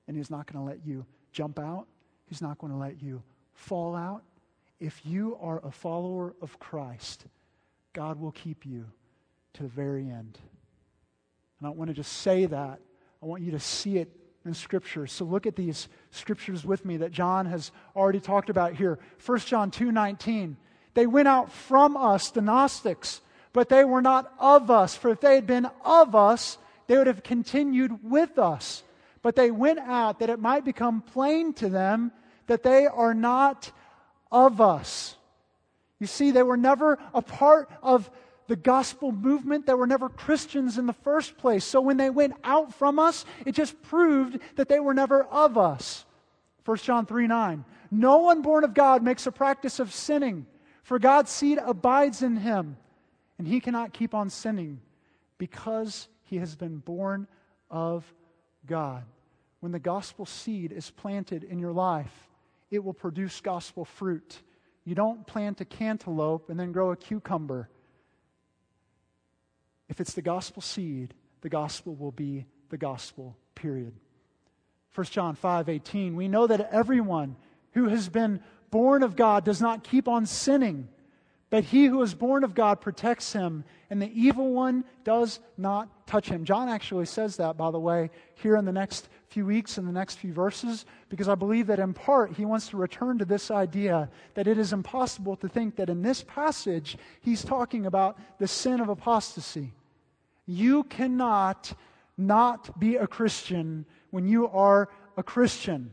and 0.06 0.16
He's 0.16 0.30
not 0.30 0.46
going 0.46 0.62
to 0.62 0.70
let 0.70 0.84
you 0.84 1.06
jump 1.32 1.58
out. 1.58 1.86
He's 2.26 2.42
not 2.42 2.58
going 2.58 2.72
to 2.72 2.78
let 2.78 3.02
you 3.02 3.22
fall 3.54 3.96
out 3.96 4.22
if 4.80 5.04
you 5.04 5.36
are 5.40 5.60
a 5.64 5.70
follower 5.70 6.34
of 6.40 6.58
Christ, 6.58 7.26
God 7.92 8.20
will 8.20 8.32
keep 8.32 8.64
you 8.64 8.86
to 9.54 9.62
the 9.64 9.68
very 9.68 10.08
end. 10.08 10.38
And 11.58 11.66
I 11.66 11.70
want 11.70 11.88
to 11.88 11.94
just 11.94 12.12
say 12.12 12.46
that, 12.46 12.80
I 13.22 13.26
want 13.26 13.42
you 13.42 13.50
to 13.52 13.60
see 13.60 13.98
it 13.98 14.10
in 14.44 14.54
Scripture. 14.54 15.06
So 15.06 15.24
look 15.24 15.46
at 15.46 15.56
these 15.56 15.88
scriptures 16.10 16.64
with 16.64 16.84
me 16.84 16.98
that 16.98 17.10
John 17.10 17.46
has 17.46 17.72
already 17.96 18.20
talked 18.20 18.50
about 18.50 18.74
here. 18.74 18.98
1 19.24 19.38
John 19.40 19.70
2 19.70 19.90
19. 19.90 20.56
They 20.94 21.06
went 21.06 21.28
out 21.28 21.52
from 21.52 21.96
us, 21.96 22.30
the 22.30 22.40
Gnostics, 22.40 23.20
but 23.52 23.68
they 23.68 23.84
were 23.84 24.02
not 24.02 24.32
of 24.38 24.70
us. 24.70 24.96
For 24.96 25.10
if 25.10 25.20
they 25.20 25.34
had 25.34 25.46
been 25.46 25.68
of 25.84 26.14
us, 26.14 26.58
they 26.86 26.96
would 26.96 27.06
have 27.06 27.22
continued 27.22 28.02
with 28.02 28.38
us. 28.38 28.82
But 29.22 29.36
they 29.36 29.50
went 29.50 29.80
out 29.80 30.20
that 30.20 30.30
it 30.30 30.40
might 30.40 30.64
become 30.64 31.02
plain 31.02 31.52
to 31.54 31.68
them 31.68 32.12
that 32.46 32.62
they 32.62 32.86
are 32.86 33.14
not 33.14 33.70
of 34.30 34.60
us. 34.60 35.16
You 35.98 36.06
see, 36.06 36.30
they 36.30 36.42
were 36.42 36.56
never 36.56 36.98
a 37.12 37.22
part 37.22 37.70
of 37.82 38.10
the 38.46 38.56
gospel 38.56 39.12
movement. 39.12 39.66
They 39.66 39.74
were 39.74 39.86
never 39.86 40.08
Christians 40.08 40.78
in 40.78 40.86
the 40.86 40.92
first 40.92 41.36
place. 41.36 41.64
So 41.64 41.80
when 41.80 41.96
they 41.96 42.10
went 42.10 42.34
out 42.44 42.74
from 42.74 42.98
us, 42.98 43.24
it 43.46 43.52
just 43.52 43.80
proved 43.82 44.38
that 44.56 44.68
they 44.68 44.80
were 44.80 44.94
never 44.94 45.24
of 45.24 45.58
us. 45.58 46.04
1 46.64 46.76
John 46.78 47.06
3 47.06 47.26
9. 47.26 47.64
No 47.90 48.18
one 48.18 48.42
born 48.42 48.64
of 48.64 48.74
God 48.74 49.02
makes 49.02 49.26
a 49.26 49.32
practice 49.32 49.80
of 49.80 49.94
sinning, 49.94 50.46
for 50.82 50.98
God's 50.98 51.30
seed 51.30 51.58
abides 51.64 52.22
in 52.22 52.36
him, 52.36 52.76
and 53.38 53.46
he 53.48 53.60
cannot 53.60 53.92
keep 53.92 54.14
on 54.14 54.28
sinning 54.28 54.80
because 55.38 56.08
he 56.24 56.36
has 56.36 56.56
been 56.56 56.78
born 56.78 57.26
of 57.70 58.04
God. 58.66 59.04
When 59.60 59.72
the 59.72 59.78
gospel 59.78 60.26
seed 60.26 60.72
is 60.72 60.90
planted 60.90 61.42
in 61.42 61.58
your 61.58 61.72
life, 61.72 62.27
it 62.70 62.82
will 62.82 62.94
produce 62.94 63.40
gospel 63.40 63.84
fruit. 63.84 64.42
You 64.84 64.94
don't 64.94 65.26
plant 65.26 65.60
a 65.60 65.64
cantaloupe 65.64 66.50
and 66.50 66.58
then 66.58 66.72
grow 66.72 66.90
a 66.92 66.96
cucumber. 66.96 67.68
If 69.88 70.00
it's 70.00 70.12
the 70.12 70.22
gospel 70.22 70.62
seed, 70.62 71.14
the 71.40 71.48
gospel 71.48 71.94
will 71.94 72.12
be 72.12 72.46
the 72.68 72.76
gospel, 72.76 73.36
period. 73.54 73.94
1 74.94 75.06
John 75.06 75.34
5 75.34 75.68
18, 75.68 76.16
we 76.16 76.28
know 76.28 76.46
that 76.46 76.72
everyone 76.72 77.36
who 77.72 77.88
has 77.88 78.08
been 78.08 78.40
born 78.70 79.02
of 79.02 79.16
God 79.16 79.44
does 79.44 79.60
not 79.60 79.84
keep 79.84 80.08
on 80.08 80.26
sinning, 80.26 80.88
but 81.50 81.64
he 81.64 81.86
who 81.86 82.02
is 82.02 82.14
born 82.14 82.44
of 82.44 82.54
God 82.54 82.80
protects 82.80 83.32
him, 83.32 83.64
and 83.88 84.02
the 84.02 84.10
evil 84.12 84.52
one 84.52 84.84
does 85.04 85.40
not 85.56 86.06
touch 86.06 86.28
him. 86.28 86.44
John 86.44 86.68
actually 86.68 87.06
says 87.06 87.36
that, 87.36 87.56
by 87.56 87.70
the 87.70 87.78
way, 87.78 88.10
here 88.34 88.56
in 88.56 88.64
the 88.64 88.72
next 88.72 89.08
few 89.28 89.44
weeks, 89.44 89.78
in 89.78 89.86
the 89.86 89.92
next 89.92 90.16
few 90.16 90.32
verses, 90.32 90.86
because 91.08 91.28
I 91.28 91.34
believe 91.34 91.66
that 91.66 91.78
in 91.78 91.92
part 91.92 92.36
he 92.36 92.44
wants 92.44 92.68
to 92.68 92.76
return 92.76 93.18
to 93.18 93.24
this 93.24 93.50
idea 93.50 94.08
that 94.34 94.46
it 94.46 94.58
is 94.58 94.72
impossible 94.72 95.36
to 95.36 95.48
think 95.48 95.76
that 95.76 95.90
in 95.90 96.02
this 96.02 96.24
passage 96.24 96.96
he's 97.20 97.44
talking 97.44 97.86
about 97.86 98.18
the 98.38 98.48
sin 98.48 98.80
of 98.80 98.88
apostasy. 98.88 99.72
You 100.46 100.84
cannot 100.84 101.72
not 102.16 102.80
be 102.80 102.96
a 102.96 103.06
Christian 103.06 103.84
when 104.10 104.26
you 104.26 104.48
are 104.48 104.88
a 105.16 105.22
Christian. 105.22 105.92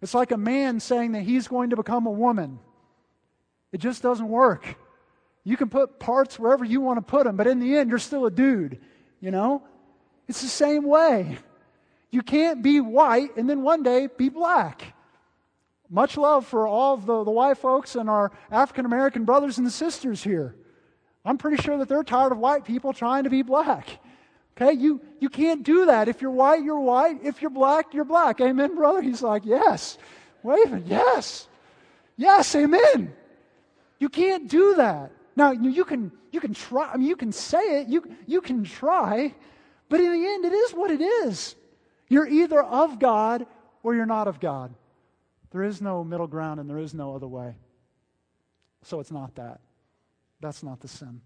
It's 0.00 0.14
like 0.14 0.30
a 0.30 0.36
man 0.36 0.78
saying 0.80 1.12
that 1.12 1.22
he's 1.22 1.48
going 1.48 1.70
to 1.70 1.76
become 1.76 2.06
a 2.06 2.10
woman. 2.10 2.58
It 3.72 3.78
just 3.78 4.02
doesn't 4.02 4.28
work. 4.28 4.76
You 5.44 5.56
can 5.56 5.68
put 5.68 5.98
parts 5.98 6.38
wherever 6.38 6.64
you 6.64 6.80
want 6.80 6.98
to 6.98 7.02
put 7.02 7.24
them, 7.24 7.36
but 7.36 7.46
in 7.48 7.58
the 7.58 7.76
end, 7.76 7.90
you're 7.90 7.98
still 7.98 8.26
a 8.26 8.30
dude, 8.30 8.80
you 9.20 9.30
know? 9.30 9.62
It's 10.28 10.42
the 10.42 10.48
same 10.48 10.84
way. 10.84 11.38
You 12.12 12.22
can't 12.22 12.62
be 12.62 12.80
white 12.80 13.36
and 13.36 13.50
then 13.50 13.62
one 13.62 13.82
day 13.82 14.06
be 14.06 14.28
black. 14.28 14.94
Much 15.90 16.16
love 16.16 16.46
for 16.46 16.68
all 16.68 16.94
of 16.94 17.06
the, 17.06 17.24
the 17.24 17.30
white 17.30 17.58
folks 17.58 17.96
and 17.96 18.08
our 18.08 18.30
African 18.50 18.86
American 18.86 19.24
brothers 19.24 19.58
and 19.58 19.70
sisters 19.72 20.22
here. 20.22 20.54
I'm 21.24 21.38
pretty 21.38 21.60
sure 21.62 21.78
that 21.78 21.88
they're 21.88 22.04
tired 22.04 22.32
of 22.32 22.38
white 22.38 22.64
people 22.64 22.92
trying 22.92 23.24
to 23.24 23.30
be 23.30 23.42
black. 23.42 23.98
Okay, 24.56 24.72
you, 24.72 25.00
you 25.20 25.30
can't 25.30 25.62
do 25.62 25.86
that. 25.86 26.08
If 26.08 26.20
you're 26.20 26.30
white, 26.30 26.62
you're 26.62 26.80
white. 26.80 27.20
If 27.24 27.40
you're 27.40 27.50
black, 27.50 27.94
you're 27.94 28.04
black. 28.04 28.40
Amen, 28.40 28.76
brother? 28.76 29.00
He's 29.00 29.22
like, 29.22 29.46
yes. 29.46 29.96
Waving, 30.42 30.84
yes. 30.86 31.48
Yes, 32.16 32.54
amen. 32.54 33.14
You 33.98 34.10
can't 34.10 34.48
do 34.48 34.74
that. 34.74 35.12
Now, 35.36 35.52
you 35.52 35.84
can, 35.84 36.12
you 36.30 36.40
can 36.40 36.52
try, 36.52 36.90
I 36.92 36.98
mean, 36.98 37.08
you 37.08 37.16
can 37.16 37.32
say 37.32 37.80
it, 37.80 37.88
you, 37.88 38.04
you 38.26 38.42
can 38.42 38.64
try, 38.64 39.34
but 39.88 40.00
in 40.00 40.12
the 40.12 40.26
end, 40.26 40.44
it 40.44 40.52
is 40.52 40.72
what 40.72 40.90
it 40.90 41.00
is. 41.00 41.56
You're 42.12 42.28
either 42.28 42.62
of 42.62 42.98
God 42.98 43.46
or 43.82 43.94
you're 43.94 44.04
not 44.04 44.28
of 44.28 44.38
God. 44.38 44.74
There 45.50 45.62
is 45.62 45.80
no 45.80 46.04
middle 46.04 46.26
ground 46.26 46.60
and 46.60 46.68
there 46.68 46.76
is 46.76 46.92
no 46.92 47.14
other 47.16 47.26
way. 47.26 47.56
So 48.82 49.00
it's 49.00 49.10
not 49.10 49.34
that. 49.36 49.60
That's 50.38 50.62
not 50.62 50.80
the 50.80 50.88
sin. 50.88 51.22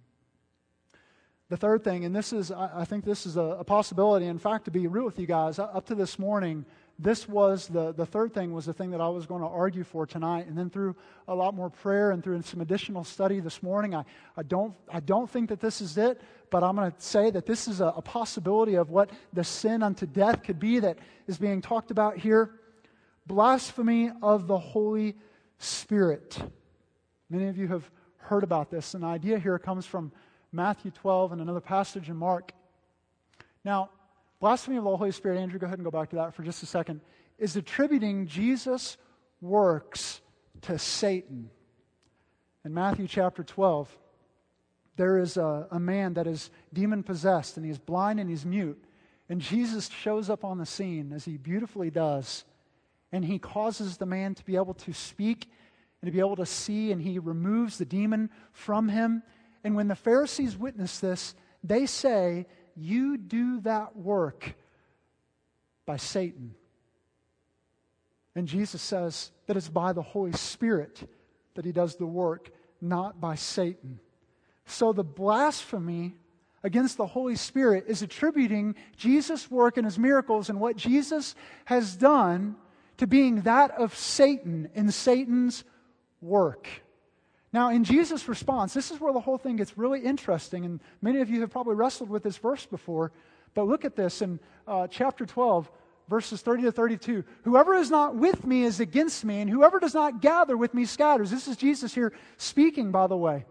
The 1.49 1.57
third 1.57 1.83
thing, 1.83 2.05
and 2.05 2.15
this 2.15 2.33
is, 2.33 2.53
I 2.53 2.85
think 2.85 3.05
this 3.05 3.27
is 3.27 3.37
a, 3.37 3.65
possibility. 3.67 4.27
In 4.27 4.39
fact, 4.39 4.67
to 4.67 4.71
be 4.71 4.87
real 4.87 5.05
with 5.05 5.19
you 5.19 5.27
guys, 5.27 5.59
up 5.59 5.87
to 5.87 5.97
this 5.97 6.21
morning, 6.21 6.65
this 6.99 7.29
was 7.29 7.69
the, 7.69 7.93
the 7.93 8.07
third 8.07 8.33
thing 8.33 8.53
was 8.53 8.65
the 8.65 8.73
thing 8.73 8.91
that 8.93 9.01
I 9.01 9.09
was 9.09 9.27
going 9.27 9.43
to 9.43 9.49
argue 9.49 9.85
for 9.85 10.07
tonight. 10.07 10.47
And 10.47 10.57
then 10.57 10.71
through 10.71 10.97
a 11.29 11.35
lot 11.35 11.55
more 11.55 11.69
prayer 11.69 12.11
and 12.11 12.25
through 12.25 12.41
some 12.43 12.63
additional 12.63 13.05
study 13.05 13.41
this 13.41 13.63
morning, 13.63 13.95
I, 13.95 14.05
I, 14.37 14.43
don't, 14.43 14.75
I 14.91 15.01
don't 15.01 15.29
think 15.29 15.51
that 15.51 15.61
this 15.61 15.83
is 15.83 15.99
it, 15.99 16.21
but 16.51 16.65
I'm 16.65 16.75
going 16.75 16.91
to 16.91 17.01
say 17.01 17.31
that 17.31 17.45
this 17.45 17.69
is 17.69 17.81
a, 17.81 17.93
a 17.97 18.03
possibility 18.03 18.77
of 18.77 18.89
what 18.89 19.11
the 19.35 19.45
sin 19.45 19.83
unto 19.83 20.07
death 20.07 20.43
could 20.43 20.59
be 20.59 20.79
that 20.79 20.99
is 21.27 21.37
being 21.37 21.61
talked 21.61 21.91
about 21.91 22.17
here. 22.17 22.53
Blasphemy 23.27 24.13
of 24.23 24.47
the 24.47 24.59
Holy 24.59 25.17
Spirit. 25.59 26.39
Many 27.29 27.49
of 27.49 27.59
you 27.59 27.69
have 27.69 27.91
heard 28.19 28.43
about 28.43 28.71
this. 28.71 28.95
An 28.95 29.05
idea 29.05 29.39
here 29.39 29.59
comes 29.59 29.85
from 29.85 30.13
Matthew 30.51 30.93
12 30.93 31.33
and 31.33 31.43
another 31.43 31.61
passage 31.61 32.09
in 32.09 32.17
Mark. 32.17 32.53
Now, 33.65 33.91
blasphemy 34.41 34.77
of 34.77 34.85
the 34.85 34.97
Holy 34.97 35.13
Spirit, 35.13 35.39
Andrew, 35.39 35.59
go 35.59 35.67
ahead 35.67 35.79
and 35.79 35.85
go 35.85 35.91
back 35.91 36.11
to 36.11 36.17
that 36.17 36.35
for 36.35 36.43
just 36.43 36.63
a 36.63 36.67
second, 36.67 37.01
is 37.39 37.57
attributing 37.57 38.27
Jesus' 38.27 38.97
works 39.41 40.21
to 40.63 40.79
Satan. 40.79 41.51
In 42.65 42.75
Matthew 42.75 43.07
chapter 43.07 43.45
12, 43.45 43.97
there 44.97 45.19
is 45.19 45.37
a, 45.37 45.69
a 45.71 45.79
man 45.79 46.15
that 46.15 46.27
is 46.27 46.51
demon 46.73 47.03
possessed, 47.03 47.57
and 47.57 47.67
he's 47.67 47.79
blind 47.79 48.19
and 48.19 48.29
he's 48.29 48.45
mute. 48.45 48.83
And 49.29 49.41
Jesus 49.41 49.89
shows 49.89 50.31
up 50.31 50.45
on 50.45 50.59
the 50.59 50.67
scene, 50.67 51.13
as 51.13 51.25
he 51.25 51.37
beautifully 51.37 51.91
does, 51.91 52.45
and 53.13 53.25
he 53.25 53.39
causes 53.39 53.97
the 53.97 54.07
man 54.07 54.35
to 54.35 54.45
be 54.45 54.57
able 54.57 54.75
to 54.75 54.93
speak 54.93 55.51
and 56.01 56.09
to 56.09 56.13
be 56.13 56.21
able 56.21 56.37
to 56.37 56.47
see, 56.47 56.93
and 56.93 57.01
he 57.01 57.19
removes 57.19 57.79
the 57.79 57.85
demon 57.85 58.31
from 58.53 58.89
him. 58.89 59.23
And 59.65 59.75
when 59.75 59.89
the 59.89 59.95
Pharisees 59.95 60.57
witness 60.57 61.01
this, 61.01 61.35
they 61.63 61.87
say 61.87 62.47
you 62.77 63.17
do 63.17 63.61
that 63.61 63.97
work 63.97 64.55
by 65.87 65.97
Satan. 65.97 66.55
And 68.35 68.47
Jesus 68.47 68.83
says 68.83 69.31
that 69.47 69.57
it's 69.57 69.69
by 69.69 69.93
the 69.93 70.03
Holy 70.03 70.33
Spirit 70.33 71.09
that 71.55 71.65
he 71.65 71.73
does 71.73 71.97
the 71.97 72.07
work, 72.07 72.51
not 72.81 73.21
by 73.21 73.35
Satan. 73.35 73.99
So 74.67 74.93
the 74.93 75.05
blasphemy 75.05 76.15
against 76.63 76.97
the 76.97 77.07
Holy 77.07 77.37
Spirit 77.37 77.85
is 77.89 78.03
attributing 78.03 78.75
Jesus' 78.97 79.51
work 79.51 79.77
and 79.77 79.87
his 79.87 79.99
miracles 79.99 80.51
and 80.51 80.61
what 80.61 80.77
Jesus 80.77 81.35
has 81.65 81.97
done 81.97 82.57
to 82.99 83.07
being 83.07 83.43
that 83.43 83.71
of 83.73 83.97
Satan 83.97 84.69
in 84.75 84.91
Satan's 84.91 85.65
work. 86.21 86.69
Now, 87.53 87.71
in 87.71 87.85
Jesus' 87.85 88.29
response, 88.29 88.75
this 88.75 88.91
is 88.91 89.01
where 89.01 89.13
the 89.13 89.21
whole 89.21 89.39
thing 89.39 89.57
gets 89.57 89.79
really 89.79 90.01
interesting, 90.01 90.65
and 90.65 90.81
many 91.01 91.21
of 91.21 91.31
you 91.31 91.41
have 91.41 91.51
probably 91.51 91.75
wrestled 91.75 92.11
with 92.11 92.23
this 92.23 92.37
verse 92.37 92.67
before. 92.67 93.13
But 93.55 93.67
look 93.67 93.85
at 93.85 93.97
this 93.97 94.21
in 94.21 94.41
uh, 94.67 94.89
chapter 94.89 95.25
12, 95.25 95.71
verses 96.09 96.43
30 96.43 96.65
to 96.65 96.73
32. 96.73 97.25
Whoever 97.45 97.75
is 97.75 97.91
not 97.91 98.17
with 98.17 98.45
me 98.45 98.65
is 98.65 98.81
against 98.81 99.25
me, 99.25 99.41
and 99.41 99.49
whoever 99.49 99.79
does 99.79 99.95
not 99.95 100.21
gather 100.21 100.57
with 100.57 100.75
me 100.75 100.85
scatters. 100.85 101.31
This 101.31 101.49
is 101.49 101.57
Jesus 101.57 101.95
here 101.95 102.13
speaking, 102.37 102.91
by 102.91 103.07
the 103.07 103.17
way. 103.17 103.45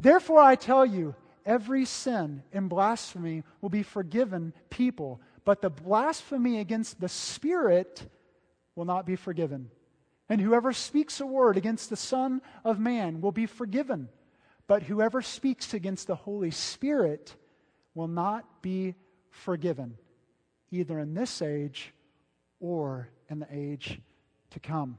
Therefore, 0.00 0.40
I 0.40 0.54
tell 0.54 0.84
you, 0.84 1.14
every 1.46 1.84
sin 1.84 2.42
and 2.52 2.68
blasphemy 2.68 3.44
will 3.60 3.70
be 3.70 3.82
forgiven 3.82 4.52
people, 4.68 5.20
but 5.44 5.62
the 5.62 5.70
blasphemy 5.70 6.60
against 6.60 7.00
the 7.00 7.08
Spirit 7.08 8.08
will 8.74 8.84
not 8.84 9.06
be 9.06 9.16
forgiven. 9.16 9.70
And 10.28 10.40
whoever 10.40 10.72
speaks 10.72 11.20
a 11.20 11.26
word 11.26 11.56
against 11.56 11.90
the 11.90 11.96
Son 11.96 12.42
of 12.64 12.78
Man 12.78 13.20
will 13.20 13.32
be 13.32 13.46
forgiven. 13.46 14.08
But 14.66 14.82
whoever 14.82 15.22
speaks 15.22 15.72
against 15.72 16.06
the 16.06 16.14
Holy 16.14 16.50
Spirit 16.50 17.34
will 17.94 18.08
not 18.08 18.62
be 18.62 18.94
forgiven, 19.30 19.96
either 20.70 20.98
in 20.98 21.14
this 21.14 21.40
age 21.40 21.94
or 22.60 23.08
in 23.30 23.38
the 23.38 23.48
age 23.50 24.00
to 24.50 24.60
come. 24.60 24.98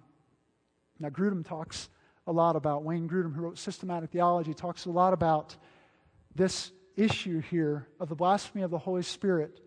Now, 1.00 1.10
Grudem 1.10 1.46
talks 1.46 1.89
a 2.26 2.32
lot 2.32 2.56
about, 2.56 2.84
Wayne 2.84 3.08
Grudem, 3.08 3.34
who 3.34 3.42
wrote 3.42 3.58
Systematic 3.58 4.10
Theology, 4.12 4.54
talks 4.54 4.86
a 4.86 4.92
lot 4.92 5.13
about 5.13 5.56
this 6.36 6.72
issue 6.96 7.39
here 7.39 7.88
of 8.00 8.10
the 8.10 8.15
blasphemy 8.15 8.63
of 8.63 8.72
the 8.72 8.78
Holy 8.78 9.04
Spirit 9.04 9.62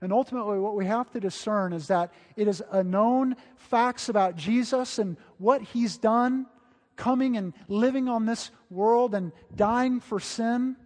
and 0.00 0.12
ultimately, 0.12 0.58
what 0.58 0.76
we 0.76 0.86
have 0.86 1.10
to 1.10 1.20
discern 1.20 1.72
is 1.72 1.88
that 1.88 2.12
it 2.36 2.46
is 2.46 2.62
a 2.70 2.84
known 2.84 3.34
facts 3.56 4.08
about 4.08 4.36
Jesus 4.36 4.98
and 5.00 5.16
what 5.38 5.60
he's 5.60 5.98
done 5.98 6.46
coming 6.94 7.36
and 7.36 7.52
living 7.68 8.08
on 8.08 8.24
this 8.24 8.50
world 8.70 9.14
and 9.14 9.32
dying 9.56 9.98
for 10.00 10.20
sin. 10.20 10.76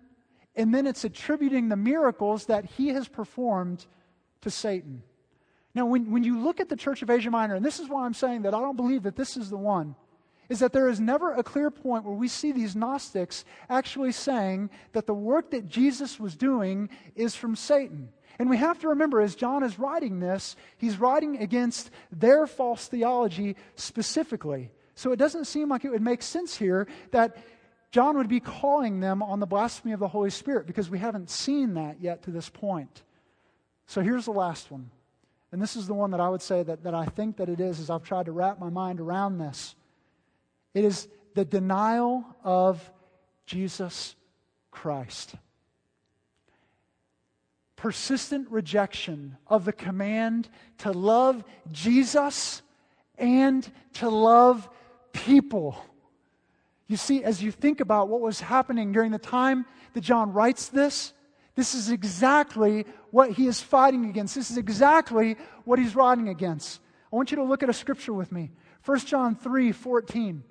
And 0.57 0.75
then 0.75 0.87
it's 0.87 1.05
attributing 1.05 1.68
the 1.68 1.77
miracles 1.77 2.46
that 2.46 2.64
he 2.64 2.88
has 2.88 3.09
performed 3.09 3.87
to 4.42 4.51
Satan. 4.51 5.03
Now, 5.75 5.87
when, 5.87 6.11
when 6.11 6.25
you 6.25 6.38
look 6.38 6.61
at 6.61 6.68
the 6.68 6.77
Church 6.77 7.03
of 7.03 7.11
Asia 7.11 7.31
Minor, 7.31 7.55
and 7.55 7.64
this 7.64 7.81
is 7.81 7.88
why 7.88 8.05
I'm 8.05 8.14
saying 8.14 8.42
that 8.42 8.55
I 8.55 8.61
don't 8.61 8.77
believe 8.77 9.03
that 9.05 9.16
this 9.16 9.37
is 9.37 9.48
the 9.48 9.57
one, 9.57 9.94
is 10.48 10.59
that 10.59 10.72
there 10.75 10.88
is 10.88 11.01
never 11.01 11.33
a 11.33 11.42
clear 11.42 11.70
point 11.70 12.05
where 12.05 12.14
we 12.14 12.29
see 12.29 12.53
these 12.53 12.77
Gnostics 12.77 13.46
actually 13.70 14.12
saying 14.12 14.68
that 14.92 15.07
the 15.07 15.14
work 15.14 15.51
that 15.53 15.66
Jesus 15.66 16.20
was 16.20 16.37
doing 16.37 16.90
is 17.14 17.35
from 17.35 17.57
Satan. 17.57 18.11
And 18.38 18.51
we 18.51 18.57
have 18.57 18.79
to 18.81 18.88
remember, 18.88 19.21
as 19.21 19.35
John 19.35 19.62
is 19.62 19.79
writing 19.79 20.21
this, 20.21 20.57
he's 20.79 20.99
writing 20.99 21.38
against 21.38 21.90
their 22.11 22.47
false 22.47 22.88
theology 22.88 23.57
specifically. 23.77 24.71
So 24.95 25.12
it 25.12 25.16
doesn't 25.16 25.47
seem 25.47 25.68
like 25.68 25.85
it 25.85 25.90
would 25.90 26.03
make 26.03 26.23
sense 26.23 26.57
here 26.57 26.87
that 27.11 27.37
John 27.90 28.16
would 28.16 28.29
be 28.29 28.40
calling 28.40 29.01
them 29.01 29.23
on 29.23 29.38
the 29.38 29.47
blasphemy 29.47 29.92
of 29.92 30.01
the 30.01 30.09
Holy 30.09 30.31
Spirit 30.31 30.66
because 30.66 30.88
we 30.88 30.99
haven't 30.99 31.31
seen 31.31 31.75
that 31.75 32.01
yet 32.01 32.23
to 32.23 32.31
this 32.31 32.49
point. 32.49 33.03
So 33.87 34.01
here's 34.01 34.25
the 34.25 34.33
last 34.33 34.71
one. 34.71 34.90
And 35.53 35.61
this 35.61 35.77
is 35.77 35.87
the 35.87 35.95
one 35.95 36.12
that 36.12 36.21
I 36.21 36.31
would 36.31 36.40
say 36.40 36.62
that, 36.62 36.85
that 36.85 36.95
I 36.95 37.05
think 37.05 37.37
that 37.37 37.51
it 37.51 37.61
is 37.61 37.79
as 37.79 37.90
I've 37.90 38.05
tried 38.05 38.27
to 38.27 38.33
wrap 38.33 38.59
my 38.59 38.71
mind 38.71 39.01
around 39.01 39.37
this. 39.37 39.75
It 40.73 40.85
is 40.87 41.07
the 41.35 41.45
denial 41.45 42.25
of 42.42 42.90
Jesus 43.45 44.16
Christ. 44.71 45.35
Persistent 47.83 48.49
rejection 48.49 49.37
of 49.49 49.64
the 49.64 49.73
command 49.73 50.49
to 50.79 50.92
love 50.92 51.42
Jesus 51.73 52.62
and 53.18 53.68
to 53.95 54.09
love 54.09 54.68
people. 55.12 55.85
You 56.87 56.97
see, 56.97 57.25
as 57.25 57.42
you 57.42 57.51
think 57.51 57.81
about 57.81 58.09
what 58.09 58.21
was 58.21 58.40
happening 58.40 58.92
during 58.92 59.11
the 59.11 59.18
time 59.18 59.66
that 59.95 60.03
John 60.03 60.33
writes 60.33 60.68
this, 60.68 61.12
this 61.57 61.75
is 61.75 61.90
exactly 61.90 62.87
what 63.11 63.33
he 63.33 63.49
is 63.49 63.61
fighting 63.61 64.09
against. 64.09 64.37
This 64.37 64.53
is 64.53 64.59
exactly 64.59 65.37
what 65.64 65.81
he's 65.81 65.97
writing 65.97 66.29
against. 66.29 66.81
I 67.12 67.16
want 67.16 67.33
you 67.33 67.37
to 67.38 67.42
look 67.42 67.64
at 67.64 67.68
a 67.68 67.73
scripture 67.73 68.12
with 68.12 68.31
me. 68.31 68.53
1 68.85 68.99
John 69.01 69.35
3 69.35 69.73
14. 69.73 70.45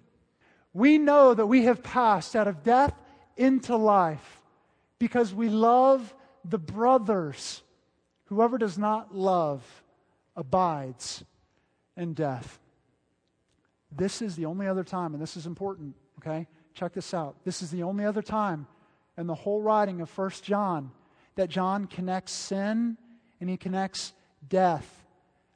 We 0.73 0.97
know 0.97 1.33
that 1.33 1.45
we 1.45 1.63
have 1.63 1.81
passed 1.81 2.35
out 2.35 2.49
of 2.49 2.61
death 2.61 2.93
into 3.37 3.77
life 3.77 4.41
because 4.99 5.33
we 5.33 5.47
love 5.47 6.13
the 6.43 6.57
brothers. 6.57 7.61
Whoever 8.25 8.57
does 8.57 8.77
not 8.77 9.15
love 9.15 9.63
abides 10.35 11.23
in 11.97 12.13
death. 12.13 12.59
This 13.91 14.21
is 14.21 14.35
the 14.35 14.45
only 14.45 14.67
other 14.67 14.83
time, 14.83 15.13
and 15.13 15.21
this 15.21 15.35
is 15.35 15.45
important, 15.45 15.95
okay? 16.19 16.47
Check 16.73 16.93
this 16.93 17.13
out. 17.13 17.35
This 17.43 17.61
is 17.61 17.71
the 17.71 17.83
only 17.83 18.05
other 18.05 18.21
time 18.21 18.67
in 19.17 19.27
the 19.27 19.35
whole 19.35 19.61
writing 19.61 20.01
of 20.01 20.09
First 20.09 20.43
John 20.43 20.91
that 21.35 21.49
John 21.49 21.85
connects 21.85 22.31
sin 22.31 22.97
and 23.39 23.49
he 23.49 23.57
connects 23.57 24.13
death. 24.47 25.03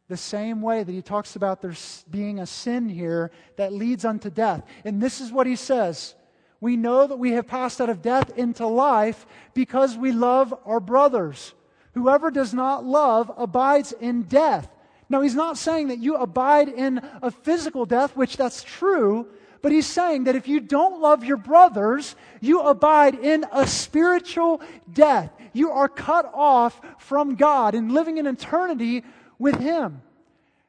The 0.08 0.18
same 0.18 0.62
way 0.62 0.84
that 0.84 0.92
he 0.92 1.02
talks 1.02 1.36
about 1.36 1.62
there 1.62 1.74
being 2.12 2.40
a 2.40 2.46
sin 2.46 2.90
here 2.90 3.32
that 3.56 3.74
leads 3.74 4.06
unto 4.06 4.30
death. 4.30 4.64
And 4.84 5.02
this 5.02 5.20
is 5.20 5.32
what 5.32 5.48
he 5.48 5.56
says 5.56 6.16
We 6.62 6.78
know 6.78 7.08
that 7.08 7.18
we 7.18 7.32
have 7.32 7.48
passed 7.48 7.82
out 7.82 7.90
of 7.90 8.02
death 8.02 8.38
into 8.38 8.66
life 8.66 9.26
because 9.54 9.98
we 9.98 10.12
love 10.12 10.54
our 10.66 10.80
brothers. 10.80 11.54
Whoever 11.94 12.32
does 12.32 12.54
not 12.54 12.84
love 12.84 13.32
abides 13.38 13.92
in 13.94 14.24
death. 14.24 14.68
Now, 15.10 15.22
he's 15.22 15.36
not 15.36 15.58
saying 15.58 15.90
that 15.90 16.00
you 16.00 16.16
abide 16.16 16.68
in 16.68 17.00
a 17.22 17.30
physical 17.30 17.86
death, 17.86 18.16
which 18.16 18.38
that's 18.38 18.64
true, 18.64 19.28
but 19.62 19.72
he's 19.72 19.88
saying 19.88 20.26
that 20.26 20.36
if 20.36 20.48
you 20.48 20.60
don't 20.60 21.02
love 21.02 21.24
your 21.24 21.38
brothers, 21.38 22.16
you 22.42 22.62
abide 22.62 23.16
in 23.16 23.46
a 23.52 23.68
spiritual 23.68 24.62
death. 24.92 25.32
You 25.54 25.72
are 25.72 25.88
cut 25.88 26.30
off 26.34 26.82
from 26.98 27.36
God 27.36 27.76
and 27.76 27.92
living 27.92 28.18
in 28.18 28.28
eternity 28.28 29.04
with 29.40 29.60
him. 29.60 30.02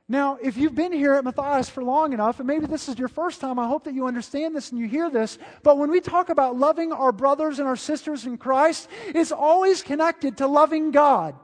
Now, 0.09 0.38
if 0.40 0.57
you've 0.57 0.75
been 0.75 0.92
here 0.92 1.14
at 1.14 1.25
Matthias 1.25 1.69
for 1.69 1.83
long 1.83 2.12
enough, 2.12 2.38
and 2.38 2.47
maybe 2.47 2.66
this 2.66 2.88
is 2.88 2.97
your 2.97 3.09
first 3.09 3.40
time, 3.40 3.59
I 3.59 3.66
hope 3.66 3.85
that 3.85 3.95
you 3.95 4.07
understand 4.07 4.55
this 4.55 4.71
and 4.71 4.81
you 4.81 4.87
hear 4.87 5.11
this. 5.11 5.37
But 5.64 5.79
when 5.79 5.90
we 5.90 6.01
talk 6.01 6.29
about 6.29 6.57
loving 6.57 6.92
our 6.92 7.11
brothers 7.11 7.59
and 7.59 7.66
our 7.66 7.77
sisters 7.77 8.25
in 8.25 8.38
Christ, 8.38 8.88
it's 9.07 9.33
always 9.33 9.83
connected 9.83 10.37
to 10.37 10.47
loving 10.47 10.92
God. 10.92 11.35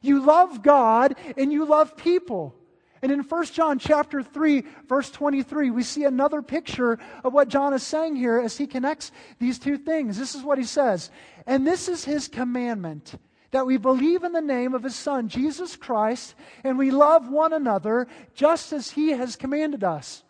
You 0.00 0.24
love 0.24 0.62
God 0.62 1.16
and 1.36 1.52
you 1.52 1.66
love 1.66 1.98
people. 1.98 2.54
And 3.02 3.12
in 3.12 3.20
1 3.20 3.44
John 3.46 3.78
chapter 3.78 4.22
3 4.22 4.64
verse 4.88 5.10
23 5.10 5.70
we 5.70 5.82
see 5.82 6.04
another 6.04 6.42
picture 6.42 6.98
of 7.22 7.32
what 7.32 7.48
John 7.48 7.72
is 7.72 7.82
saying 7.82 8.16
here 8.16 8.40
as 8.40 8.56
he 8.56 8.66
connects 8.66 9.12
these 9.38 9.58
two 9.58 9.76
things. 9.76 10.18
This 10.18 10.34
is 10.34 10.42
what 10.42 10.58
he 10.58 10.64
says. 10.64 11.10
And 11.46 11.66
this 11.66 11.88
is 11.88 12.04
his 12.04 12.26
commandment 12.26 13.14
that 13.50 13.66
we 13.66 13.76
believe 13.76 14.24
in 14.24 14.32
the 14.32 14.40
name 14.40 14.74
of 14.74 14.82
his 14.82 14.96
son 14.96 15.28
Jesus 15.28 15.76
Christ 15.76 16.34
and 16.64 16.78
we 16.78 16.90
love 16.90 17.28
one 17.28 17.52
another 17.52 18.06
just 18.34 18.72
as 18.72 18.90
he 18.90 19.10
has 19.10 19.36
commanded 19.36 19.84
us. 19.84 20.22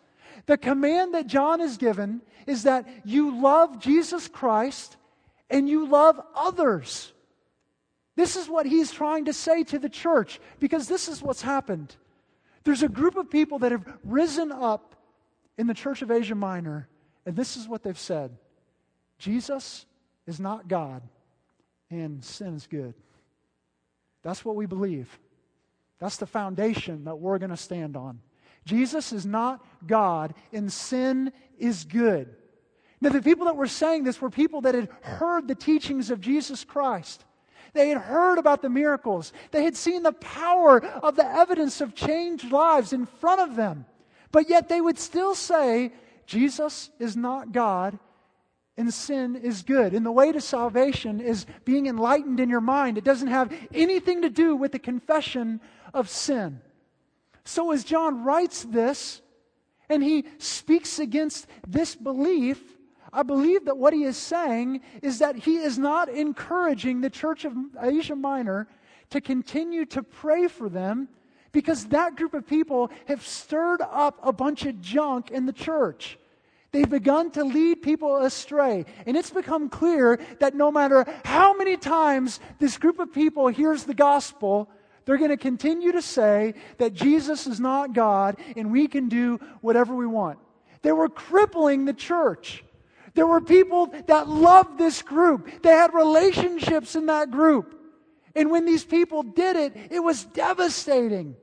The 0.45 0.57
command 0.57 1.13
that 1.13 1.27
John 1.27 1.61
is 1.61 1.77
given 1.77 2.21
is 2.47 2.63
that 2.63 2.87
you 3.05 3.39
love 3.41 3.79
Jesus 3.79 4.27
Christ 4.27 4.97
and 5.49 5.67
you 5.67 5.87
love 5.87 6.19
others. 6.35 7.13
This 8.15 8.35
is 8.35 8.49
what 8.49 8.65
he's 8.65 8.91
trying 8.91 9.25
to 9.25 9.33
say 9.33 9.63
to 9.65 9.79
the 9.79 9.89
church 9.89 10.39
because 10.59 10.87
this 10.87 11.07
is 11.07 11.21
what's 11.21 11.41
happened. 11.41 11.95
There's 12.63 12.83
a 12.83 12.89
group 12.89 13.15
of 13.15 13.29
people 13.29 13.59
that 13.59 13.71
have 13.71 13.85
risen 14.03 14.51
up 14.51 14.95
in 15.57 15.67
the 15.67 15.73
church 15.73 16.01
of 16.01 16.11
Asia 16.11 16.35
Minor, 16.35 16.87
and 17.25 17.35
this 17.35 17.57
is 17.57 17.67
what 17.67 17.83
they've 17.83 17.97
said 17.97 18.37
Jesus 19.17 19.85
is 20.27 20.39
not 20.39 20.67
God, 20.67 21.01
and 21.89 22.23
sin 22.23 22.55
is 22.55 22.67
good. 22.67 22.93
That's 24.23 24.43
what 24.43 24.55
we 24.55 24.65
believe. 24.65 25.19
That's 25.99 26.17
the 26.17 26.25
foundation 26.25 27.05
that 27.05 27.17
we're 27.17 27.39
going 27.39 27.49
to 27.49 27.57
stand 27.57 27.97
on. 27.97 28.19
Jesus 28.65 29.13
is 29.13 29.25
not 29.25 29.65
God, 29.85 30.33
and 30.53 30.71
sin 30.71 31.31
is 31.57 31.85
good. 31.85 32.35
Now, 33.01 33.09
the 33.09 33.21
people 33.21 33.45
that 33.45 33.55
were 33.55 33.67
saying 33.67 34.03
this 34.03 34.21
were 34.21 34.29
people 34.29 34.61
that 34.61 34.75
had 34.75 34.89
heard 35.01 35.47
the 35.47 35.55
teachings 35.55 36.09
of 36.11 36.19
Jesus 36.19 36.63
Christ. 36.65 37.23
They 37.73 37.89
had 37.89 37.99
heard 37.99 38.37
about 38.37 38.61
the 38.61 38.69
miracles. 38.69 39.31
They 39.51 39.63
had 39.63 39.77
seen 39.77 40.03
the 40.03 40.11
power 40.11 40.83
of 40.83 41.15
the 41.15 41.25
evidence 41.25 41.81
of 41.81 41.95
changed 41.95 42.51
lives 42.51 42.93
in 42.93 43.05
front 43.05 43.41
of 43.41 43.55
them. 43.55 43.85
But 44.31 44.49
yet 44.49 44.69
they 44.69 44.81
would 44.81 44.99
still 44.99 45.35
say, 45.35 45.93
Jesus 46.25 46.89
is 46.99 47.15
not 47.15 47.51
God 47.51 47.97
and 48.79 48.93
sin 48.93 49.35
is 49.35 49.61
good. 49.61 49.93
And 49.93 50.05
the 50.05 50.11
way 50.11 50.31
to 50.31 50.39
salvation 50.39 51.19
is 51.19 51.45
being 51.65 51.87
enlightened 51.87 52.39
in 52.39 52.49
your 52.49 52.61
mind. 52.61 52.97
It 52.97 53.03
doesn't 53.03 53.27
have 53.27 53.53
anything 53.73 54.21
to 54.21 54.29
do 54.29 54.55
with 54.55 54.71
the 54.71 54.79
confession 54.79 55.59
of 55.93 56.07
sin. 56.07 56.61
So 57.43 57.73
as 57.73 57.83
John 57.83 58.23
writes 58.23 58.63
this, 58.63 59.21
and 59.89 60.01
he 60.01 60.23
speaks 60.37 60.97
against 60.97 61.47
this 61.67 61.93
belief, 61.93 62.61
I 63.11 63.23
believe 63.23 63.65
that 63.65 63.77
what 63.77 63.93
he 63.93 64.05
is 64.05 64.15
saying 64.15 64.79
is 65.01 65.19
that 65.19 65.35
he 65.35 65.57
is 65.57 65.77
not 65.77 66.07
encouraging 66.07 67.01
the 67.01 67.09
church 67.09 67.43
of 67.43 67.53
Asia 67.81 68.15
Minor 68.15 68.69
to 69.09 69.19
continue 69.19 69.83
to 69.87 70.03
pray 70.03 70.47
for 70.47 70.69
them 70.69 71.09
because 71.51 71.87
that 71.87 72.15
group 72.15 72.33
of 72.33 72.47
people 72.47 72.91
have 73.07 73.27
stirred 73.27 73.81
up 73.81 74.19
a 74.23 74.31
bunch 74.31 74.65
of 74.65 74.79
junk 74.79 75.31
in 75.31 75.47
the 75.47 75.51
church. 75.51 76.17
They've 76.71 76.89
begun 76.89 77.31
to 77.31 77.43
lead 77.43 77.81
people 77.81 78.17
astray. 78.17 78.85
And 79.05 79.17
it's 79.17 79.31
become 79.31 79.69
clear 79.69 80.19
that 80.39 80.55
no 80.55 80.71
matter 80.71 81.05
how 81.25 81.55
many 81.55 81.77
times 81.77 82.39
this 82.59 82.77
group 82.77 82.99
of 82.99 83.11
people 83.11 83.47
hears 83.47 83.83
the 83.83 83.95
gospel, 83.95 84.69
they're 85.05 85.17
going 85.17 85.31
to 85.31 85.37
continue 85.37 85.91
to 85.93 86.01
say 86.01 86.53
that 86.77 86.93
Jesus 86.93 87.47
is 87.47 87.59
not 87.59 87.93
God 87.93 88.37
and 88.55 88.71
we 88.71 88.87
can 88.87 89.09
do 89.09 89.39
whatever 89.61 89.95
we 89.95 90.05
want. 90.05 90.37
They 90.83 90.91
were 90.91 91.09
crippling 91.09 91.85
the 91.85 91.93
church. 91.93 92.63
There 93.15 93.25
were 93.25 93.41
people 93.41 93.91
that 94.05 94.27
loved 94.27 94.77
this 94.77 95.01
group. 95.01 95.63
They 95.63 95.69
had 95.69 95.93
relationships 95.93 96.95
in 96.95 97.07
that 97.07 97.31
group. 97.31 97.75
And 98.35 98.51
when 98.51 98.65
these 98.65 98.85
people 98.85 99.23
did 99.23 99.55
it, 99.55 99.75
it 99.89 99.99
was 99.99 100.23
devastating. 100.23 101.35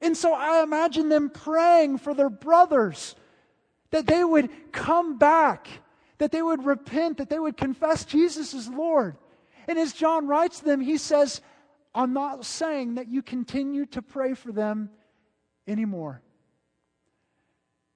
And 0.00 0.16
so 0.16 0.32
I 0.32 0.62
imagine 0.62 1.08
them 1.08 1.30
praying 1.30 1.98
for 1.98 2.14
their 2.14 2.30
brothers 2.30 3.16
that 3.94 4.08
they 4.08 4.24
would 4.24 4.50
come 4.72 5.18
back, 5.18 5.68
that 6.18 6.32
they 6.32 6.42
would 6.42 6.66
repent, 6.66 7.18
that 7.18 7.30
they 7.30 7.38
would 7.38 7.56
confess 7.56 8.04
Jesus 8.04 8.52
as 8.52 8.68
Lord. 8.68 9.16
And 9.68 9.78
as 9.78 9.92
John 9.92 10.26
writes 10.26 10.58
to 10.58 10.64
them, 10.64 10.80
he 10.80 10.98
says, 10.98 11.40
I'm 11.94 12.12
not 12.12 12.44
saying 12.44 12.96
that 12.96 13.06
you 13.06 13.22
continue 13.22 13.86
to 13.86 14.02
pray 14.02 14.34
for 14.34 14.50
them 14.50 14.90
anymore. 15.68 16.22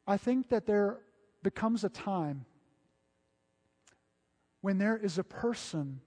I 0.06 0.18
think 0.18 0.50
that 0.50 0.66
there 0.66 0.98
becomes 1.42 1.82
a 1.82 1.88
time 1.88 2.44
when 4.60 4.78
there 4.78 4.96
is 4.96 5.18
a 5.18 5.24
person 5.24 6.00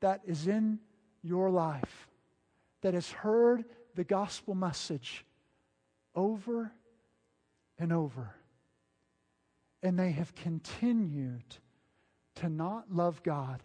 that 0.00 0.22
is 0.24 0.48
in 0.48 0.78
your 1.22 1.50
life 1.50 2.08
that 2.80 2.94
has 2.94 3.10
heard 3.10 3.66
the 3.96 4.04
gospel 4.04 4.54
message 4.54 5.26
over 6.14 6.72
and 7.78 7.92
over. 7.92 8.34
And 9.82 9.98
they 9.98 10.10
have 10.12 10.34
continued 10.34 11.56
to 12.36 12.48
not 12.48 12.92
love 12.92 13.22
God 13.22 13.62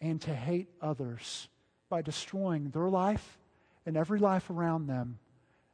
and 0.00 0.20
to 0.22 0.34
hate 0.34 0.68
others 0.80 1.48
by 1.88 2.02
destroying 2.02 2.70
their 2.70 2.88
life 2.88 3.38
and 3.86 3.96
every 3.96 4.18
life 4.18 4.50
around 4.50 4.86
them, 4.86 5.18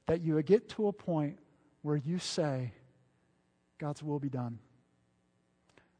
that 0.06 0.22
you 0.22 0.40
get 0.42 0.68
to 0.70 0.88
a 0.88 0.92
point 0.92 1.38
where 1.82 1.96
you 1.96 2.18
say, 2.18 2.72
God's 3.78 4.02
will 4.02 4.18
be 4.18 4.28
done. 4.28 4.58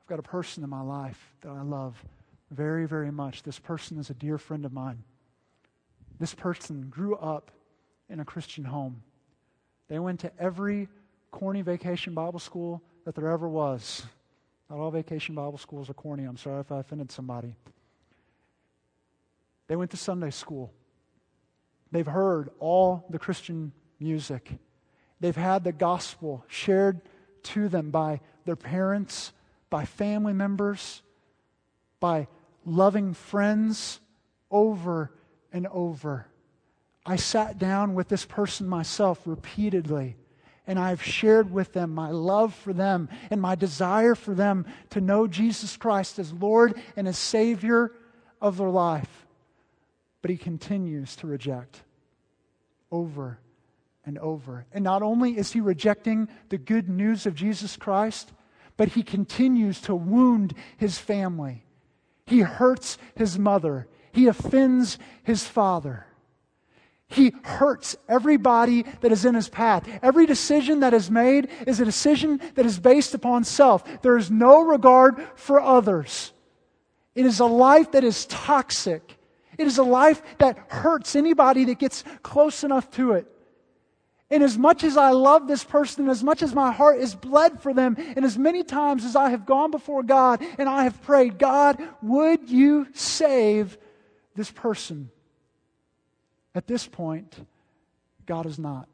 I've 0.01 0.07
got 0.07 0.19
a 0.19 0.23
person 0.23 0.63
in 0.63 0.71
my 0.71 0.81
life 0.81 1.35
that 1.43 1.51
I 1.51 1.63
love 1.63 2.03
very, 2.51 2.87
very 2.87 3.11
much. 3.11 3.43
This 3.43 3.59
person 3.59 3.99
is 3.99 4.11
a 4.11 4.15
dear 4.15 4.39
friend 4.39 4.65
of 4.65 4.73
mine. 4.73 5.03
This 6.21 6.35
person 6.35 6.87
grew 6.89 7.17
up 7.17 7.51
in 8.09 8.21
a 8.21 8.25
Christian 8.25 8.65
home. 8.65 9.03
They 9.89 9.99
went 9.99 10.21
to 10.21 10.33
every 10.39 10.89
corny 11.31 11.63
vacation 11.63 12.15
Bible 12.15 12.39
school 12.39 12.83
that 13.05 13.15
there 13.15 13.29
ever 13.29 13.49
was. 13.49 14.05
Not 14.71 14.79
all 14.79 14.91
vacation 14.91 15.35
Bible 15.35 15.59
schools 15.59 15.91
are 15.91 15.95
corny. 15.95 16.25
I'm 16.25 16.37
sorry 16.37 16.61
if 16.61 16.73
I 16.73 16.81
offended 16.81 17.13
somebody. 17.13 17.55
They 19.67 19.77
went 19.77 19.91
to 19.93 19.97
Sunday 19.97 20.31
school. 20.31 20.73
They've 21.91 22.07
heard 22.07 22.51
all 22.59 23.05
the 23.09 23.19
Christian 23.19 23.73
music. 24.01 24.51
They've 25.21 25.37
had 25.37 25.65
the 25.65 25.73
gospel 25.73 26.45
shared 26.49 27.01
to 27.45 27.69
them 27.69 27.91
by 27.91 28.21
their 28.45 28.57
parents, 28.57 29.33
by 29.71 29.85
family 29.85 30.33
members, 30.33 31.03
by 32.01 32.27
loving 32.65 33.15
friends 33.15 34.01
over 34.51 35.11
and 35.53 35.67
over. 35.69 36.27
I 37.07 37.17
sat 37.17 37.59
down 37.59 37.95
with 37.95 38.09
this 38.09 38.25
person 38.25 38.67
myself 38.67 39.21
repeatedly, 39.25 40.17
and 40.67 40.79
I've 40.79 41.03
shared 41.03 41.53
with 41.53 41.73
them 41.73 41.95
my 41.95 42.11
love 42.11 42.55
for 42.55 42.73
them 42.73 43.09
and 43.31 43.41
my 43.41 43.55
desire 43.55 44.15
for 44.15 44.35
them 44.35 44.67
to 44.91 45.01
know 45.01 45.27
Jesus 45.27 45.77
Christ 45.77 46.19
as 46.19 46.33
Lord 46.33 46.81
and 46.97 47.07
as 47.07 47.19
Savior 47.19 47.93
of 48.41 48.57
their 48.57 48.71
life. 48.71 49.27
But 50.23 50.31
He 50.31 50.37
continues 50.37 51.17
to 51.17 51.27
reject 51.27 51.83
over 52.91 53.39
and 54.07 54.19
over. 54.19 54.67
And 54.73 54.85
not 54.85 55.03
only 55.03 55.37
is 55.37 55.53
He 55.53 55.61
rejecting 55.61 56.29
the 56.49 56.59
good 56.59 56.89
news 56.89 57.27
of 57.27 57.35
Jesus 57.35 57.77
Christ, 57.77 58.33
but 58.77 58.89
He 58.89 59.03
continues 59.03 59.81
to 59.83 59.95
wound 59.95 60.55
His 60.77 60.99
family. 60.99 61.65
He 62.27 62.41
hurts 62.41 62.99
his 63.15 63.39
mother. 63.39 63.87
He 64.13 64.27
offends 64.27 64.99
his 65.23 65.45
father. 65.45 66.07
He 67.15 67.33
hurts 67.45 67.97
everybody 68.09 68.85
that 69.01 69.13
is 69.13 69.25
in 69.25 69.35
his 69.35 69.49
path. 69.49 69.89
Every 70.03 70.27
decision 70.27 70.81
that 70.81 70.93
is 70.93 71.11
made 71.11 71.49
is 71.67 71.81
a 71.81 71.85
decision 71.85 72.41
that 72.57 72.67
is 72.67 72.79
based 72.79 73.15
upon 73.15 73.45
self. 73.45 74.03
There 74.03 74.17
is 74.17 74.31
no 74.31 74.63
regard 74.63 75.25
for 75.37 75.61
others. 75.61 76.33
It 77.15 77.25
is 77.25 77.39
a 77.39 77.47
life 77.47 77.93
that 77.93 78.03
is 78.03 78.27
toxic. 78.27 79.17
It 79.57 79.67
is 79.69 79.79
a 79.79 79.85
life 79.85 80.21
that 80.39 80.59
hurts 80.69 81.15
anybody 81.15 81.65
that 81.67 81.79
gets 81.79 82.03
close 82.23 82.65
enough 82.65 82.91
to 82.93 83.13
it. 83.13 83.27
And 84.31 84.43
as 84.43 84.59
much 84.59 84.83
as 84.83 84.97
I 84.97 85.11
love 85.11 85.47
this 85.47 85.63
person, 85.63 86.09
as 86.09 86.25
much 86.25 86.43
as 86.43 86.55
my 86.55 86.73
heart 86.73 86.99
is 86.99 87.15
bled 87.15 87.61
for 87.63 87.73
them, 87.73 87.95
and 88.17 88.25
as 88.25 88.37
many 88.37 88.65
times 88.65 89.05
as 89.05 89.15
I 89.15 89.31
have 89.31 89.47
gone 89.47 89.71
before 89.71 90.03
God 90.03 90.45
and 90.59 90.69
I 90.69 90.83
have 90.85 91.01
prayed, 91.03 91.39
God, 91.39 91.81
would 92.03 92.51
you 92.51 92.89
save 92.95 93.79
this 94.35 94.51
person? 94.51 95.11
At 96.55 96.67
this 96.67 96.87
point, 96.87 97.35
God 98.27 98.47
is 98.47 98.59
not. 98.59 98.89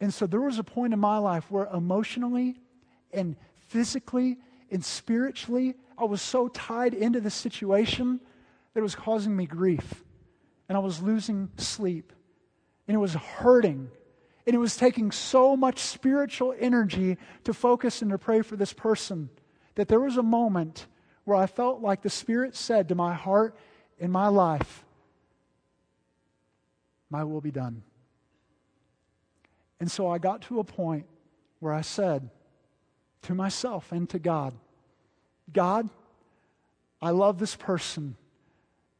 And 0.00 0.12
so 0.14 0.26
there 0.26 0.40
was 0.40 0.58
a 0.58 0.64
point 0.64 0.94
in 0.94 0.98
my 0.98 1.18
life 1.18 1.50
where 1.50 1.66
emotionally 1.66 2.56
and 3.12 3.36
physically 3.68 4.38
and 4.70 4.84
spiritually, 4.84 5.74
I 5.98 6.04
was 6.04 6.22
so 6.22 6.48
tied 6.48 6.94
into 6.94 7.20
the 7.20 7.30
situation 7.30 8.20
that 8.72 8.80
it 8.80 8.82
was 8.82 8.94
causing 8.94 9.36
me 9.36 9.46
grief. 9.46 10.04
And 10.68 10.76
I 10.76 10.80
was 10.80 11.02
losing 11.02 11.50
sleep 11.56 12.12
and 12.86 12.94
it 12.94 12.98
was 12.98 13.14
hurting. 13.14 13.90
And 14.46 14.54
it 14.54 14.58
was 14.58 14.76
taking 14.76 15.10
so 15.10 15.56
much 15.56 15.80
spiritual 15.80 16.54
energy 16.58 17.18
to 17.44 17.52
focus 17.52 18.00
and 18.00 18.10
to 18.10 18.18
pray 18.18 18.42
for 18.42 18.56
this 18.56 18.72
person 18.72 19.28
that 19.74 19.88
there 19.88 20.00
was 20.00 20.16
a 20.16 20.22
moment 20.22 20.86
where 21.24 21.36
I 21.36 21.46
felt 21.46 21.80
like 21.80 22.02
the 22.02 22.10
Spirit 22.10 22.56
said 22.56 22.88
to 22.88 22.94
my 22.94 23.14
heart 23.14 23.56
in 23.98 24.10
my 24.10 24.28
life, 24.28 24.84
My 27.10 27.24
will 27.24 27.40
be 27.40 27.50
done. 27.50 27.82
And 29.78 29.90
so 29.90 30.08
I 30.08 30.18
got 30.18 30.42
to 30.42 30.60
a 30.60 30.64
point 30.64 31.06
where 31.58 31.72
I 31.72 31.80
said 31.80 32.30
to 33.22 33.34
myself 33.34 33.92
and 33.92 34.08
to 34.10 34.18
God, 34.18 34.54
God, 35.52 35.88
I 37.02 37.10
love 37.10 37.38
this 37.38 37.56
person, 37.56 38.16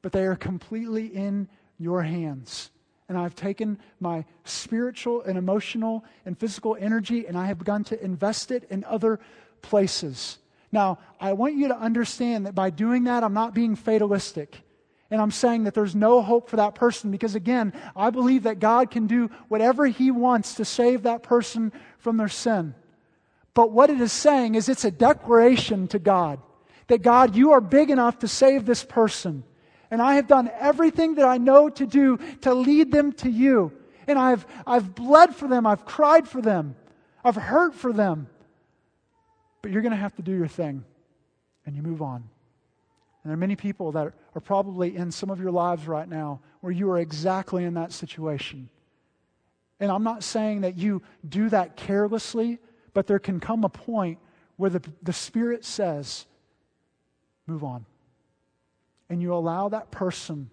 but 0.03 0.13
they 0.13 0.25
are 0.25 0.37
completely 0.37 1.07
in 1.07 1.49
your 1.79 2.03
hands 2.03 2.71
and 3.11 3.19
I've 3.19 3.35
taken 3.35 3.77
my 3.99 4.25
spiritual 4.45 5.23
and 5.23 5.37
emotional 5.37 6.05
and 6.25 6.39
physical 6.39 6.77
energy 6.79 7.27
and 7.27 7.37
I 7.37 7.47
have 7.47 7.59
begun 7.59 7.83
to 7.85 8.01
invest 8.03 8.53
it 8.53 8.69
in 8.71 8.85
other 8.85 9.19
places. 9.63 10.39
Now, 10.71 11.01
I 11.19 11.33
want 11.33 11.57
you 11.57 11.67
to 11.67 11.77
understand 11.77 12.47
that 12.47 12.55
by 12.55 12.71
doing 12.71 13.05
that, 13.05 13.25
I'm 13.25 13.35
not 13.35 13.53
being 13.53 13.75
fatalistic. 13.75 14.63
And 15.11 15.21
I'm 15.21 15.33
saying 15.33 15.65
that 15.65 15.75
there's 15.75 15.97
no 15.97 16.23
hope 16.23 16.49
for 16.49 16.57
that 16.57 16.77
person 16.77 17.11
because, 17.11 17.35
again, 17.35 17.73
I 17.97 18.11
believe 18.11 18.45
that 18.45 18.61
God 18.61 18.91
can 18.91 19.07
do 19.07 19.31
whatever 19.49 19.87
He 19.87 20.11
wants 20.11 20.55
to 20.55 20.65
save 20.65 21.03
that 21.03 21.23
person 21.23 21.73
from 21.99 22.17
their 22.17 22.29
sin. 22.29 22.75
But 23.55 23.73
what 23.73 23.91
it 23.91 24.01
is 24.01 24.13
saying 24.13 24.55
is 24.55 24.69
it's 24.69 24.85
a 24.85 24.91
declaration 24.91 25.89
to 25.89 25.99
God 25.99 26.41
that 26.91 27.03
God, 27.03 27.37
you 27.37 27.53
are 27.53 27.61
big 27.61 27.89
enough 27.91 28.19
to 28.19 28.29
save 28.29 28.67
this 28.67 28.85
person. 28.85 29.45
And 29.91 30.03
I 30.03 30.17
have 30.17 30.27
done 30.27 30.51
everything 30.59 31.15
that 31.17 31.25
I 31.25 31.39
know 31.39 31.69
to 31.71 31.87
do 31.87 32.19
to 32.43 32.53
lead 32.53 32.93
them 32.93 33.13
to 33.15 33.31
you. 33.31 33.73
And 34.07 34.19
I've, 34.19 34.45
I've 34.67 34.95
bled 34.95 35.35
for 35.35 35.49
them. 35.49 35.67
I've 35.67 35.85
cried 35.85 36.29
for 36.29 36.43
them. 36.43 36.77
I've 37.25 37.37
hurt 37.37 37.75
for 37.75 37.93
them. 37.93 38.29
But 39.63 39.71
you're 39.71 39.83
going 39.83 39.93
to 39.93 39.99
have 39.99 40.15
to 40.17 40.23
do 40.23 40.33
your 40.33 40.49
thing. 40.49 40.85
And 41.65 41.77
you 41.77 41.83
move 41.83 42.03
on. 42.03 42.25
And 43.23 43.31
there 43.31 43.35
are 43.35 43.37
many 43.37 43.57
people 43.57 43.93
that 43.93 44.13
are 44.35 44.41
probably 44.41 44.97
in 44.97 45.11
some 45.11 45.31
of 45.31 45.41
your 45.41 45.51
lives 45.51 45.87
right 45.87 46.09
now 46.09 46.41
where 46.61 46.73
you 46.73 46.91
are 46.91 46.99
exactly 46.99 47.65
in 47.65 47.75
that 47.75 47.93
situation. 47.93 48.69
And 49.79 49.91
I'm 49.91 50.05
not 50.05 50.23
saying 50.23 50.63
that 50.63 50.79
you 50.79 51.03
do 51.29 51.49
that 51.51 51.77
carelessly, 51.77 52.59
but 52.93 53.07
there 53.07 53.19
can 53.19 53.41
come 53.41 53.65
a 53.65 53.69
point 53.69 54.19
where 54.57 54.71
the, 54.71 54.83
the 55.03 55.13
Spirit 55.13 55.65
says, 55.65 56.27
move 57.47 57.65
on 57.65 57.87
and 59.11 59.21
you 59.21 59.35
allow 59.35 59.69
that 59.69 59.91
person 59.91 60.49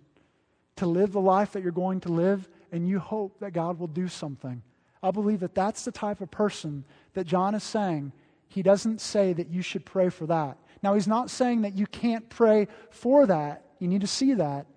to 0.76 0.88
live 0.88 1.14
the 1.14 1.22
life 1.22 1.54
that 1.54 1.64
you're 1.64 1.72
going 1.72 2.02
to 2.02 2.10
live, 2.10 2.50
and 2.72 2.88
you 2.88 3.00
hope 3.00 3.40
that 3.40 3.52
God 3.52 3.80
will 3.80 3.88
do 3.88 4.08
something. 4.08 4.62
I 5.02 5.12
believe 5.12 5.40
that 5.40 5.56
that's 5.56 5.86
the 5.86 5.92
type 5.92 6.22
of 6.22 6.30
person 6.30 6.84
that 7.14 7.26
John 7.26 7.56
is 7.56 7.64
saying. 7.64 8.12
He 8.48 8.62
doesn't 8.62 9.00
say 9.00 9.34
that 9.34 9.50
you 9.50 9.62
should 9.62 9.86
pray 9.86 10.10
for 10.10 10.26
that. 10.26 10.58
Now, 10.84 10.94
he's 10.94 11.08
not 11.08 11.30
saying 11.30 11.62
that 11.62 11.76
you 11.76 11.88
can't 11.88 12.30
pray 12.30 12.68
for 12.92 13.26
that. 13.26 13.66
You 13.80 13.88
need 13.88 14.02
to 14.02 14.08
see 14.08 14.34
that. 14.36 14.68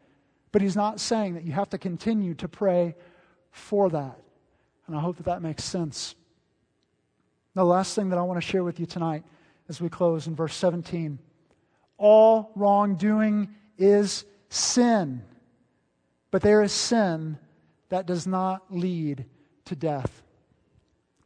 But 0.52 0.62
he's 0.62 0.76
not 0.76 1.00
saying 1.00 1.34
that 1.34 1.44
you 1.44 1.52
have 1.52 1.70
to 1.70 1.78
continue 1.78 2.34
to 2.34 2.48
pray 2.48 2.96
for 3.50 3.88
that. 3.90 4.18
And 4.86 4.96
I 4.96 5.00
hope 5.00 5.16
that 5.18 5.26
that 5.26 5.42
makes 5.42 5.62
sense. 5.62 6.14
The 7.54 7.64
last 7.64 7.94
thing 7.94 8.08
that 8.10 8.18
I 8.18 8.22
want 8.22 8.40
to 8.40 8.46
share 8.46 8.64
with 8.64 8.80
you 8.80 8.86
tonight 8.86 9.24
as 9.68 9.80
we 9.80 9.88
close 9.88 10.26
in 10.26 10.34
verse 10.34 10.54
17 10.54 11.18
all 12.00 12.50
wrongdoing 12.56 13.54
is 13.76 14.24
sin. 14.48 15.22
But 16.30 16.42
there 16.42 16.62
is 16.62 16.72
sin 16.72 17.38
that 17.90 18.06
does 18.06 18.26
not 18.26 18.62
lead 18.70 19.26
to 19.66 19.76
death. 19.76 20.22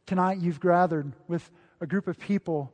Tonight, 0.05 0.39
you've 0.39 0.59
gathered 0.59 1.13
with 1.27 1.49
a 1.79 1.87
group 1.87 2.07
of 2.07 2.19
people 2.19 2.73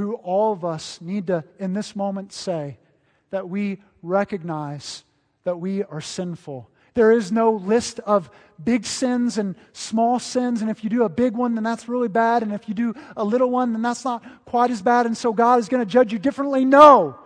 who 0.00 0.14
all 0.14 0.50
of 0.50 0.64
us 0.64 0.98
need 1.02 1.26
to, 1.26 1.44
in 1.58 1.74
this 1.74 1.94
moment, 1.94 2.32
say 2.32 2.78
that 3.28 3.50
we 3.50 3.78
recognize 4.02 5.04
that 5.44 5.60
we 5.60 5.84
are 5.84 6.00
sinful. 6.00 6.70
There 6.94 7.12
is 7.12 7.30
no 7.30 7.52
list 7.52 8.00
of 8.00 8.30
big 8.64 8.86
sins 8.86 9.36
and 9.36 9.54
small 9.74 10.18
sins. 10.18 10.62
And 10.62 10.70
if 10.70 10.82
you 10.82 10.88
do 10.88 11.02
a 11.02 11.10
big 11.10 11.34
one, 11.34 11.54
then 11.54 11.64
that's 11.64 11.86
really 11.86 12.08
bad. 12.08 12.42
And 12.42 12.52
if 12.52 12.66
you 12.66 12.74
do 12.74 12.94
a 13.14 13.22
little 13.22 13.50
one, 13.50 13.74
then 13.74 13.82
that's 13.82 14.02
not 14.02 14.24
quite 14.46 14.70
as 14.70 14.80
bad. 14.80 15.04
And 15.04 15.14
so 15.14 15.34
God 15.34 15.58
is 15.58 15.68
going 15.68 15.84
to 15.84 15.90
judge 15.90 16.14
you 16.14 16.18
differently. 16.18 16.64
No. 16.64 17.18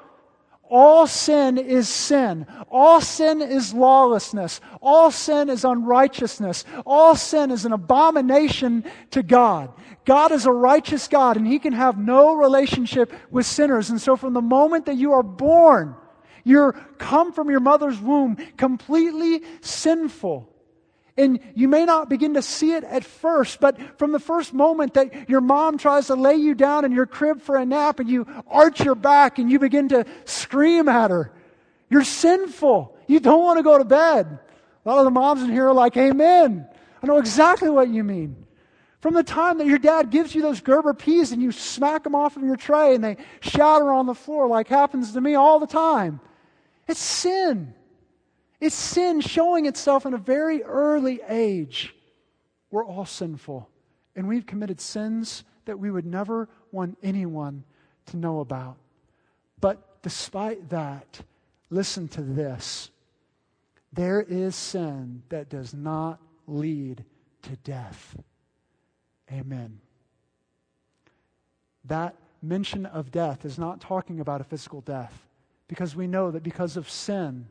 All 0.71 1.07
sin 1.07 1.59
is 1.59 1.89
sin. 1.89 2.47
All 2.71 3.01
sin 3.01 3.43
is 3.43 3.75
lawlessness. 3.75 4.61
All 4.81 5.11
sin 5.11 5.51
is 5.51 5.65
unrighteousness. 5.65 6.65
All 6.87 7.15
sin 7.17 7.51
is 7.51 7.65
an 7.65 7.73
abomination 7.73 8.85
to 9.11 9.23
God. 9.23 9.73
God 10.05 10.33
is 10.33 10.47
a 10.47 10.53
righteous 10.53 11.07
God 11.07 11.37
and 11.37 11.47
He 11.47 11.59
can 11.59 11.73
have 11.73 11.99
no 11.99 12.35
relationship 12.35 13.12
with 13.31 13.47
sinners. 13.47 13.91
And 13.91 14.01
so 14.01 14.17
from 14.17 14.33
the 14.33 14.41
moment 14.41 14.87
that 14.87 14.97
you 14.97 15.12
are 15.12 15.23
born, 15.23 15.95
you're 16.45 16.73
come 16.99 17.33
from 17.33 17.51
your 17.51 17.61
mother's 17.61 17.99
womb 17.99 18.37
completely 18.57 19.43
sinful. 19.61 20.53
And 21.17 21.39
you 21.55 21.69
may 21.69 21.85
not 21.85 22.09
begin 22.09 22.35
to 22.35 22.43
see 22.43 22.73
it 22.73 22.83
at 22.83 23.05
first, 23.05 23.61
but 23.61 23.99
from 23.99 24.11
the 24.11 24.19
first 24.19 24.53
moment 24.53 24.95
that 24.95 25.29
your 25.29 25.41
mom 25.41 25.79
tries 25.79 26.09
to 26.09 26.17
lay 26.17 26.35
you 26.35 26.55
down 26.55 26.85
in 26.85 26.91
your 26.91 27.07
crib 27.07 27.41
for 27.41 27.57
a 27.57 27.65
nap 27.65 28.01
and 28.01 28.09
you 28.09 28.27
arch 28.49 28.85
your 28.85 28.97
back 28.97 29.39
and 29.39 29.51
you 29.51 29.61
begin 29.61 29.89
to 29.91 30.05
scream 30.25 30.89
at 30.89 31.11
her, 31.11 31.31
you're 31.89 32.03
sinful. 32.03 32.97
You 33.07 33.21
don't 33.21 33.45
want 33.45 33.59
to 33.59 33.62
go 33.62 33.79
to 33.79 33.85
bed. 33.85 34.41
A 34.85 34.89
lot 34.89 34.99
of 34.99 35.05
the 35.05 35.11
moms 35.12 35.43
in 35.43 35.51
here 35.51 35.69
are 35.69 35.73
like, 35.75 35.97
Amen. 35.97 36.67
I 37.03 37.07
know 37.07 37.19
exactly 37.19 37.71
what 37.71 37.89
you 37.89 38.03
mean. 38.03 38.45
From 39.01 39.15
the 39.15 39.23
time 39.23 39.59
that 39.59 39.67
your 39.67 39.79
dad 39.79 40.11
gives 40.11 40.35
you 40.35 40.41
those 40.41 40.62
Gerber 40.62 40.95
peas 40.95 41.31
and 41.31 41.43
you 41.43 41.53
smack 41.53 42.05
them 42.05 42.15
off 42.15 42.39
of 42.39 42.43
your 42.43 42.57
tray 42.57 42.95
and 42.95 43.05
they 43.05 43.19
shatter 43.41 43.93
on 43.93 44.07
the 44.07 44.15
floor, 44.15 44.49
like 44.49 44.67
happens 44.67 45.12
to 45.12 45.21
me 45.21 45.35
all 45.35 45.61
the 45.61 45.67
time, 45.67 46.21
it's 46.89 47.01
sin. 47.01 47.75
It's 48.65 48.75
sin 48.75 49.21
showing 49.21 49.67
itself 49.67 50.07
in 50.07 50.15
a 50.15 50.19
very 50.19 50.62
early 50.62 51.21
age. 51.29 51.95
We're 52.71 52.87
all 52.87 53.05
sinful, 53.05 53.69
and 54.17 54.27
we've 54.27 54.47
committed 54.47 54.81
sins 54.81 55.45
that 55.67 55.79
we 55.79 55.91
would 55.91 56.07
never 56.07 56.49
want 56.73 56.97
anyone 57.03 57.65
to 58.07 58.17
know 58.17 58.41
about. 58.41 58.79
But 59.61 60.01
despite 60.03 60.71
that, 60.71 61.21
listen 61.69 62.09
to 62.09 62.23
this 62.23 62.89
there 63.93 64.23
is 64.23 64.57
sin 64.57 65.25
that 65.29 65.51
does 65.51 65.75
not 65.75 66.19
lead 66.47 67.05
to 67.43 67.57
death. 67.65 68.17
Amen. 69.31 69.79
That 71.85 72.15
mention 72.41 72.87
of 72.87 73.12
death 73.12 73.45
is 73.45 73.59
not 73.59 73.83
talking 73.83 74.21
about 74.21 74.41
a 74.41 74.45
physical 74.45 74.81
death 74.81 75.29
because 75.69 75.95
we 75.95 76.07
know 76.07 76.31
that 76.31 76.43
because 76.43 76.79
of 76.79 76.89
sin, 76.89 77.49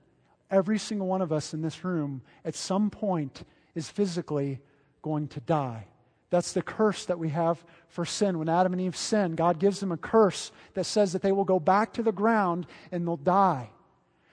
every 0.54 0.78
single 0.78 1.08
one 1.08 1.22
of 1.22 1.34
us 1.34 1.54
in 1.54 1.62
this 1.62 1.84
room 1.84 2.22
at 2.46 2.56
some 2.56 2.90
point 2.90 3.44
is 3.76 3.90
physically 3.90 4.60
going 5.02 5.28
to 5.30 5.40
die. 5.42 5.88
That's 6.30 6.54
the 6.54 6.62
curse 6.62 7.06
that 7.06 7.20
we 7.20 7.30
have 7.30 7.64
for 7.90 8.06
sin. 8.06 8.40
When 8.40 8.50
Adam 8.50 8.74
and 8.74 8.82
Eve 8.82 8.96
sin, 8.96 9.36
God 9.36 9.60
gives 9.60 9.80
them 9.80 9.92
a 9.92 9.98
curse 9.98 10.52
that 10.74 10.86
says 10.86 11.14
that 11.14 11.22
they 11.22 11.32
will 11.32 11.44
go 11.44 11.60
back 11.60 11.94
to 11.94 12.04
the 12.04 12.12
ground 12.12 12.66
and 12.92 13.06
they'll 13.06 13.18
die. 13.18 13.70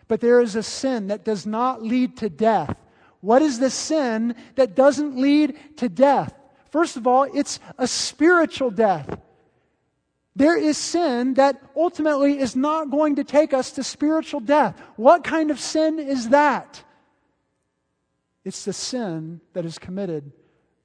But 0.08 0.20
there 0.20 0.40
is 0.40 0.56
a 0.56 0.62
sin 0.62 1.08
that 1.08 1.24
does 1.24 1.46
not 1.46 1.82
lead 1.82 2.16
to 2.18 2.28
death. 2.28 2.74
What 3.20 3.42
is 3.42 3.58
the 3.58 3.70
sin 3.70 4.34
that 4.54 4.74
doesn't 4.74 5.16
lead 5.16 5.58
to 5.76 5.88
death? 5.88 6.34
First 6.70 6.96
of 6.96 7.06
all, 7.06 7.24
it's 7.34 7.60
a 7.78 7.86
spiritual 7.86 8.70
death. 8.70 9.18
There 10.40 10.56
is 10.56 10.78
sin 10.78 11.34
that 11.34 11.60
ultimately 11.76 12.38
is 12.38 12.56
not 12.56 12.90
going 12.90 13.16
to 13.16 13.24
take 13.24 13.52
us 13.52 13.72
to 13.72 13.82
spiritual 13.82 14.40
death. 14.40 14.80
What 14.96 15.22
kind 15.22 15.50
of 15.50 15.60
sin 15.60 15.98
is 15.98 16.30
that? 16.30 16.82
It's 18.42 18.64
the 18.64 18.72
sin 18.72 19.42
that 19.52 19.66
is 19.66 19.78
committed 19.78 20.32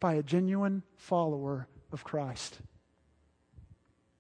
by 0.02 0.16
a 0.16 0.24
genuine 0.24 0.84
follower 0.98 1.70
of 1.94 2.04
Christ. 2.04 2.60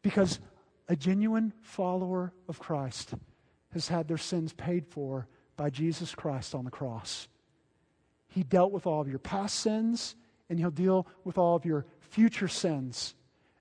Because 0.01 0.39
a 0.87 0.95
genuine 0.95 1.51
follower 1.61 2.31
of 2.47 2.57
Christ 2.57 3.13
has 3.73 3.89
had 3.89 4.07
their 4.07 4.17
sins 4.17 4.53
paid 4.53 4.87
for 4.87 5.27
by 5.57 5.69
Jesus 5.69 6.15
Christ 6.15 6.55
on 6.55 6.63
the 6.63 6.71
cross. 6.71 7.27
He 8.29 8.43
dealt 8.43 8.71
with 8.71 8.87
all 8.87 9.01
of 9.01 9.09
your 9.09 9.19
past 9.19 9.59
sins, 9.59 10.15
and 10.49 10.57
He'll 10.57 10.71
deal 10.71 11.07
with 11.25 11.37
all 11.37 11.57
of 11.57 11.65
your 11.65 11.85
future 11.99 12.47
sins. 12.47 13.15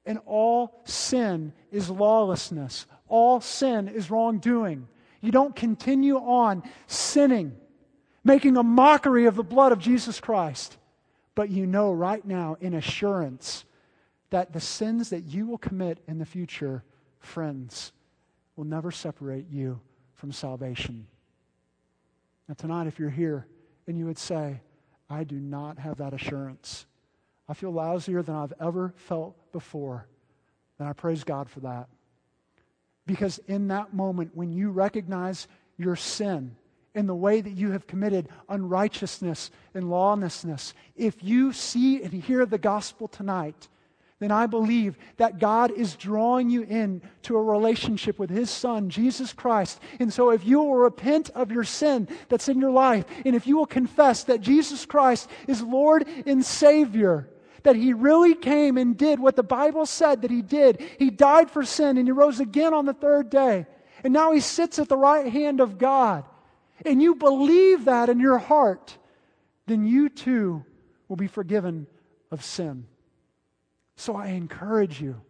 And 0.06 0.18
all 0.26 0.82
sin 0.84 1.52
is 1.72 1.88
lawlessness. 1.88 2.86
All 3.08 3.40
sin 3.40 3.88
is 3.88 4.10
wrongdoing. 4.10 4.88
You 5.20 5.32
don't 5.32 5.56
continue 5.56 6.16
on 6.16 6.62
sinning, 6.86 7.56
making 8.22 8.56
a 8.56 8.62
mockery 8.62 9.26
of 9.26 9.36
the 9.36 9.42
blood 9.42 9.72
of 9.72 9.78
Jesus 9.78 10.20
Christ. 10.20 10.76
But 11.34 11.50
you 11.50 11.66
know 11.66 11.92
right 11.92 12.24
now, 12.24 12.56
in 12.60 12.74
assurance, 12.74 13.64
that 14.30 14.52
the 14.52 14.60
sins 14.60 15.10
that 15.10 15.24
you 15.24 15.46
will 15.46 15.58
commit 15.58 15.98
in 16.06 16.18
the 16.18 16.26
future, 16.26 16.82
friends, 17.20 17.92
will 18.56 18.64
never 18.64 18.90
separate 18.90 19.46
you 19.50 19.80
from 20.14 20.32
salvation. 20.32 21.06
Now, 22.48 22.54
tonight, 22.54 22.86
if 22.86 22.98
you're 22.98 23.10
here 23.10 23.46
and 23.86 23.98
you 23.98 24.06
would 24.06 24.18
say, 24.18 24.60
I 25.08 25.24
do 25.24 25.36
not 25.36 25.78
have 25.78 25.98
that 25.98 26.12
assurance, 26.12 26.86
I 27.48 27.54
feel 27.54 27.72
lousier 27.72 28.24
than 28.24 28.34
I've 28.34 28.54
ever 28.60 28.94
felt 28.96 29.36
before. 29.52 30.06
And 30.78 30.88
I 30.88 30.92
praise 30.92 31.24
God 31.24 31.48
for 31.48 31.60
that. 31.60 31.88
Because 33.06 33.38
in 33.46 33.68
that 33.68 33.94
moment, 33.94 34.30
when 34.34 34.50
you 34.52 34.70
recognize 34.70 35.46
your 35.76 35.96
sin 35.96 36.56
in 36.94 37.06
the 37.06 37.14
way 37.14 37.40
that 37.40 37.50
you 37.50 37.72
have 37.72 37.86
committed 37.86 38.28
unrighteousness 38.48 39.50
and 39.74 39.90
lawlessness, 39.90 40.72
if 40.96 41.22
you 41.22 41.52
see 41.52 42.02
and 42.02 42.12
hear 42.12 42.46
the 42.46 42.58
gospel 42.58 43.08
tonight, 43.08 43.68
then 44.20 44.30
I 44.30 44.46
believe 44.46 44.96
that 45.18 45.38
God 45.38 45.70
is 45.72 45.96
drawing 45.96 46.48
you 46.48 46.62
in 46.62 47.02
to 47.22 47.36
a 47.36 47.42
relationship 47.42 48.18
with 48.18 48.30
His 48.30 48.48
Son, 48.48 48.88
Jesus 48.88 49.32
Christ. 49.32 49.80
And 49.98 50.10
so, 50.12 50.30
if 50.30 50.46
you 50.46 50.60
will 50.60 50.76
repent 50.76 51.30
of 51.30 51.50
your 51.50 51.64
sin 51.64 52.08
that's 52.28 52.48
in 52.48 52.60
your 52.60 52.70
life, 52.70 53.04
and 53.26 53.34
if 53.34 53.46
you 53.46 53.56
will 53.56 53.66
confess 53.66 54.24
that 54.24 54.40
Jesus 54.40 54.86
Christ 54.86 55.28
is 55.46 55.60
Lord 55.60 56.06
and 56.26 56.44
Savior, 56.44 57.28
that 57.64 57.76
he 57.76 57.92
really 57.92 58.34
came 58.34 58.78
and 58.78 58.96
did 58.96 59.18
what 59.18 59.36
the 59.36 59.42
Bible 59.42 59.86
said 59.86 60.22
that 60.22 60.30
he 60.30 60.42
did. 60.42 60.80
He 60.98 61.10
died 61.10 61.50
for 61.50 61.64
sin 61.64 61.98
and 61.98 62.06
he 62.06 62.12
rose 62.12 62.38
again 62.38 62.72
on 62.72 62.86
the 62.86 62.94
third 62.94 63.30
day. 63.30 63.66
And 64.04 64.12
now 64.12 64.32
he 64.32 64.40
sits 64.40 64.78
at 64.78 64.88
the 64.88 64.96
right 64.96 65.26
hand 65.30 65.60
of 65.60 65.78
God. 65.78 66.24
And 66.84 67.02
you 67.02 67.14
believe 67.14 67.86
that 67.86 68.08
in 68.08 68.20
your 68.20 68.38
heart, 68.38 68.96
then 69.66 69.86
you 69.86 70.08
too 70.08 70.64
will 71.08 71.16
be 71.16 71.26
forgiven 71.26 71.86
of 72.30 72.44
sin. 72.44 72.86
So 73.96 74.14
I 74.14 74.28
encourage 74.28 75.00
you. 75.00 75.20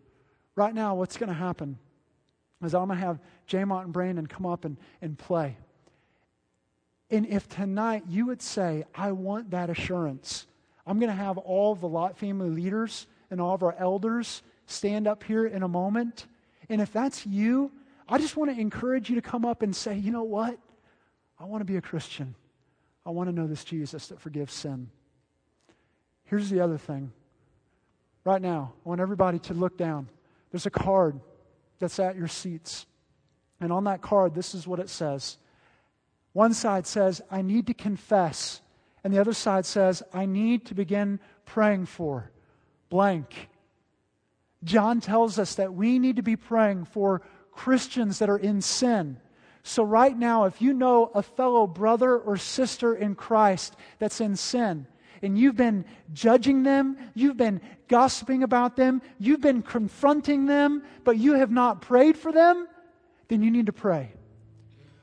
Right 0.57 0.75
now, 0.75 0.95
what's 0.95 1.17
going 1.17 1.29
to 1.29 1.35
happen 1.35 1.79
is 2.63 2.75
I'm 2.75 2.87
going 2.87 2.99
to 2.99 3.05
have 3.05 3.21
Jamont 3.49 3.85
and 3.85 3.93
Brandon 3.93 4.27
come 4.27 4.47
up 4.47 4.65
and, 4.65 4.77
and 5.03 5.19
play. 5.19 5.57
And 7.11 7.27
if 7.27 7.49
tonight 7.49 8.05
you 8.09 8.27
would 8.27 8.43
say, 8.43 8.85
I 8.95 9.13
want 9.13 9.51
that 9.51 9.71
assurance, 9.71 10.47
I'm 10.87 10.99
going 10.99 11.11
to 11.11 11.17
have 11.17 11.39
all 11.39 11.75
the 11.75 11.89
Lot 11.89 12.19
family 12.19 12.51
leaders 12.51 13.07
and 13.31 13.41
all 13.41 13.55
of 13.55 13.63
our 13.63 13.75
elders 13.79 14.43
stand 14.67 15.07
up 15.07 15.23
here 15.23 15.47
in 15.47 15.63
a 15.63 15.69
moment. 15.69 16.27
And 16.69 16.81
if 16.81 16.93
that's 16.93 17.27
you, 17.27 17.73
I 18.09 18.19
just 18.19 18.37
want 18.37 18.55
to 18.55 18.61
encourage 18.61 19.09
you 19.09 19.17
to 19.17 19.23
come 19.23 19.45
up 19.45 19.63
and 19.63 19.75
say, 19.75 19.97
you 19.97 20.11
know 20.11 20.25
what? 20.25 20.59
I 21.39 21.45
want 21.45 21.63
to 21.63 21.65
be 21.65 21.77
a 21.77 21.83
Christian. 21.83 22.35
I 23.07 23.11
want 23.11 23.29
to 23.29 23.35
know 23.35 23.47
this 23.47 23.65
Jesus 23.65 24.09
that 24.09 24.21
forgives 24.21 24.53
sin. 24.53 24.91
Here's 26.25 26.51
the 26.51 26.61
other 26.61 26.79
thing. 26.79 27.13
Right 28.25 28.41
now, 28.41 28.73
I 28.85 28.89
want 28.89 29.01
everybody 29.01 29.39
to 29.41 29.55
look 29.55 29.77
down. 29.77 30.09
There's 30.51 30.67
a 30.67 30.71
card 30.71 31.21
that's 31.79 31.99
at 31.99 32.17
your 32.17 32.29
seats. 32.29 32.87
And 33.61 33.73
on 33.73 33.85
that 33.85 34.01
card, 34.01 34.35
this 34.35 34.55
is 34.55 34.67
what 34.67 34.81
it 34.81 34.89
says. 34.89 35.37
One 36.33 36.55
side 36.55 36.87
says, 36.87 37.21
I 37.31 37.43
need 37.43 37.67
to 37.69 37.75
confess 37.75 38.61
and 39.05 39.13
the 39.13 39.21
other 39.21 39.35
side 39.35 39.67
says, 39.67 40.03
I 40.13 40.25
need 40.25 40.65
to 40.67 40.75
begin 40.75 41.21
praying 41.45 41.87
for 41.87 42.33
blank. 42.89 43.51
John 44.65 45.01
tells 45.01 45.39
us 45.39 45.57
that 45.57 45.75
we 45.75 45.99
need 45.99 46.17
to 46.17 46.23
be 46.23 46.37
praying 46.37 46.87
for 46.87 47.21
Christians 47.53 48.19
that 48.19 48.31
are 48.31 48.39
in 48.39 48.63
sin. 48.63 49.19
So, 49.63 49.83
right 49.83 50.17
now, 50.17 50.45
if 50.45 50.61
you 50.61 50.75
know 50.75 51.11
a 51.15 51.23
fellow 51.23 51.67
brother 51.67 52.19
or 52.19 52.37
sister 52.37 52.95
in 52.95 53.15
Christ 53.15 53.77
that's 53.99 54.21
in 54.21 54.37
sin, 54.37 54.87
and 55.23 55.39
you've 55.39 55.57
been 55.57 55.85
judging 56.13 56.63
them, 56.63 56.99
you've 57.15 57.37
been 57.37 57.61
gossiping 57.89 58.43
about 58.43 58.77
them, 58.77 59.01
you've 59.19 59.41
been 59.41 59.63
confronting 59.63 60.47
them, 60.47 60.83
but 61.03 61.19
you 61.19 61.35
have 61.35 61.51
not 61.51 61.81
prayed 61.81 62.17
for 62.17 62.33
them, 62.33 62.69
then 63.29 63.43
you 63.43 63.51
need 63.51 63.67
to 63.67 63.73
pray. 63.73 64.13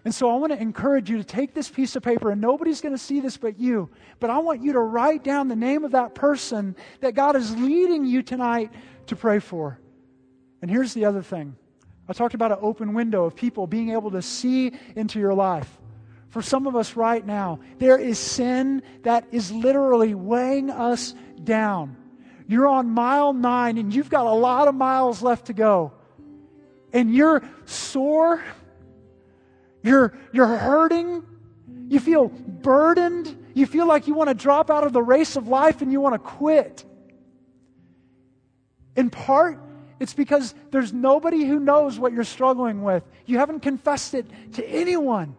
And 0.04 0.14
so 0.14 0.30
I 0.32 0.36
want 0.38 0.52
to 0.52 0.60
encourage 0.60 1.10
you 1.10 1.18
to 1.18 1.24
take 1.24 1.54
this 1.54 1.70
piece 1.70 1.95
of 1.95 2.02
paper, 2.02 2.32
and 2.32 2.41
nobody's 2.41 2.82
going 2.82 2.93
to 2.93 2.97
see 2.97 3.20
this 3.20 3.38
but 3.38 3.60
you. 3.60 3.89
But 4.20 4.32
I 4.32 4.39
want 4.39 4.64
you 4.64 4.74
to 4.74 4.80
write 4.80 5.24
down 5.24 5.47
the 5.47 5.56
name 5.56 5.84
of 5.84 5.91
that 5.91 6.16
person 6.16 6.76
that 7.02 7.14
God 7.14 7.36
is 7.36 7.56
leading 7.56 8.06
you 8.06 8.24
tonight 8.24 8.72
to 9.08 9.16
pray 9.16 9.39
for. 9.39 9.80
And 10.62 10.72
here's 10.72 10.93
the 10.93 11.06
other 11.06 11.22
thing 11.22 11.56
I 12.10 12.14
talked 12.14 12.34
about 12.34 12.52
an 12.52 12.58
open 12.62 12.93
window 12.93 13.26
of 13.26 13.36
people 13.36 13.68
being 13.68 13.91
able 13.91 14.12
to 14.12 14.22
see 14.22 14.74
into 14.95 15.20
your 15.20 15.36
life. 15.36 15.70
For 16.30 16.41
some 16.41 16.66
of 16.66 16.76
us 16.76 16.95
right 16.95 17.26
now, 17.26 17.60
there 17.78 17.97
is 17.97 18.18
sin 18.18 18.82
that 19.04 19.26
is 19.32 19.52
literally 19.52 20.16
weighing 20.16 20.70
us 20.70 21.14
down. 21.43 21.97
You're 22.47 22.68
on 22.68 22.89
mile 22.89 23.34
nine, 23.34 23.78
and 23.78 23.93
you've 23.93 24.10
got 24.10 24.26
a 24.26 24.34
lot 24.34 24.68
of 24.68 24.74
miles 24.74 25.22
left 25.22 25.47
to 25.47 25.54
go. 25.54 25.93
And 26.91 27.14
you're 27.14 27.43
sore 27.66 28.43
you're, 29.84 30.14
you're 30.32 30.48
hurting. 30.48 31.24
You 31.88 32.00
feel 32.00 32.30
burdened. 32.30 33.38
You 33.54 33.66
feel 33.66 33.88
like 33.88 34.08
you 34.08 34.14
want 34.14 34.30
to 34.30 34.34
drop 34.34 34.70
out 34.70 34.86
of 34.86 34.94
the 34.94 35.02
race 35.02 35.36
of 35.36 35.48
life 35.48 35.82
and 35.82 35.92
you 35.92 36.00
want 36.00 36.16
to 36.16 36.20
quit. 36.20 36.86
In 38.96 39.10
part, 39.10 39.60
it's 40.00 40.14
because 40.14 40.54
there's 40.72 40.92
nobody 40.92 41.46
who 41.46 41.60
knows 41.60 42.00
what 42.00 42.14
you're 42.14 42.24
struggling 42.24 42.82
with. 42.82 43.04
You 43.26 43.38
haven't 43.38 43.60
confessed 43.60 44.14
it 44.14 44.26
to 44.54 44.68
anyone. 44.68 45.36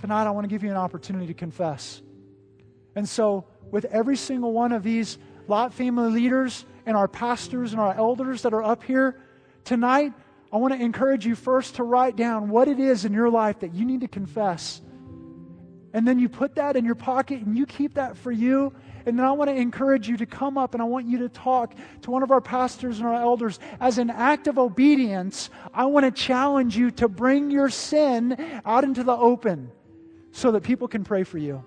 Tonight, 0.00 0.26
I 0.26 0.30
want 0.30 0.44
to 0.44 0.48
give 0.48 0.62
you 0.62 0.70
an 0.70 0.76
opportunity 0.76 1.26
to 1.26 1.34
confess. 1.34 2.00
And 2.94 3.08
so, 3.08 3.44
with 3.70 3.84
every 3.86 4.16
single 4.16 4.52
one 4.52 4.72
of 4.72 4.82
these 4.82 5.18
Lot 5.48 5.74
family 5.74 6.10
leaders 6.10 6.64
and 6.86 6.96
our 6.96 7.08
pastors 7.08 7.72
and 7.72 7.80
our 7.80 7.94
elders 7.94 8.42
that 8.42 8.52
are 8.52 8.62
up 8.62 8.82
here 8.82 9.20
tonight, 9.64 10.12
I 10.52 10.56
want 10.56 10.74
to 10.74 10.80
encourage 10.80 11.26
you 11.26 11.34
first 11.34 11.76
to 11.76 11.82
write 11.82 12.16
down 12.16 12.48
what 12.48 12.68
it 12.68 12.80
is 12.80 13.04
in 13.04 13.12
your 13.12 13.28
life 13.28 13.60
that 13.60 13.74
you 13.74 13.84
need 13.84 14.00
to 14.00 14.08
confess. 14.08 14.80
And 15.92 16.06
then 16.06 16.18
you 16.18 16.28
put 16.28 16.54
that 16.56 16.76
in 16.76 16.84
your 16.84 16.94
pocket 16.94 17.40
and 17.42 17.56
you 17.56 17.66
keep 17.66 17.94
that 17.94 18.16
for 18.16 18.30
you. 18.30 18.72
And 19.06 19.18
then 19.18 19.24
I 19.24 19.32
want 19.32 19.48
to 19.48 19.56
encourage 19.56 20.08
you 20.08 20.16
to 20.18 20.26
come 20.26 20.58
up 20.58 20.74
and 20.74 20.82
I 20.82 20.86
want 20.86 21.06
you 21.06 21.18
to 21.18 21.28
talk 21.28 21.74
to 22.02 22.10
one 22.10 22.22
of 22.22 22.30
our 22.30 22.40
pastors 22.40 22.98
and 22.98 23.08
our 23.08 23.14
elders. 23.14 23.58
As 23.80 23.98
an 23.98 24.10
act 24.10 24.48
of 24.48 24.58
obedience, 24.58 25.50
I 25.72 25.86
want 25.86 26.04
to 26.04 26.10
challenge 26.10 26.76
you 26.76 26.90
to 26.92 27.08
bring 27.08 27.50
your 27.50 27.70
sin 27.70 28.60
out 28.64 28.84
into 28.84 29.02
the 29.02 29.16
open 29.16 29.70
so 30.30 30.50
that 30.52 30.62
people 30.62 30.88
can 30.88 31.04
pray 31.04 31.24
for 31.24 31.38
you. 31.38 31.64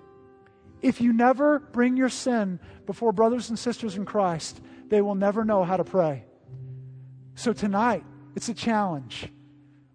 If 0.82 1.02
you 1.02 1.14
never 1.14 1.60
bring 1.60 1.98
your 1.98 2.10
sin 2.10 2.60
before 2.86 3.12
brothers 3.12 3.50
and 3.50 3.58
sisters 3.58 3.96
in 3.96 4.06
Christ, 4.06 4.62
they 4.88 5.02
will 5.02 5.16
never 5.16 5.46
know 5.46 5.64
how 5.64 5.78
to 5.78 5.84
pray. 5.84 6.26
So 7.36 7.54
tonight, 7.54 8.04
it's 8.36 8.50
a 8.50 8.54
challenge. 8.54 9.28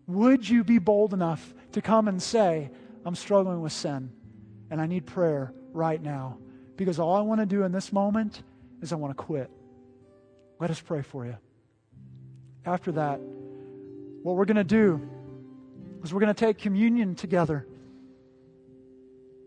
Would 0.07 0.49
you 0.49 0.63
be 0.65 0.79
bold 0.79 1.13
enough 1.13 1.55
to 1.73 1.83
come 1.83 2.09
and 2.09 2.23
say, 2.23 2.71
I'm 3.05 3.15
struggling 3.15 3.61
with 3.61 3.73
sin 3.73 4.11
and 4.71 4.81
I 4.81 4.87
need 4.87 5.07
prayer 5.07 5.53
right 5.73 6.01
now? 6.01 6.39
Because 6.77 6.99
all 6.99 7.15
I 7.15 7.21
want 7.23 7.41
to 7.41 7.47
do 7.47 7.63
in 7.65 7.73
this 7.73 7.93
moment 7.93 8.43
is 8.83 8.93
I 8.93 8.97
want 8.97 9.17
to 9.17 9.23
quit. 9.23 9.51
Let 10.59 10.71
us 10.71 10.81
pray 10.81 11.03
for 11.03 11.25
you. 11.25 11.37
After 12.65 12.93
that, 12.93 13.21
what 14.23 14.37
we're 14.37 14.45
going 14.45 14.57
to 14.57 14.65
do 14.65 15.01
is 16.03 16.13
we're 16.13 16.21
going 16.21 16.35
to 16.35 16.45
take 16.45 16.59
communion 16.59 17.15
together. 17.15 17.67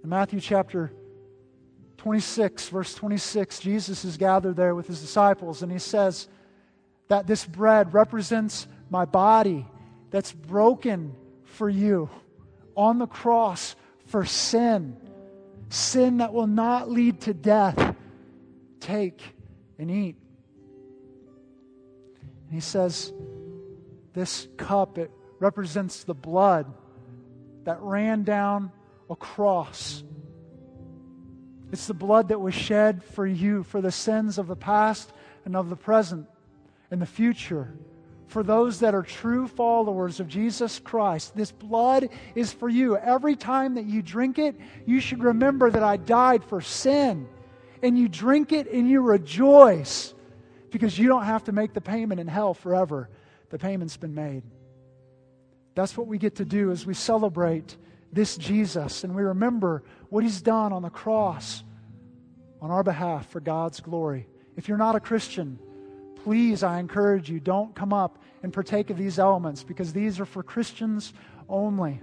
In 0.04 0.10
Matthew 0.10 0.40
chapter 0.40 0.92
26, 1.98 2.70
verse 2.70 2.94
26, 2.96 3.60
Jesus 3.60 4.06
is 4.06 4.16
gathered 4.18 4.56
there 4.56 4.74
with 4.74 4.88
his 4.88 5.02
disciples, 5.02 5.62
and 5.62 5.72
he 5.72 5.80
says 5.80 6.30
that 7.10 7.28
this 7.28 7.46
bread 7.46 7.94
represents 7.94 8.68
my 8.90 9.06
body 9.06 9.66
that's 10.10 10.32
broken 10.32 11.16
for 11.44 11.70
you 11.70 12.10
on 12.76 13.00
the 13.00 13.08
cross 13.08 13.76
for 14.08 14.26
sin, 14.26 14.98
sin 15.70 16.18
that 16.18 16.34
will 16.34 16.48
not 16.48 16.90
lead 16.90 17.22
to 17.22 17.34
death. 17.34 17.96
Take 18.80 19.22
and 19.78 19.92
eat. 19.92 20.16
And 22.46 22.54
he 22.54 22.60
says, 22.60 23.14
This 24.14 24.48
cup, 24.58 24.98
it 24.98 25.12
represents 25.40 26.04
the 26.04 26.16
blood 26.16 26.74
that 27.66 27.80
ran 27.82 28.24
down 28.24 28.72
a 29.10 29.16
cross. 29.16 30.04
It's 31.72 31.86
the 31.86 31.94
blood 31.94 32.30
that 32.30 32.40
was 32.40 32.56
shed 32.56 33.04
for 33.04 33.28
you, 33.28 33.64
for 33.64 33.82
the 33.82 33.92
sins 33.92 34.40
of 34.40 34.48
the 34.48 34.56
past 34.56 35.12
and 35.46 35.56
of 35.56 35.70
the 35.70 35.76
present 35.76 36.28
and 36.90 37.00
the 37.00 37.06
future 37.06 37.74
for 38.30 38.44
those 38.44 38.80
that 38.80 38.94
are 38.94 39.02
true 39.02 39.48
followers 39.48 40.20
of 40.20 40.28
Jesus 40.28 40.80
Christ. 40.80 41.36
This 41.36 41.52
blood 41.52 42.10
is 42.36 42.54
for 42.54 42.70
you. 42.70 42.96
Every 42.96 43.36
time 43.36 43.76
that 43.76 43.86
you 43.86 44.04
drink 44.04 44.38
it, 44.38 44.56
you 44.86 45.00
should 45.00 45.24
remember 45.24 45.70
that 45.72 45.84
I 45.84 45.98
died 45.98 46.44
for 46.44 46.62
sin. 46.62 47.28
And 47.82 47.98
you 47.98 48.08
drink 48.08 48.52
it 48.52 48.72
and 48.72 48.88
you 48.88 49.02
rejoice 49.02 50.14
because 50.70 50.98
you 50.98 51.08
don't 51.08 51.26
have 51.26 51.46
to 51.46 51.52
make 51.52 51.74
the 51.74 51.82
payment 51.82 52.20
in 52.20 52.28
hell 52.28 52.54
forever. 52.54 53.10
The 53.50 53.58
payment's 53.58 53.98
been 53.98 54.14
made. 54.14 54.44
That's 55.74 55.98
what 55.98 56.08
we 56.08 56.20
get 56.20 56.36
to 56.36 56.46
do 56.46 56.72
as 56.72 56.86
we 56.86 56.94
celebrate 56.94 57.78
this 58.12 58.38
Jesus 58.38 59.04
and 59.04 59.16
we 59.16 59.24
remember 59.24 59.84
what 60.10 60.24
he's 60.24 60.42
done 60.42 60.74
on 60.74 60.82
the 60.82 60.90
cross 60.90 61.64
on 62.62 62.70
our 62.70 62.84
behalf 62.84 63.30
for 63.30 63.40
God's 63.40 63.80
glory. 63.80 64.28
If 64.56 64.68
you're 64.68 64.78
not 64.78 64.96
a 64.96 65.00
Christian, 65.00 65.58
please, 66.24 66.64
I 66.64 66.80
encourage 66.80 67.30
you, 67.30 67.40
don't 67.40 67.74
come 67.76 67.94
up 67.94 68.22
and 68.44 68.54
partake 68.54 68.90
of 68.90 68.98
these 68.98 69.20
elements 69.20 69.64
because 69.64 69.94
these 69.94 70.20
are 70.20 70.26
for 70.26 70.44
Christians 70.44 71.14
only. 71.48 72.02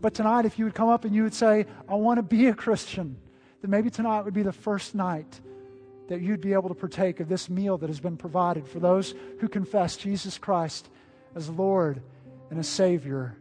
But 0.00 0.14
tonight, 0.14 0.44
if 0.44 0.58
you 0.58 0.64
would 0.64 0.74
come 0.74 0.88
up 0.88 1.04
and 1.04 1.14
you 1.14 1.22
would 1.22 1.34
say, 1.34 1.66
I 1.88 1.94
want 1.94 2.18
to 2.18 2.22
be 2.22 2.46
a 2.46 2.54
Christian, 2.54 3.16
then 3.60 3.70
maybe 3.70 3.90
tonight 3.90 4.22
would 4.22 4.34
be 4.34 4.42
the 4.42 4.52
first 4.52 4.94
night 4.94 5.40
that 6.08 6.20
you'd 6.20 6.40
be 6.40 6.52
able 6.52 6.68
to 6.68 6.74
partake 6.74 7.20
of 7.20 7.28
this 7.28 7.50
meal 7.50 7.76
that 7.78 7.88
has 7.88 8.00
been 8.00 8.16
provided 8.16 8.66
for 8.66 8.80
those 8.80 9.14
who 9.40 9.48
confess 9.48 9.96
Jesus 9.96 10.38
Christ 10.38 10.88
as 11.34 11.50
Lord 11.50 12.00
and 12.50 12.58
as 12.58 12.68
Savior 12.68 13.36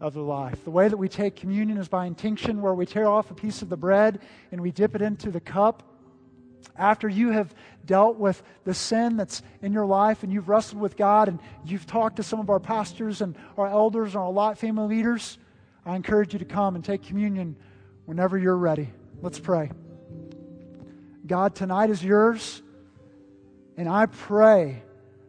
of 0.00 0.14
their 0.14 0.22
life. 0.22 0.64
The 0.64 0.70
way 0.70 0.88
that 0.88 0.96
we 0.96 1.08
take 1.08 1.36
communion 1.36 1.78
is 1.78 1.88
by 1.88 2.06
intinction, 2.06 2.62
where 2.62 2.74
we 2.74 2.86
tear 2.86 3.06
off 3.06 3.30
a 3.30 3.34
piece 3.34 3.62
of 3.62 3.68
the 3.68 3.76
bread 3.76 4.20
and 4.52 4.60
we 4.60 4.70
dip 4.70 4.94
it 4.94 5.02
into 5.02 5.30
the 5.30 5.40
cup 5.40 5.82
after 6.76 7.08
you 7.08 7.30
have 7.30 7.54
dealt 7.84 8.16
with 8.18 8.42
the 8.64 8.74
sin 8.74 9.16
that's 9.16 9.42
in 9.62 9.72
your 9.72 9.86
life 9.86 10.22
and 10.22 10.32
you've 10.32 10.48
wrestled 10.48 10.80
with 10.80 10.96
God 10.96 11.28
and 11.28 11.38
you've 11.64 11.86
talked 11.86 12.16
to 12.16 12.22
some 12.22 12.40
of 12.40 12.50
our 12.50 12.60
pastors 12.60 13.20
and 13.20 13.36
our 13.56 13.68
elders 13.68 14.14
and 14.14 14.22
our 14.22 14.30
lot 14.30 14.58
family 14.58 14.96
leaders, 14.96 15.38
I 15.84 15.94
encourage 15.94 16.32
you 16.32 16.38
to 16.40 16.44
come 16.44 16.74
and 16.74 16.84
take 16.84 17.04
communion 17.04 17.56
whenever 18.06 18.36
you're 18.36 18.56
ready. 18.56 18.90
Let's 19.22 19.38
pray. 19.38 19.70
God, 21.26 21.54
tonight 21.54 21.90
is 21.90 22.02
yours. 22.02 22.62
And 23.76 23.88
I 23.88 24.06
pray, 24.06 24.82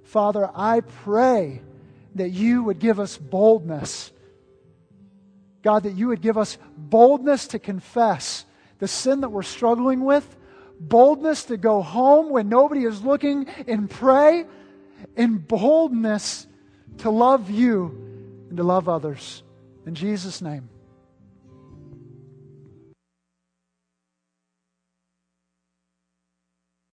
Father, 0.04 0.50
I 0.54 0.82
pray 0.82 1.62
that 2.16 2.30
you 2.30 2.64
would 2.64 2.80
give 2.80 3.00
us 3.00 3.18
boldness. 3.18 4.12
God, 5.64 5.84
that 5.84 5.96
you 5.96 6.08
would 6.08 6.22
give 6.22 6.38
us 6.38 6.58
boldness 6.78 7.48
to 7.48 7.60
confess 7.60 8.46
the 8.80 8.88
sin 8.88 9.22
that 9.22 9.30
we're 9.30 9.44
struggling 9.44 10.04
with 10.04 10.37
boldness 10.80 11.46
to 11.46 11.58
go 11.58 11.82
home 11.82 12.30
when 12.30 12.50
nobody 12.50 12.86
is 12.86 13.04
looking 13.04 13.48
and 13.68 13.90
pray, 13.90 14.46
and 15.16 15.48
boldness 15.48 16.48
to 17.00 17.10
love 17.10 17.50
you 17.50 17.86
and 18.50 18.58
to 18.58 18.64
love 18.64 18.90
others. 18.90 19.44
In 19.86 19.96
Jesus' 19.96 20.42
name. 20.42 20.70